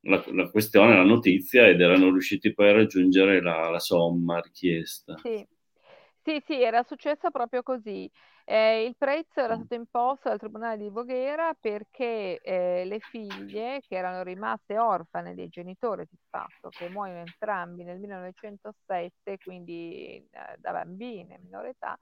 la, 0.02 0.24
la, 0.32 0.50
questione, 0.50 0.96
la 0.96 1.04
notizia 1.04 1.68
ed 1.68 1.80
erano 1.80 2.12
riusciti 2.12 2.54
poi 2.54 2.70
a 2.70 2.74
raggiungere 2.74 3.42
la, 3.42 3.70
la 3.70 3.80
somma 3.80 4.40
richiesta. 4.40 5.16
Sì. 5.22 5.46
Sì, 6.24 6.42
sì, 6.46 6.62
era 6.62 6.84
successo 6.84 7.32
proprio 7.32 7.64
così. 7.64 8.10
Eh, 8.46 8.86
il 8.86 8.96
prezzo 8.98 9.42
era 9.42 9.56
stato 9.56 9.74
imposto 9.74 10.30
dal 10.30 10.40
Tribunale 10.40 10.78
di 10.78 10.90
Voghera 10.90 11.54
perché 11.54 12.40
eh, 12.42 12.86
le 12.86 13.00
figlie, 13.00 13.82
che 13.88 13.96
erano 13.96 14.24
rimaste 14.24 14.78
orfane 14.78 15.34
dei 15.36 15.50
genitori 15.50 16.06
di 16.10 16.18
fatto, 16.30 16.72
che 16.72 16.88
muoiono 16.90 17.20
entrambi 17.20 17.84
nel 17.84 18.00
1907, 18.00 19.38
quindi 19.44 20.28
eh, 20.32 20.58
da 20.58 20.72
bambine, 20.72 21.40
minore 21.40 21.70
età, 21.70 21.98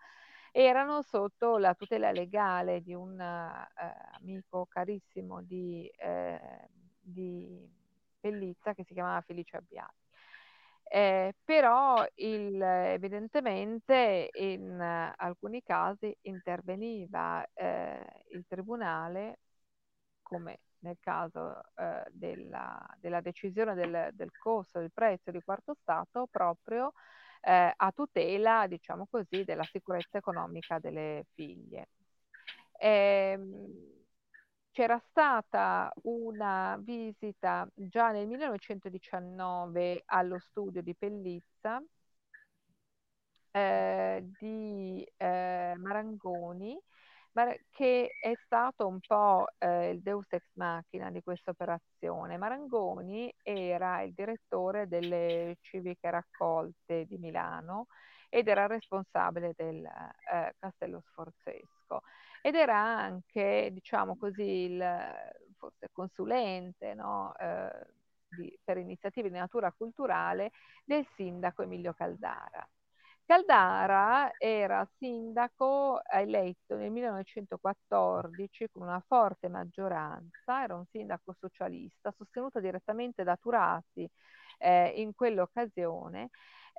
erano 0.52 1.02
sotto 1.02 1.58
la 1.58 1.74
tutela 1.74 2.12
legale 2.12 2.82
di 2.82 2.94
un 2.94 3.20
eh, 3.20 3.68
amico 4.20 4.66
carissimo 4.68 5.42
di, 5.42 5.88
eh, 5.98 6.40
di 7.00 7.68
Pellizza 8.20 8.74
che 8.74 8.84
si 8.84 8.94
chiamava 8.94 9.22
Felice 9.22 9.58
Abbiati. 9.58 10.00
Eh, 10.94 11.34
però 11.46 12.06
il, 12.16 12.62
evidentemente 12.62 14.30
in 14.34 14.78
uh, 14.78 15.14
alcuni 15.16 15.64
casi 15.64 16.14
interveniva 16.24 17.48
eh, 17.54 18.06
il 18.32 18.44
tribunale, 18.46 19.39
come 20.22 20.60
nel 20.80 20.98
caso 21.00 21.62
eh, 21.76 22.04
della, 22.12 22.86
della, 23.00 23.22
decisione 23.22 23.74
del, 23.74 24.10
del, 24.14 24.32
costo, 24.38 24.80
del 24.80 24.92
prezzo 24.94 25.32
di 25.32 25.42
quarto 25.42 25.76
Stato, 25.82 26.28
proprio 26.30 26.92
eh, 27.42 27.74
a 27.74 27.92
tutela, 27.94 28.68
diciamo 28.68 29.08
così, 29.10 29.46
della 29.46 29.64
sicurezza 29.64 30.18
economica 30.18 30.78
delle 30.80 31.26
figlie. 31.34 31.88
Ehm, 32.80 34.01
c'era 34.72 35.02
stata 35.10 35.92
una 36.04 36.78
visita 36.80 37.68
già 37.74 38.12
nel 38.12 38.28
1919 38.28 40.04
allo 40.06 40.40
studio 40.40 40.82
di 40.82 40.96
Pellizza 40.96 41.82
eh, 43.52 44.30
di 44.40 45.06
eh, 45.18 45.74
Marangoni, 45.78 46.80
che 47.72 48.10
è 48.22 48.34
stato 48.46 48.88
un 48.88 49.00
po' 49.00 49.48
eh, 49.58 49.90
il 49.92 50.02
deus 50.02 50.26
ex 50.30 50.44
machina 50.54 51.12
di 51.12 51.22
questa 51.22 51.52
operazione. 51.52 52.38
Marangoni 52.38 53.34
era 53.44 54.02
il 54.02 54.14
direttore 54.14 54.88
delle 54.88 55.58
civiche 55.62 56.10
raccolte 56.10 57.06
di 57.06 57.18
Milano 57.18 57.88
ed 58.30 58.48
era 58.48 58.68
responsabile 58.68 59.54
del 59.56 59.84
eh, 59.86 60.56
Castello 60.60 61.02
Sforzesco 61.08 62.02
ed 62.42 62.56
era 62.56 62.78
anche, 62.78 63.70
diciamo 63.72 64.18
così, 64.18 64.42
il 64.44 64.84
forse 65.58 65.89
consulente 65.92 66.94
no? 66.96 67.34
eh, 67.38 67.70
di, 68.28 68.58
per 68.64 68.78
iniziative 68.78 69.30
di 69.30 69.38
natura 69.38 69.72
culturale 69.72 70.52
del 70.84 71.06
sindaco 71.16 71.62
Emilio 71.62 71.94
Caldara. 71.94 72.68
Caldara 73.24 74.32
era 74.38 74.86
sindaco 74.98 76.02
eletto 76.12 76.76
nel 76.76 76.92
1914 76.92 78.68
con 78.70 78.82
una 78.82 79.02
forte 79.08 79.48
maggioranza, 79.48 80.64
era 80.64 80.76
un 80.76 80.86
sindaco 80.92 81.34
socialista 81.39 82.12
sostenuto 82.18 82.60
direttamente 82.60 83.24
da 83.24 83.38
Turati 83.38 84.10
eh, 84.58 84.94
in 84.98 85.14
quell'occasione 85.14 86.30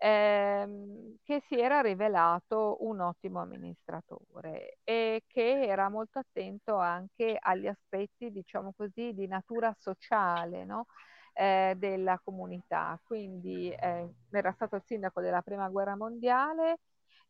ehm, 0.03 1.17
che 1.23 1.43
si 1.47 1.59
era 1.61 1.81
rivelato 1.81 2.79
un 2.81 3.01
ottimo 3.01 3.41
amministratore 3.41 4.79
e 4.85 5.23
che 5.27 5.63
era 5.67 5.89
molto 5.89 6.19
attento 6.19 6.77
anche 6.77 7.37
agli 7.41 7.67
aspetti, 7.69 8.31
diciamo 8.33 8.73
così, 8.77 9.13
di 9.15 9.27
natura 9.27 9.75
sociale, 9.79 10.65
no? 10.65 10.87
eh, 11.35 11.75
della 11.77 12.19
comunità. 12.23 12.99
Quindi 13.05 13.71
eh, 13.71 14.09
era 14.31 14.53
stato 14.53 14.77
il 14.77 14.83
sindaco 14.87 15.21
della 15.21 15.43
prima 15.43 15.69
guerra 15.69 15.97
mondiale, 15.97 16.79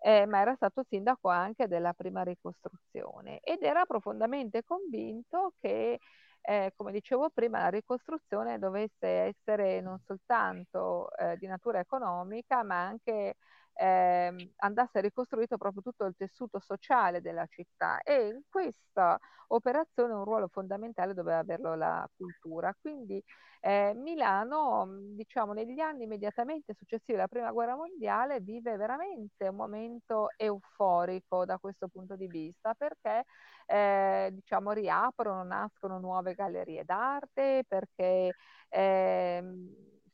eh, 0.01 0.27
ma 0.27 0.41
era 0.41 0.55
stato 0.57 0.83
sindaco 0.89 1.29
anche 1.29 1.68
della 1.68 1.93
prima 1.93 2.23
ricostruzione 2.23 3.39
ed 3.41 3.62
era 3.62 3.85
profondamente 3.87 4.64
convinto 4.64 5.55
che 5.61 5.99
eh, 6.43 6.72
come 6.76 6.93
dicevo 6.93 7.30
prima, 7.30 7.61
la 7.61 7.68
ricostruzione 7.70 8.59
dovesse 8.59 9.07
essere 9.07 9.80
non 9.80 9.99
soltanto 10.07 11.11
eh, 11.16 11.36
di 11.38 11.47
natura 11.47 11.80
economica, 11.80 12.62
ma 12.62 12.84
anche 12.86 13.36
eh, 13.75 14.53
andasse 14.57 15.01
ricostruito 15.01 15.57
proprio 15.57 15.83
tutto 15.83 16.05
il 16.05 16.14
tessuto 16.16 16.61
sociale 16.61 17.20
della 17.20 17.47
città 17.47 18.01
e 18.03 18.29
in 18.29 18.41
questa 18.49 19.18
operazione 19.49 20.14
un 20.14 20.25
ruolo 20.25 20.49
fondamentale 20.49 21.14
doveva 21.14 21.39
averlo 21.39 21.75
la 21.75 22.09
cultura. 22.16 22.75
Quindi 22.81 23.23
eh, 23.61 23.93
Milano, 23.95 24.87
diciamo, 25.14 25.53
negli 25.53 25.79
anni 25.79 26.05
immediatamente 26.05 26.75
successivi 26.75 27.16
alla 27.16 27.29
Prima 27.29 27.53
Guerra 27.53 27.77
Mondiale 27.77 28.41
vive 28.41 28.77
veramente 28.77 29.49
un 29.49 29.57
momento 29.57 30.29
euforico 30.37 31.45
da 31.45 31.59
questo 31.59 31.89
punto 31.89 32.16
di 32.16 32.27
vista 32.27 32.75
perché 32.75 33.25
eh, 33.66 34.31
diciamo, 34.33 34.73
riaprono, 34.73 35.45
nascono 35.45 35.99
nuove 35.99 36.35
gallerie 36.35 36.85
d'arte, 36.85 37.64
perché 37.68 38.35
eh, 38.68 39.43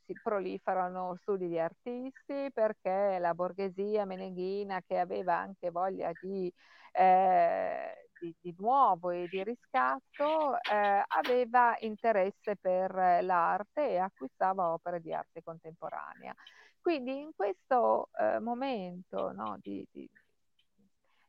si 0.09 0.15
proliferano 0.23 1.17
studi 1.21 1.49
di 1.49 1.59
artisti, 1.59 2.51
perché 2.51 3.19
la 3.21 3.35
borghesia 3.35 4.07
meneghina 4.07 4.81
che 4.87 4.99
aveva 4.99 5.37
anche 5.37 5.71
voglia 5.71 6.11
di, 6.19 6.51
eh, 6.93 8.09
di, 8.19 8.35
di 8.41 8.55
nuovo 8.59 9.11
e 9.11 9.29
di 9.29 9.45
riscatto, 9.45 10.55
eh, 10.63 11.05
aveva 11.07 11.77
interesse 11.81 12.57
per 12.57 12.91
l'arte 13.23 13.91
e 13.91 13.99
acquistava 13.99 14.73
opere 14.73 15.01
di 15.01 15.13
arte 15.13 15.43
contemporanea. 15.43 16.35
Quindi 16.81 17.21
in 17.21 17.33
questo 17.37 18.09
eh, 18.19 18.39
momento 18.39 19.33
no, 19.33 19.59
di, 19.61 19.87
di 19.93 20.09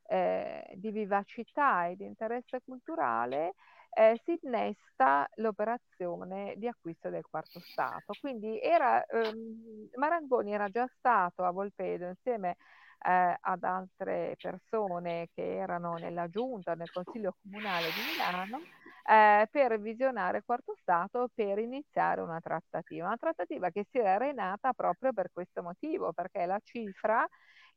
eh, 0.10 0.74
di 0.76 0.90
vivacità 0.90 1.86
e 1.86 1.96
di 1.96 2.06
interesse 2.06 2.62
culturale, 2.66 3.54
eh, 3.90 4.20
si 4.24 4.40
innesta 4.44 5.28
l'operazione 5.36 6.54
di 6.58 6.68
acquisto 6.68 7.10
del 7.10 7.26
quarto 7.30 7.60
Stato. 7.60 8.14
Quindi 8.20 8.60
era, 8.60 9.04
ehm, 9.06 9.90
Marangoni 9.96 10.54
era 10.54 10.70
già 10.70 10.88
stato 10.98 11.44
a 11.44 11.52
Volpedo 11.52 12.08
insieme 12.08 12.58
eh, 13.02 13.38
ad 13.40 13.64
altre 13.64 14.36
persone 14.40 15.30
che 15.34 15.56
erano 15.58 15.94
nella 15.96 16.28
giunta, 16.28 16.76
nel 16.76 16.92
Consiglio 16.92 17.36
Comunale 17.42 17.88
di 17.88 18.02
Milano, 18.12 18.62
eh, 19.10 19.48
per 19.50 19.80
visionare 19.80 20.44
Quarto 20.44 20.76
Stato 20.82 21.30
per 21.34 21.60
iniziare 21.60 22.22
una 22.22 22.40
trattativa. 22.40 23.08
Una 23.08 23.18
trattativa 23.18 23.70
che 23.70 23.86
si 23.90 23.98
era 23.98 24.14
arenata 24.14 24.74
proprio 24.74 25.14
per 25.14 25.32
questo 25.32 25.62
motivo, 25.62 26.12
perché 26.14 26.46
la 26.46 26.60
cifra 26.64 27.28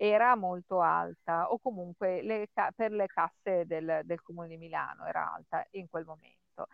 era 0.05 0.35
molto 0.35 0.81
alta 0.81 1.53
o 1.53 1.61
comunque 1.61 2.23
le, 2.23 2.49
per 2.75 2.91
le 2.91 3.07
casse 3.07 3.67
del, 3.67 4.01
del, 4.03 4.21
Comune 4.21 4.49
di 4.49 4.57
Milano 4.57 5.07
era 5.07 5.33
alta 5.33 5.65
in 5.73 5.89
quel 5.89 6.05
momento. 6.05 6.67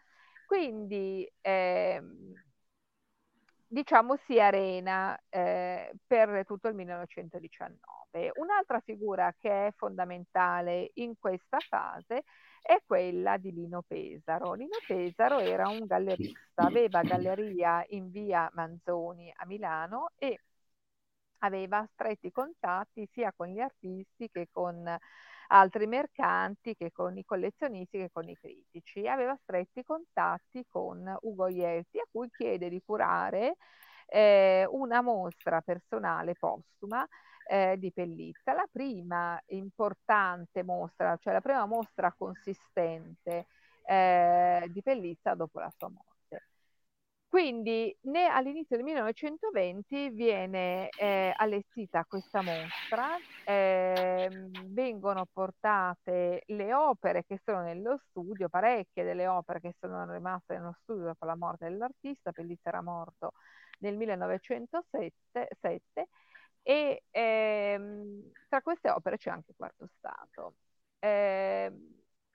Quindi 0.46 1.30
ehm, 1.42 2.32
diciamo 3.66 4.16
si 4.24 4.40
arena 4.40 5.14
eh, 5.28 5.92
per 6.06 6.46
tutto 6.46 6.68
il 6.68 6.74
1919. 6.74 8.32
Un'altra 8.36 8.80
figura 8.80 9.34
che 9.38 9.66
è 9.66 9.72
fondamentale 9.76 10.92
in 10.94 11.12
questa 11.18 11.58
fase 11.58 12.24
è 12.62 12.80
quella 12.86 13.36
di 13.36 13.52
Lino 13.52 13.82
Pesaro. 13.86 14.54
Lino 14.54 14.78
Pesaro 14.86 15.38
era 15.38 15.68
un 15.68 15.84
gallerista, 15.84 16.62
aveva 16.64 17.02
galleria 17.02 17.84
in 17.88 18.10
via 18.10 18.50
Manzoni 18.54 19.30
a 19.36 19.44
Milano 19.44 20.12
e 20.16 20.40
aveva 21.38 21.86
stretti 21.92 22.30
contatti 22.30 23.08
sia 23.12 23.32
con 23.36 23.48
gli 23.48 23.60
artisti 23.60 24.28
che 24.30 24.48
con 24.50 24.96
altri 25.48 25.86
mercanti, 25.86 26.74
che 26.74 26.90
con 26.92 27.16
i 27.16 27.24
collezionisti, 27.24 27.98
che 27.98 28.10
con 28.12 28.28
i 28.28 28.36
critici. 28.36 29.06
Aveva 29.06 29.36
stretti 29.42 29.82
contatti 29.82 30.64
con 30.66 31.16
Ugo 31.22 31.48
Ielti, 31.48 31.98
a 31.98 32.06
cui 32.10 32.28
chiede 32.30 32.68
di 32.68 32.82
curare 32.84 33.56
eh, 34.06 34.66
una 34.70 35.02
mostra 35.02 35.60
personale 35.60 36.34
postuma 36.34 37.06
eh, 37.46 37.76
di 37.78 37.92
Pellizza, 37.92 38.52
la 38.52 38.66
prima 38.70 39.40
importante 39.48 40.62
mostra, 40.62 41.16
cioè 41.16 41.32
la 41.32 41.40
prima 41.40 41.66
mostra 41.66 42.12
consistente 42.12 43.46
eh, 43.86 44.66
di 44.70 44.82
Pellizza 44.82 45.34
dopo 45.34 45.60
la 45.60 45.72
sua 45.76 45.88
morte. 45.88 46.17
Quindi 47.28 47.94
né 48.04 48.26
all'inizio 48.26 48.76
del 48.76 48.86
1920 48.86 50.08
viene 50.10 50.88
eh, 50.98 51.30
allestita 51.36 52.06
questa 52.06 52.40
mostra, 52.40 53.16
eh, 53.44 54.48
vengono 54.64 55.26
portate 55.30 56.44
le 56.46 56.72
opere 56.72 57.24
che 57.26 57.38
sono 57.44 57.60
nello 57.60 58.00
studio, 58.08 58.48
parecchie 58.48 59.04
delle 59.04 59.26
opere 59.26 59.60
che 59.60 59.74
sono 59.78 60.10
rimaste 60.10 60.54
nello 60.54 60.74
studio 60.82 61.04
dopo 61.04 61.26
la 61.26 61.36
morte 61.36 61.68
dell'artista, 61.68 62.32
Pellizza 62.32 62.70
era 62.70 62.80
morto 62.80 63.32
nel 63.80 63.96
1907 63.96 66.08
e 66.62 67.02
ehm, 67.10 68.32
tra 68.48 68.62
queste 68.62 68.90
opere 68.90 69.18
c'è 69.18 69.30
anche 69.30 69.52
Quarto 69.54 69.86
Stato. 69.98 70.54
Eh, 70.98 71.70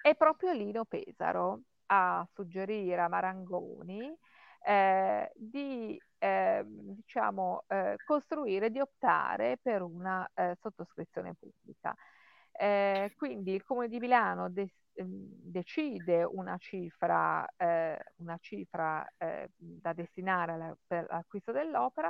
è 0.01 0.15
proprio 0.15 0.53
Lino 0.53 0.85
Pesaro 0.85 1.61
a 1.87 2.27
suggerire 2.33 3.01
a 3.01 3.07
Marangoni 3.07 4.15
eh, 4.63 5.31
di 5.35 5.99
eh, 6.19 6.63
diciamo, 6.65 7.63
eh, 7.67 7.95
costruire, 8.05 8.69
di 8.71 8.79
optare 8.79 9.57
per 9.61 9.81
una 9.81 10.27
eh, 10.33 10.55
sottoscrizione 10.61 11.35
pubblica. 11.35 11.93
Eh, 12.51 13.13
quindi 13.17 13.53
il 13.53 13.63
Comune 13.63 13.87
di 13.89 13.99
Milano 13.99 14.49
de- 14.49 14.73
ehm, 14.93 15.07
decide 15.41 16.23
una 16.23 16.57
cifra, 16.57 17.45
eh, 17.57 17.97
una 18.17 18.37
cifra 18.39 19.05
da 19.57 19.93
destinare 19.93 20.53
alla, 20.53 20.77
per 20.87 21.07
l'acquisto 21.09 21.51
dell'opera 21.51 22.09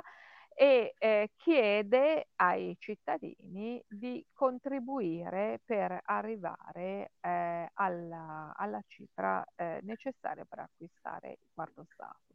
e 0.56 0.94
eh, 0.98 1.32
chiede 1.36 2.28
ai 2.36 2.76
cittadini 2.78 3.82
di 3.88 4.24
contribuire 4.32 5.60
per 5.64 6.00
arrivare 6.04 7.12
eh, 7.20 7.68
alla, 7.74 8.52
alla, 8.56 8.80
cifra 8.86 9.44
eh, 9.56 9.80
necessaria 9.82 10.44
per 10.44 10.60
acquistare 10.60 11.30
il 11.40 11.48
quarto 11.52 11.84
Stato 11.92 12.33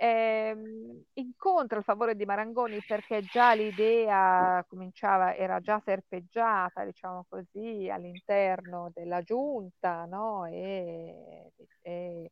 eh, 0.00 0.56
incontra 1.14 1.78
il 1.78 1.84
favore 1.84 2.14
di 2.14 2.24
Marangoni 2.24 2.80
perché 2.86 3.20
già 3.22 3.52
l'idea 3.52 4.64
cominciava, 4.68 5.34
era 5.34 5.58
già 5.58 5.82
serpeggiata, 5.84 6.84
diciamo 6.84 7.26
così, 7.28 7.88
all'interno 7.90 8.92
della 8.94 9.22
giunta, 9.22 10.04
no? 10.04 10.46
e, 10.46 11.52
e, 11.82 12.30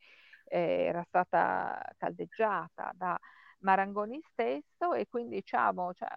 era 0.48 1.04
stata 1.08 1.82
caldeggiata 1.98 2.92
da 2.94 3.18
Marangoni 3.60 4.20
stesso 4.30 4.94
e 4.94 5.08
quindi 5.08 5.36
diciamo 5.36 5.92
cioè, 5.92 6.08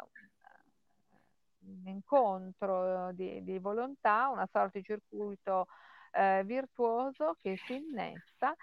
un 1.62 1.88
incontro 1.88 3.12
di, 3.14 3.43
di, 3.43 3.58
volontà, 3.58 4.30
una 4.30 4.47
sorta 4.52 4.78
di 4.78 4.84
circuito 4.84 5.66
eh, 6.12 6.43
virtuoso 6.45 7.36
che 7.41 7.57
si 7.66 7.76
innesta 7.76 8.55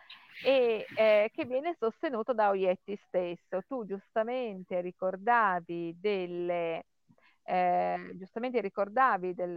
e 0.44 0.86
eh, 0.96 1.30
che 1.32 1.44
viene 1.44 1.74
sostenuto 1.78 2.32
da 2.32 2.50
Oietti 2.50 2.98
stesso. 3.06 3.62
Tu 3.66 3.84
giustamente 3.86 4.80
ricordavi 4.80 5.96
delle 5.98 6.84
eh, 7.46 8.10
giustamente 8.14 8.60
ricordavi 8.60 9.32
del, 9.32 9.52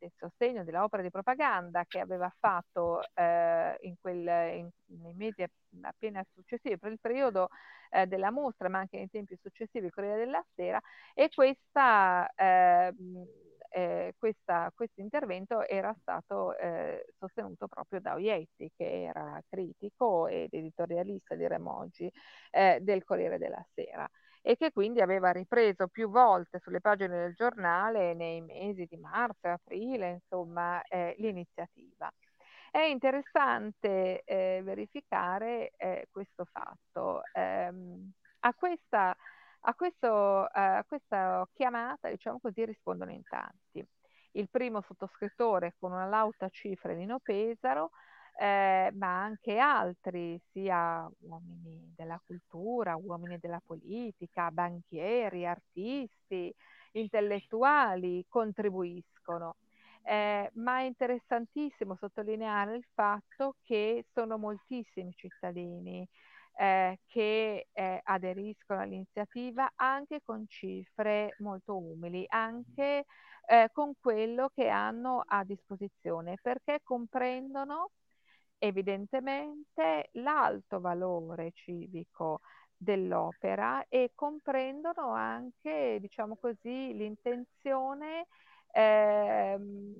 del 0.00 0.12
sostegno 0.16 0.64
dell'opera 0.64 1.02
di 1.02 1.10
propaganda 1.10 1.84
che 1.86 2.00
aveva 2.00 2.32
fatto 2.38 3.02
eh, 3.14 3.76
in 3.82 3.94
quel, 4.00 4.26
in, 4.56 4.70
nei 5.02 5.14
mesi 5.14 5.44
appena 5.82 6.24
successivi, 6.32 6.78
per 6.78 6.92
il 6.92 6.98
periodo 6.98 7.50
eh, 7.90 8.06
della 8.06 8.30
mostra, 8.30 8.68
ma 8.68 8.78
anche 8.78 8.96
nei 8.96 9.10
tempi 9.10 9.36
successivi, 9.40 9.90
Corriere 9.90 10.24
della 10.24 10.44
Sera, 10.54 10.80
e 11.12 11.28
questa 11.28 12.28
eh, 12.34 12.94
eh, 13.70 14.14
questo 14.18 15.00
intervento 15.00 15.66
era 15.66 15.94
stato 16.00 16.56
eh, 16.58 17.06
sostenuto 17.18 17.66
proprio 17.68 18.00
da 18.00 18.14
Oietti, 18.14 18.70
che 18.76 19.04
era 19.04 19.40
critico 19.48 20.26
ed 20.26 20.52
editorialista, 20.52 21.34
diremmo 21.34 21.78
oggi, 21.78 22.10
eh, 22.50 22.78
del 22.82 23.04
Corriere 23.04 23.38
della 23.38 23.64
Sera 23.74 24.08
e 24.42 24.56
che 24.56 24.72
quindi 24.72 25.00
aveva 25.00 25.30
ripreso 25.32 25.88
più 25.88 26.08
volte 26.10 26.60
sulle 26.60 26.80
pagine 26.80 27.14
del 27.16 27.34
giornale 27.34 28.14
nei 28.14 28.40
mesi 28.40 28.86
di 28.88 28.96
marzo 28.96 29.46
e 29.46 29.50
aprile, 29.50 30.10
insomma, 30.12 30.82
eh, 30.84 31.14
l'iniziativa. 31.18 32.10
È 32.70 32.80
interessante 32.80 34.22
eh, 34.24 34.60
verificare 34.64 35.72
eh, 35.76 36.06
questo 36.10 36.44
fatto. 36.44 37.22
Ehm, 37.32 38.12
a 38.40 38.54
questa 38.54 39.14
a, 39.60 39.74
questo, 39.74 40.50
eh, 40.52 40.60
a 40.60 40.84
questa 40.86 41.46
chiamata, 41.52 42.08
diciamo 42.08 42.38
così, 42.40 42.64
rispondono 42.64 43.10
in 43.12 43.22
tanti. 43.24 43.86
Il 44.32 44.48
primo 44.48 44.80
sottoscrittore 44.82 45.74
con 45.78 45.92
una 45.92 46.06
lauta 46.06 46.48
cifra 46.48 46.92
Nino 46.92 47.18
Pesaro, 47.20 47.90
eh, 48.38 48.90
ma 48.94 49.22
anche 49.22 49.58
altri, 49.58 50.40
sia 50.52 51.08
uomini 51.20 51.92
della 51.96 52.20
cultura, 52.24 52.96
uomini 52.96 53.38
della 53.38 53.60
politica, 53.64 54.50
banchieri, 54.50 55.46
artisti, 55.46 56.54
intellettuali, 56.92 58.24
contribuiscono. 58.28 59.56
Eh, 60.02 60.50
ma 60.54 60.78
è 60.78 60.82
interessantissimo 60.84 61.94
sottolineare 61.96 62.76
il 62.76 62.86
fatto 62.94 63.56
che 63.62 64.06
sono 64.14 64.38
moltissimi 64.38 65.12
cittadini 65.14 66.08
eh, 66.60 66.98
che 67.06 67.68
eh, 67.72 68.00
aderiscono 68.04 68.80
all'iniziativa 68.80 69.72
anche 69.76 70.20
con 70.22 70.44
cifre 70.46 71.34
molto 71.38 71.78
umili, 71.78 72.24
anche 72.28 73.06
eh, 73.46 73.70
con 73.72 73.94
quello 73.98 74.50
che 74.54 74.68
hanno 74.68 75.22
a 75.26 75.42
disposizione, 75.42 76.36
perché 76.42 76.80
comprendono 76.82 77.92
evidentemente 78.58 80.10
l'alto 80.12 80.80
valore 80.80 81.52
civico 81.52 82.40
dell'opera 82.76 83.86
e 83.88 84.12
comprendono 84.14 85.14
anche, 85.14 85.96
diciamo 85.98 86.36
così, 86.36 86.92
l'intenzione 86.94 88.26
ehm, 88.72 89.94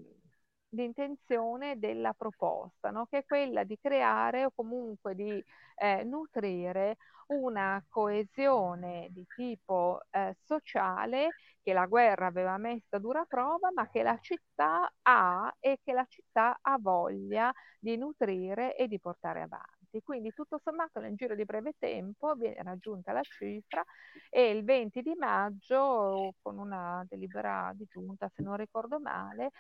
l'intenzione 0.71 1.79
della 1.79 2.12
proposta, 2.12 2.91
no? 2.91 3.07
che 3.07 3.18
è 3.18 3.25
quella 3.25 3.64
di 3.64 3.79
creare 3.81 4.45
o 4.45 4.53
comunque 4.55 5.14
di 5.14 5.43
eh, 5.77 6.05
nutrire 6.05 6.97
una 7.29 7.83
coesione 7.89 9.09
di 9.11 9.25
tipo 9.35 10.01
eh, 10.11 10.37
sociale 10.45 11.29
che 11.62 11.73
la 11.73 11.87
guerra 11.87 12.27
aveva 12.27 12.57
messo 12.59 12.97
a 12.97 12.99
dura 12.99 13.25
prova, 13.25 13.71
ma 13.73 13.89
che 13.89 14.03
la 14.03 14.18
città 14.21 14.91
ha 15.03 15.55
e 15.61 15.79
che 15.83 15.93
la 15.93 16.05
città 16.09 16.59
ha 16.61 16.77
voglia 16.81 17.53
di 17.79 17.97
nutrire 17.97 18.75
e 18.77 18.89
di 18.89 18.99
portare 18.99 19.43
avanti. 19.43 20.01
Quindi 20.03 20.33
tutto 20.33 20.59
sommato 20.62 21.01
nel 21.01 21.14
giro 21.16 21.35
di 21.35 21.45
breve 21.45 21.75
tempo 21.79 22.35
viene 22.35 22.62
raggiunta 22.62 23.12
la 23.12 23.23
cifra 23.23 23.85
e 24.29 24.51
il 24.51 24.64
20 24.64 25.03
di 25.03 25.14
maggio, 25.14 26.35
con 26.41 26.59
una 26.59 27.05
delibera 27.09 27.73
di 27.75 27.87
giunta, 27.89 28.29
se 28.35 28.43
non 28.43 28.57
ricordo 28.57 28.99
male, 29.01 29.51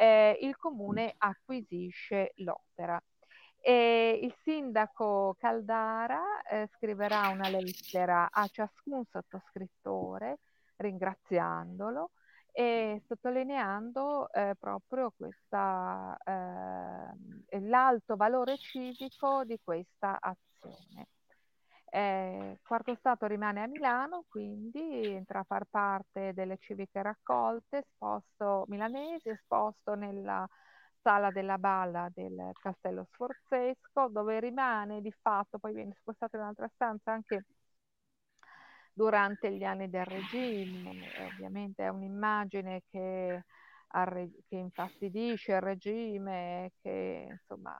eh, 0.00 0.38
il 0.40 0.56
comune 0.56 1.14
acquisisce 1.18 2.32
l'opera. 2.36 2.98
E 3.62 4.18
il 4.22 4.34
sindaco 4.42 5.36
Caldara 5.38 6.40
eh, 6.50 6.66
scriverà 6.76 7.28
una 7.28 7.50
lettera 7.50 8.30
a 8.30 8.46
ciascun 8.46 9.04
sottoscrittore 9.04 10.38
ringraziandolo 10.76 12.12
e 12.52 13.02
sottolineando 13.06 14.32
eh, 14.32 14.54
proprio 14.58 15.12
questa, 15.14 16.16
eh, 16.24 17.60
l'alto 17.60 18.16
valore 18.16 18.56
civico 18.56 19.44
di 19.44 19.60
questa 19.62 20.18
azione. 20.18 21.08
Eh, 21.92 22.58
quarto 22.62 22.94
Stato 22.94 23.26
rimane 23.26 23.62
a 23.62 23.66
Milano, 23.66 24.24
quindi 24.28 25.08
entra 25.08 25.40
a 25.40 25.44
far 25.44 25.64
parte 25.68 26.32
delle 26.34 26.56
civiche 26.58 27.02
raccolte, 27.02 27.78
esposto 27.78 28.64
milanese, 28.68 29.30
esposto 29.32 29.94
nella 29.96 30.46
sala 31.02 31.30
della 31.30 31.58
balla 31.58 32.08
del 32.14 32.52
Castello 32.60 33.06
Sforzesco, 33.10 34.08
dove 34.08 34.38
rimane 34.38 35.00
di 35.00 35.12
fatto, 35.20 35.58
poi 35.58 35.72
viene 35.74 35.96
spostato 35.98 36.36
in 36.36 36.42
un'altra 36.42 36.70
stanza 36.74 37.10
anche 37.12 37.44
durante 38.92 39.52
gli 39.52 39.64
anni 39.64 39.90
del 39.90 40.04
regime. 40.04 41.10
Ovviamente 41.16 41.84
è 41.84 41.88
un'immagine 41.88 42.82
che, 42.90 43.42
che 44.48 44.56
infastidisce 44.56 45.52
il 45.52 45.60
regime, 45.60 46.72
che 46.82 47.26
insomma 47.30 47.76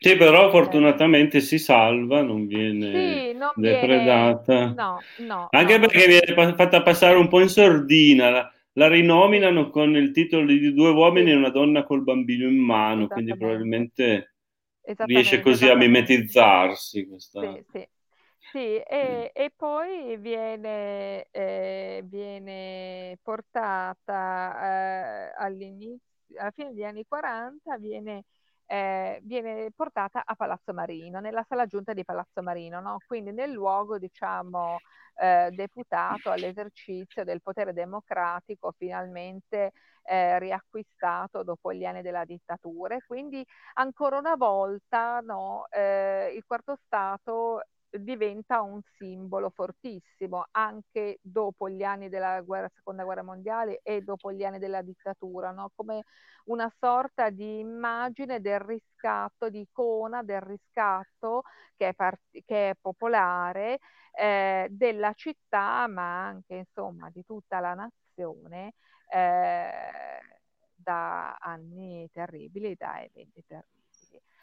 sì, 0.00 0.16
però 0.16 0.50
fortunatamente 0.50 1.40
si 1.40 1.58
salva, 1.58 2.22
non 2.22 2.46
viene 2.46 2.90
sì, 2.90 3.32
non 3.34 3.50
depredata. 3.54 4.54
Viene... 4.54 4.74
No, 4.74 5.00
no, 5.18 5.48
Anche 5.50 5.78
no, 5.78 5.86
perché 5.86 6.06
viene 6.06 6.54
fatta 6.54 6.82
passare 6.82 7.18
un 7.18 7.28
po' 7.28 7.40
in 7.40 7.48
sordina. 7.48 8.30
La, 8.30 8.52
la 8.74 8.88
rinominano 8.88 9.68
con 9.68 9.94
il 9.96 10.10
titolo 10.12 10.46
di 10.46 10.72
due 10.72 10.90
uomini 10.90 11.30
e 11.30 11.36
una 11.36 11.50
donna 11.50 11.84
col 11.84 12.02
bambino 12.02 12.48
in 12.48 12.56
mano, 12.56 13.08
quindi 13.08 13.36
probabilmente 13.36 14.36
riesce 15.04 15.40
così 15.40 15.68
a 15.68 15.76
mimetizzarsi. 15.76 17.06
Questa... 17.06 17.52
Sì, 17.52 17.64
sì. 17.70 17.88
Sì, 18.52 18.78
e, 18.78 19.30
e 19.32 19.52
poi 19.54 20.16
viene, 20.16 21.28
eh, 21.30 22.02
viene 22.04 23.16
portata 23.22 25.28
eh, 25.28 25.32
all'inizio, 25.36 26.00
alla 26.36 26.50
fine 26.50 26.72
degli 26.72 26.82
anni 26.82 27.04
40, 27.06 27.78
viene 27.78 28.24
eh, 28.70 29.18
viene 29.24 29.72
portata 29.74 30.22
a 30.24 30.36
Palazzo 30.36 30.72
Marino, 30.72 31.18
nella 31.18 31.44
sala 31.48 31.66
giunta 31.66 31.92
di 31.92 32.04
Palazzo 32.04 32.40
Marino, 32.40 32.80
no? 32.80 32.98
quindi 33.04 33.32
nel 33.32 33.50
luogo 33.50 33.98
diciamo 33.98 34.78
eh, 35.16 35.50
deputato 35.50 36.30
all'esercizio 36.30 37.24
del 37.24 37.42
potere 37.42 37.72
democratico 37.72 38.72
finalmente 38.78 39.72
eh, 40.04 40.38
riacquistato 40.38 41.42
dopo 41.42 41.72
gli 41.72 41.84
anni 41.84 42.00
della 42.02 42.24
dittatura. 42.24 42.96
Quindi 43.04 43.44
ancora 43.74 44.18
una 44.18 44.36
volta 44.36 45.18
no, 45.18 45.66
eh, 45.70 46.32
il 46.36 46.44
quarto 46.46 46.76
Stato 46.86 47.62
diventa 47.90 48.60
un 48.62 48.80
simbolo 48.96 49.50
fortissimo 49.50 50.46
anche 50.52 51.18
dopo 51.22 51.68
gli 51.68 51.82
anni 51.82 52.08
della 52.08 52.40
guerra, 52.42 52.70
seconda 52.74 53.04
guerra 53.04 53.22
mondiale 53.22 53.80
e 53.82 54.02
dopo 54.02 54.32
gli 54.32 54.44
anni 54.44 54.58
della 54.58 54.82
dittatura, 54.82 55.50
no? 55.50 55.70
come 55.74 56.04
una 56.44 56.72
sorta 56.78 57.30
di 57.30 57.58
immagine 57.58 58.40
del 58.40 58.60
riscatto, 58.60 59.48
di 59.50 59.60
icona 59.60 60.22
del 60.22 60.40
riscatto 60.40 61.42
che 61.76 61.88
è, 61.88 61.94
part- 61.94 62.20
che 62.44 62.70
è 62.70 62.74
popolare 62.80 63.78
eh, 64.12 64.68
della 64.70 65.12
città, 65.14 65.86
ma 65.88 66.26
anche 66.26 66.54
insomma 66.54 67.10
di 67.10 67.24
tutta 67.24 67.60
la 67.60 67.74
nazione 67.74 68.74
eh, 69.12 69.70
da 70.74 71.34
anni 71.36 72.08
terribili, 72.12 72.74
da 72.76 73.00
eventi 73.02 73.44
terribili 73.46 73.79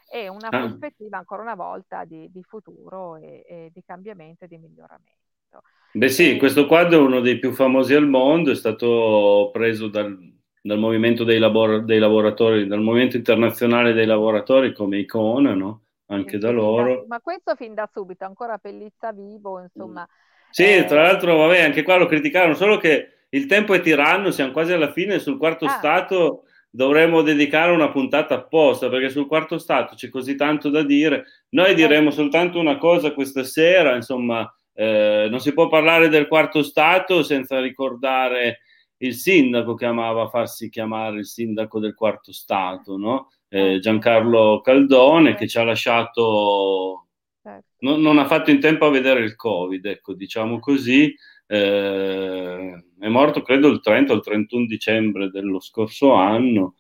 e 0.10 0.28
una 0.28 0.48
ah. 0.50 0.60
prospettiva 0.60 1.18
ancora 1.18 1.42
una 1.42 1.56
volta 1.56 2.06
di, 2.06 2.30
di 2.32 2.44
futuro 2.44 3.18
e, 3.18 3.46
e, 3.48 3.70
di 3.74 3.84
cambiamento 3.86 4.46
e 4.46 4.48
di 4.48 4.58
miglioramento. 4.58 5.62
Beh 5.94 6.10
sì, 6.10 6.36
e... 6.36 6.38
questo 6.38 6.66
quadro 6.66 7.00
è 7.00 7.02
uno 7.02 7.20
dei 7.20 7.40
più 7.40 7.52
famosi 7.54 7.94
al 7.94 8.08
mondo, 8.08 8.52
è 8.52 8.56
stato 8.56 9.50
preso 9.52 9.88
dal, 9.88 10.18
dal 10.62 10.80
movimento 10.80 11.24
dei, 11.24 11.40
labor- 11.40 11.84
dei, 11.84 12.00
lavoratori, 12.00 12.68
dal 12.68 12.82
movimento 12.82 13.18
internazionale 13.18 13.94
dei 13.94 14.06
lavoratori 14.06 14.74
come 14.74 14.98
icona, 14.98 15.54
no? 15.54 15.82
Anche 16.10 16.38
da 16.38 16.52
loro. 16.52 17.04
Ma 17.08 17.20
questo 17.20 17.56
fin 17.56 17.74
da 17.74 17.90
subito, 17.92 18.24
ancora 18.24 18.58
Pellizza 18.58 19.12
vivo, 19.12 19.60
insomma. 19.60 20.08
Sì, 20.50 20.64
eh... 20.64 20.86
tra 20.86 21.02
l'altro, 21.02 21.36
vabbè, 21.36 21.62
anche 21.62 21.84
qua 21.84 21.98
lo 21.98 22.06
criticarono, 22.06 22.54
solo 22.54 22.78
che 22.78 23.26
il 23.30 23.46
tempo 23.46 23.74
è 23.74 23.82
tiranno, 23.82 24.32
siamo 24.32 24.54
quasi 24.54 24.72
alla 24.72 24.92
fine, 24.94 25.20
sul 25.20 25.38
quarto 25.38 25.66
ah. 25.66 25.70
stato 25.70 26.44
dovremmo 26.78 27.24
dedicare 27.24 27.72
una 27.72 27.90
puntata 27.90 28.36
apposta 28.36 28.88
perché 28.88 29.10
sul 29.10 29.26
quarto 29.26 29.58
stato 29.58 29.96
c'è 29.96 30.10
così 30.10 30.36
tanto 30.36 30.70
da 30.70 30.84
dire. 30.84 31.26
Noi 31.50 31.74
diremo 31.74 32.12
soltanto 32.12 32.60
una 32.60 32.78
cosa 32.78 33.14
questa 33.14 33.44
sera, 33.44 33.96
insomma, 33.96 34.48
eh, 34.76 35.26
non 35.28 35.40
si 35.40 35.54
può 35.54 35.68
parlare 35.70 36.08
del 36.08 36.28
quarto 36.28 36.62
stato 36.62 37.24
senza 37.24 37.60
ricordare 37.60 38.60
il 38.98 39.16
sindaco 39.16 39.74
che 39.74 39.86
amava 39.86 40.30
farsi 40.30 40.70
chiamare 40.70 41.18
il 41.18 41.26
sindaco 41.26 41.80
del 41.80 41.96
quarto 41.96 42.32
stato, 42.32 42.96
no? 42.96 43.30
eh, 43.50 43.74
ah. 43.74 43.80
Giancarlo 43.80 44.62
Caldone, 44.62 45.34
che 45.34 45.48
ci 45.48 45.58
ha 45.58 45.64
lasciato, 45.64 47.08
certo. 47.42 47.70
non, 47.80 48.02
non 48.02 48.20
ha 48.20 48.28
fatto 48.28 48.52
in 48.52 48.60
tempo 48.60 48.86
a 48.86 48.92
vedere 48.92 49.22
il 49.22 49.36
Covid, 49.36 49.84
ecco, 49.84 50.14
diciamo 50.14 50.60
così. 50.60 51.12
Eh, 51.48 52.84
è 53.00 53.08
morto 53.08 53.42
credo 53.42 53.70
il 53.70 53.80
30 53.80 54.14
o 54.14 54.16
il 54.16 54.22
31 54.22 54.66
dicembre 54.66 55.30
dello 55.30 55.60
scorso 55.60 56.14
anno. 56.14 56.76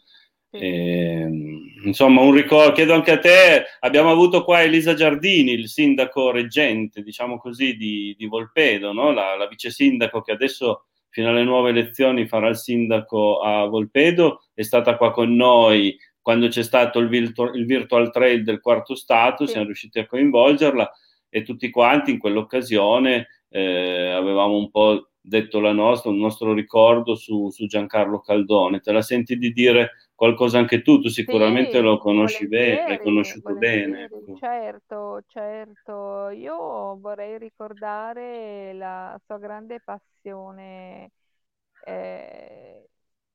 E, 0.49 1.27
insomma, 1.83 2.21
un 2.21 2.33
ricordo, 2.33 2.71
chiedo 2.71 2.93
anche 2.93 3.11
a 3.11 3.19
te, 3.19 3.65
abbiamo 3.79 4.11
avuto 4.11 4.43
qua 4.43 4.61
Elisa 4.61 4.93
Giardini, 4.93 5.51
il 5.51 5.67
sindaco 5.67 6.31
reggente, 6.31 7.01
diciamo 7.01 7.37
così, 7.37 7.75
di, 7.75 8.15
di 8.17 8.25
Volpedo, 8.25 8.93
no? 8.93 9.11
la, 9.11 9.35
la 9.35 9.47
vice 9.47 9.69
sindaco 9.69 10.21
che 10.21 10.31
adesso 10.31 10.85
fino 11.09 11.29
alle 11.29 11.43
nuove 11.43 11.71
elezioni 11.71 12.27
farà 12.27 12.47
il 12.49 12.57
sindaco 12.57 13.39
a 13.39 13.65
Volpedo, 13.65 14.43
è 14.53 14.61
stata 14.61 14.97
qua 14.97 15.11
con 15.11 15.35
noi 15.35 15.97
quando 16.21 16.47
c'è 16.47 16.61
stato 16.61 16.99
il, 16.99 17.07
virtu- 17.07 17.55
il 17.55 17.65
virtual 17.65 18.11
trade 18.11 18.43
del 18.43 18.59
quarto 18.59 18.95
stato, 18.95 19.45
sì. 19.45 19.51
siamo 19.51 19.67
riusciti 19.67 19.99
a 19.99 20.05
coinvolgerla 20.05 20.91
e 21.29 21.43
tutti 21.43 21.69
quanti 21.69 22.11
in 22.11 22.19
quell'occasione 22.19 23.27
eh, 23.49 24.11
avevamo 24.11 24.57
un 24.57 24.69
po' 24.69 25.09
detto 25.19 25.59
la 25.59 25.73
nostra, 25.73 26.09
un 26.09 26.19
nostro 26.19 26.53
ricordo 26.53 27.15
su, 27.15 27.49
su, 27.49 27.65
Giancarlo 27.65 28.19
Caldone. 28.19 28.79
Te 28.79 28.91
la 28.91 29.01
senti 29.01 29.37
di 29.37 29.51
dire 29.51 30.09
qualcosa 30.15 30.57
anche 30.57 30.81
tu? 30.81 30.99
Tu 31.01 31.09
sicuramente 31.09 31.77
sì, 31.77 31.83
lo 31.83 31.97
conosci 31.97 32.47
bene, 32.47 32.83
l'hai 32.87 33.01
conosciuto 33.01 33.53
bene. 33.55 34.03
Ecco. 34.05 34.37
Certo, 34.37 35.23
certo. 35.27 36.29
Io 36.29 36.97
vorrei 36.99 37.37
ricordare 37.37 38.73
la 38.73 39.19
sua 39.25 39.37
grande 39.37 39.79
passione 39.79 41.11
eh, 41.85 42.87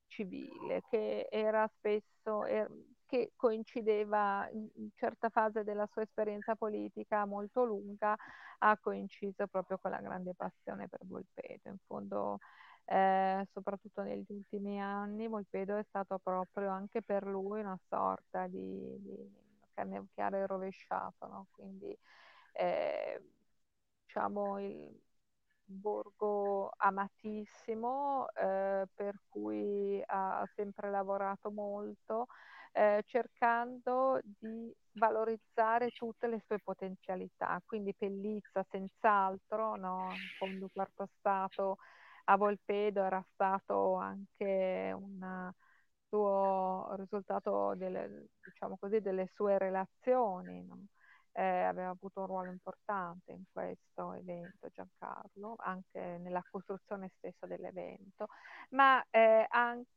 civile, 0.08 0.82
che 0.90 1.28
era 1.30 1.68
spesso... 1.78 2.44
Er- 2.46 2.70
che 3.12 3.32
coincideva 3.36 4.48
in 4.52 4.88
certa 4.94 5.28
fase 5.28 5.64
della 5.64 5.86
sua 5.92 6.00
esperienza 6.00 6.56
politica 6.56 7.26
molto 7.26 7.62
lunga, 7.62 8.16
ha 8.60 8.78
coinciso 8.78 9.46
proprio 9.48 9.76
con 9.76 9.90
la 9.90 10.00
grande 10.00 10.32
passione 10.34 10.88
per 10.88 11.00
Volpedo. 11.04 11.68
In 11.68 11.76
fondo, 11.86 12.38
eh, 12.86 13.46
soprattutto 13.52 14.00
negli 14.02 14.24
ultimi 14.28 14.80
anni, 14.80 15.28
Volpedo 15.28 15.76
è 15.76 15.84
stato 15.88 16.18
proprio 16.20 16.70
anche 16.70 17.02
per 17.02 17.26
lui 17.26 17.60
una 17.60 17.78
sorta 17.86 18.46
di, 18.46 18.96
di 19.02 19.30
canne 19.74 20.06
chiaro 20.14 20.36
e 20.38 20.46
rovesciato, 20.46 21.26
no? 21.26 21.46
quindi 21.50 21.94
eh, 22.52 23.22
diciamo 24.06 24.58
il 24.58 24.98
borgo 25.64 26.70
amatissimo 26.78 28.28
eh, 28.34 28.86
per 28.94 29.20
cui 29.28 30.02
ha 30.06 30.48
sempre 30.54 30.90
lavorato 30.90 31.50
molto 31.50 32.28
eh, 32.72 33.02
cercando 33.06 34.20
di 34.22 34.74
valorizzare 34.92 35.90
tutte 35.90 36.26
le 36.26 36.42
sue 36.46 36.58
potenzialità. 36.60 37.60
Quindi 37.64 37.94
Pellizza 37.94 38.64
senz'altro, 38.70 39.76
no? 39.76 40.20
fondo 40.36 40.68
quarto 40.72 41.08
stato 41.18 41.78
a 42.24 42.36
Volpedo 42.36 43.02
era 43.02 43.24
stato 43.34 43.94
anche 43.96 44.92
un 44.94 45.50
suo 46.08 46.94
risultato 46.96 47.74
delle, 47.76 48.26
diciamo 48.42 48.76
così, 48.78 49.00
delle 49.00 49.28
sue 49.34 49.58
relazioni. 49.58 50.62
No? 50.64 50.86
Eh, 51.34 51.42
aveva 51.42 51.90
avuto 51.90 52.20
un 52.20 52.26
ruolo 52.26 52.50
importante 52.50 53.32
in 53.32 53.44
questo 53.50 54.12
evento 54.12 54.68
Giancarlo, 54.70 55.54
anche 55.58 56.18
nella 56.18 56.44
costruzione 56.50 57.10
stessa 57.16 57.46
dell'evento, 57.46 58.26
ma 58.70 59.02
eh, 59.10 59.46
anche 59.48 59.88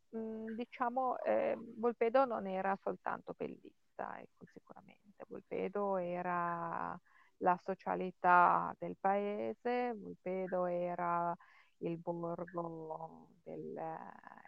diciamo, 0.56 1.18
eh, 1.20 1.58
Volpedo 1.78 2.26
non 2.26 2.48
era 2.48 2.78
soltanto 2.82 3.34
pellista, 3.34 4.18
ecco, 4.20 4.46
sicuramente. 4.54 5.26
Volpedo 5.28 5.98
era 5.98 6.98
la 7.40 7.60
socialità 7.64 8.74
del 8.80 8.96
paese, 9.00 9.94
Volpedo 9.94 10.66
era 10.66 11.36
il 11.80 11.98
borgo 11.98 13.28
del, 13.44 13.80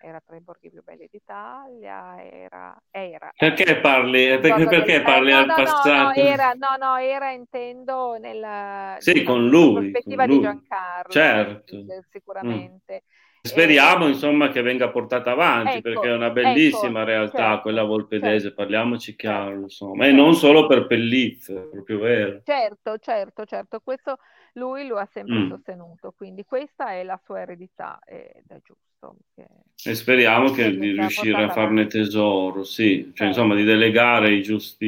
era 0.02 0.22
tra 0.26 0.36
i 0.36 0.42
borghi 0.42 0.70
più 0.70 0.84
belli 0.84 1.08
d'Italia, 1.12 2.24
era... 2.24 2.80
era 2.92 3.32
perché 3.36 3.80
parli, 3.80 4.40
perché, 4.40 4.66
perché 4.66 5.02
parli 5.02 5.32
no, 5.32 5.38
al 5.40 5.46
no, 5.46 5.56
passato? 5.56 5.90
No, 5.90 6.14
era, 6.14 6.54
no, 6.54 6.76
no, 6.80 6.98
era 6.98 7.32
intendo 7.32 8.18
nella, 8.18 8.96
sì, 9.00 9.24
con 9.24 9.48
lui, 9.48 9.90
prospettiva 9.92 10.26
con 10.26 10.28
lui. 10.28 10.38
di 10.38 10.44
Giancarlo, 10.44 11.12
certo. 11.12 11.86
sicuramente. 12.12 13.04
Mm. 13.06 13.26
Speriamo 13.42 14.08
insomma 14.08 14.50
che 14.50 14.62
venga 14.62 14.90
portata 14.90 15.32
avanti 15.32 15.78
ecco, 15.78 15.82
perché 15.82 16.10
è 16.10 16.14
una 16.14 16.30
bellissima 16.30 17.02
ecco, 17.02 17.10
realtà 17.10 17.38
certo, 17.38 17.62
quella 17.62 17.84
volpedese, 17.84 18.40
certo, 18.40 18.56
parliamoci 18.56 19.16
chiaro, 19.16 19.50
certo, 19.50 19.62
insomma, 19.64 20.06
e 20.06 20.12
non 20.12 20.34
solo 20.36 20.68
per 20.68 20.88
Pellizze, 20.88 21.56
è 21.56 21.68
proprio 21.68 22.00
vero. 22.00 22.42
Certo, 22.44 22.98
certo, 22.98 23.46
certo, 23.46 23.80
questo 23.80 24.18
lui 24.54 24.88
lo 24.88 24.98
ha 24.98 25.08
sempre 25.12 25.40
mm. 25.40 25.50
sostenuto, 25.50 26.14
quindi 26.16 26.44
questa 26.44 26.92
è 26.92 27.04
la 27.04 27.20
sua 27.24 27.42
eredità 27.42 28.00
ed 28.06 28.44
è 28.48 28.60
giusto. 28.64 29.16
Che... 29.34 29.46
E 29.90 29.96
speriamo 29.96 30.50
che 30.52 30.76
di 30.76 30.92
riuscire 30.92 31.44
a 31.44 31.50
farne 31.50 31.82
avanti. 31.82 32.00
tesoro, 32.00 32.64
sì, 32.64 33.04
cioè 33.04 33.14
certo. 33.14 33.24
insomma 33.26 33.56
di 33.56 33.64
delegare 33.64 34.34
i 34.34 34.42
giusti, 34.42 34.86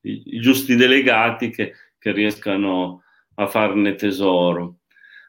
i, 0.00 0.22
i 0.24 0.40
giusti 0.40 0.74
delegati 0.74 1.50
che, 1.50 1.72
che 1.98 2.12
riescano 2.12 3.02
a 3.34 3.46
farne 3.46 3.94
tesoro. 3.94 4.77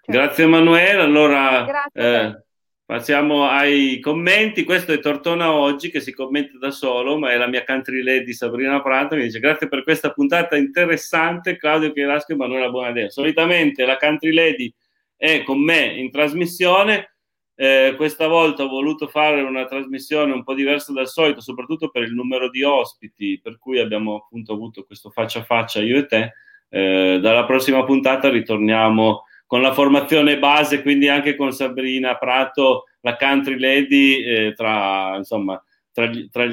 Grazie 0.09 0.45
Emanuele, 0.45 1.03
allora 1.03 1.87
eh, 1.93 2.43
passiamo 2.83 3.47
ai 3.47 3.99
commenti, 3.99 4.63
questo 4.63 4.91
è 4.91 4.99
Tortona 4.99 5.53
Oggi 5.53 5.91
che 5.91 5.99
si 5.99 6.15
commenta 6.15 6.57
da 6.57 6.71
solo, 6.71 7.19
ma 7.19 7.31
è 7.31 7.37
la 7.37 7.45
mia 7.45 7.63
country 7.63 8.01
lady 8.01 8.33
Sabrina 8.33 8.81
Prato 8.81 9.15
mi 9.15 9.21
dice 9.21 9.37
grazie 9.37 9.67
per 9.67 9.83
questa 9.83 10.11
puntata 10.11 10.57
interessante 10.57 11.57
Claudio 11.57 11.93
Chielasco 11.93 12.31
e 12.31 12.33
Emanuele 12.33 12.71
Buonadea. 12.71 13.09
Solitamente 13.09 13.85
la 13.85 13.97
country 13.97 14.33
lady 14.33 14.73
è 15.15 15.43
con 15.43 15.63
me 15.63 15.93
in 15.93 16.09
trasmissione, 16.09 17.13
eh, 17.53 17.93
questa 17.95 18.25
volta 18.25 18.63
ho 18.63 18.67
voluto 18.67 19.05
fare 19.05 19.41
una 19.41 19.65
trasmissione 19.65 20.33
un 20.33 20.43
po' 20.43 20.55
diversa 20.55 20.91
dal 20.91 21.07
solito, 21.07 21.39
soprattutto 21.39 21.89
per 21.89 22.01
il 22.01 22.15
numero 22.15 22.49
di 22.49 22.63
ospiti, 22.63 23.39
per 23.39 23.59
cui 23.59 23.77
abbiamo 23.77 24.15
appunto 24.15 24.53
avuto 24.53 24.85
questo 24.85 25.11
faccia 25.11 25.41
a 25.41 25.43
faccia 25.43 25.81
io 25.81 25.99
e 25.99 26.05
te. 26.07 26.33
Eh, 26.67 27.19
dalla 27.21 27.45
prossima 27.45 27.83
puntata 27.83 28.29
ritorniamo 28.29 29.25
con 29.49 29.63
la 29.63 29.73
formazione 29.73 30.37
base, 30.37 30.83
quindi 30.83 31.07
anche 31.07 31.35
con 31.35 31.51
Sabrina 31.51 32.15
Prato, 32.19 32.83
la 33.01 33.15
country 33.15 33.57
lady, 33.57 34.23
eh, 34.23 34.53
tra, 34.53 35.15
insomma, 35.17 35.59
tra, 35.91 36.07
tra, 36.29 36.45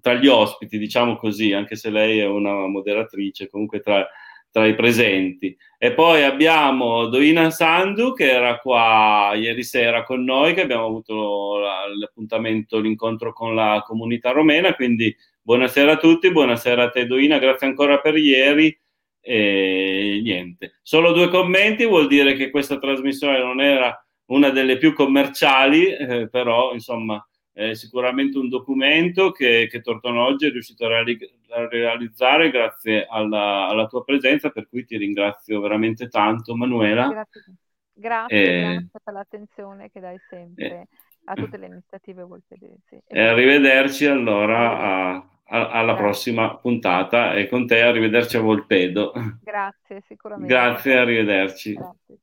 tra, 0.00 0.14
gli 0.14 0.26
ospiti, 0.26 0.76
diciamo 0.76 1.14
così, 1.14 1.52
anche 1.52 1.76
se 1.76 1.88
lei 1.88 2.18
è 2.18 2.26
una 2.26 2.66
moderatrice, 2.66 3.48
comunque 3.48 3.78
tra, 3.78 4.04
i 4.66 4.74
presenti. 4.74 5.56
E 5.78 5.92
poi 5.92 6.24
abbiamo 6.24 7.06
Doina 7.06 7.48
Sandu 7.50 8.12
che 8.12 8.28
era 8.28 8.58
qua 8.58 9.30
ieri 9.36 9.62
sera 9.62 10.02
con 10.02 10.24
noi, 10.24 10.52
che 10.54 10.62
abbiamo 10.62 10.86
avuto 10.86 11.58
l'appuntamento, 11.96 12.80
l'incontro 12.80 13.32
con 13.32 13.54
la 13.54 13.84
comunità 13.86 14.32
romena, 14.32 14.74
quindi 14.74 15.16
buonasera 15.40 15.92
a 15.92 15.96
tutti, 15.96 16.32
buonasera 16.32 16.82
a 16.82 16.90
te 16.90 17.06
Doina, 17.06 17.38
grazie 17.38 17.68
ancora 17.68 18.00
per 18.00 18.16
ieri. 18.16 18.76
E 19.20 20.20
niente, 20.22 20.78
solo 20.82 21.12
due 21.12 21.28
commenti 21.28 21.84
vuol 21.84 22.06
dire 22.06 22.34
che 22.34 22.50
questa 22.50 22.78
trasmissione 22.78 23.38
non 23.38 23.60
era 23.60 24.02
una 24.26 24.50
delle 24.50 24.78
più 24.78 24.94
commerciali, 24.94 25.88
eh, 25.88 26.28
però 26.28 26.72
insomma 26.72 27.22
è 27.52 27.74
sicuramente 27.74 28.38
un 28.38 28.48
documento 28.48 29.30
che, 29.32 29.68
che 29.68 29.82
oggi 29.84 30.46
è 30.46 30.50
riuscito 30.50 30.86
a, 30.86 30.88
reali- 30.88 31.18
a 31.50 31.68
realizzare 31.68 32.50
grazie 32.50 33.06
alla, 33.08 33.66
alla, 33.68 33.86
tua 33.86 34.04
presenza, 34.04 34.50
per 34.50 34.68
cui 34.68 34.84
ti 34.84 34.96
ringrazio 34.96 35.60
veramente 35.60 36.08
tanto 36.08 36.54
Manuela. 36.54 37.08
Grazie, 37.08 37.44
grazie, 37.92 38.36
e... 38.38 38.60
grazie 38.60 39.00
per 39.04 39.14
l'attenzione 39.14 39.90
che 39.90 40.00
dai 40.00 40.16
sempre 40.28 40.64
e... 40.64 40.88
a 41.24 41.34
tutte 41.34 41.58
le 41.58 41.66
iniziative 41.66 42.22
volpedesi. 42.22 43.02
E 43.06 43.20
arrivederci 43.20 44.06
allora 44.06 44.78
a, 44.78 45.28
alla 45.50 45.94
prossima 45.94 46.56
puntata 46.56 47.34
e 47.34 47.48
con 47.48 47.66
te 47.66 47.82
arrivederci 47.82 48.36
a 48.36 48.40
Volpedo. 48.40 49.12
Grazie, 49.42 50.02
sicuramente. 50.06 50.52
Grazie, 50.52 50.96
arrivederci. 50.96 51.72
Grazie. 51.74 52.18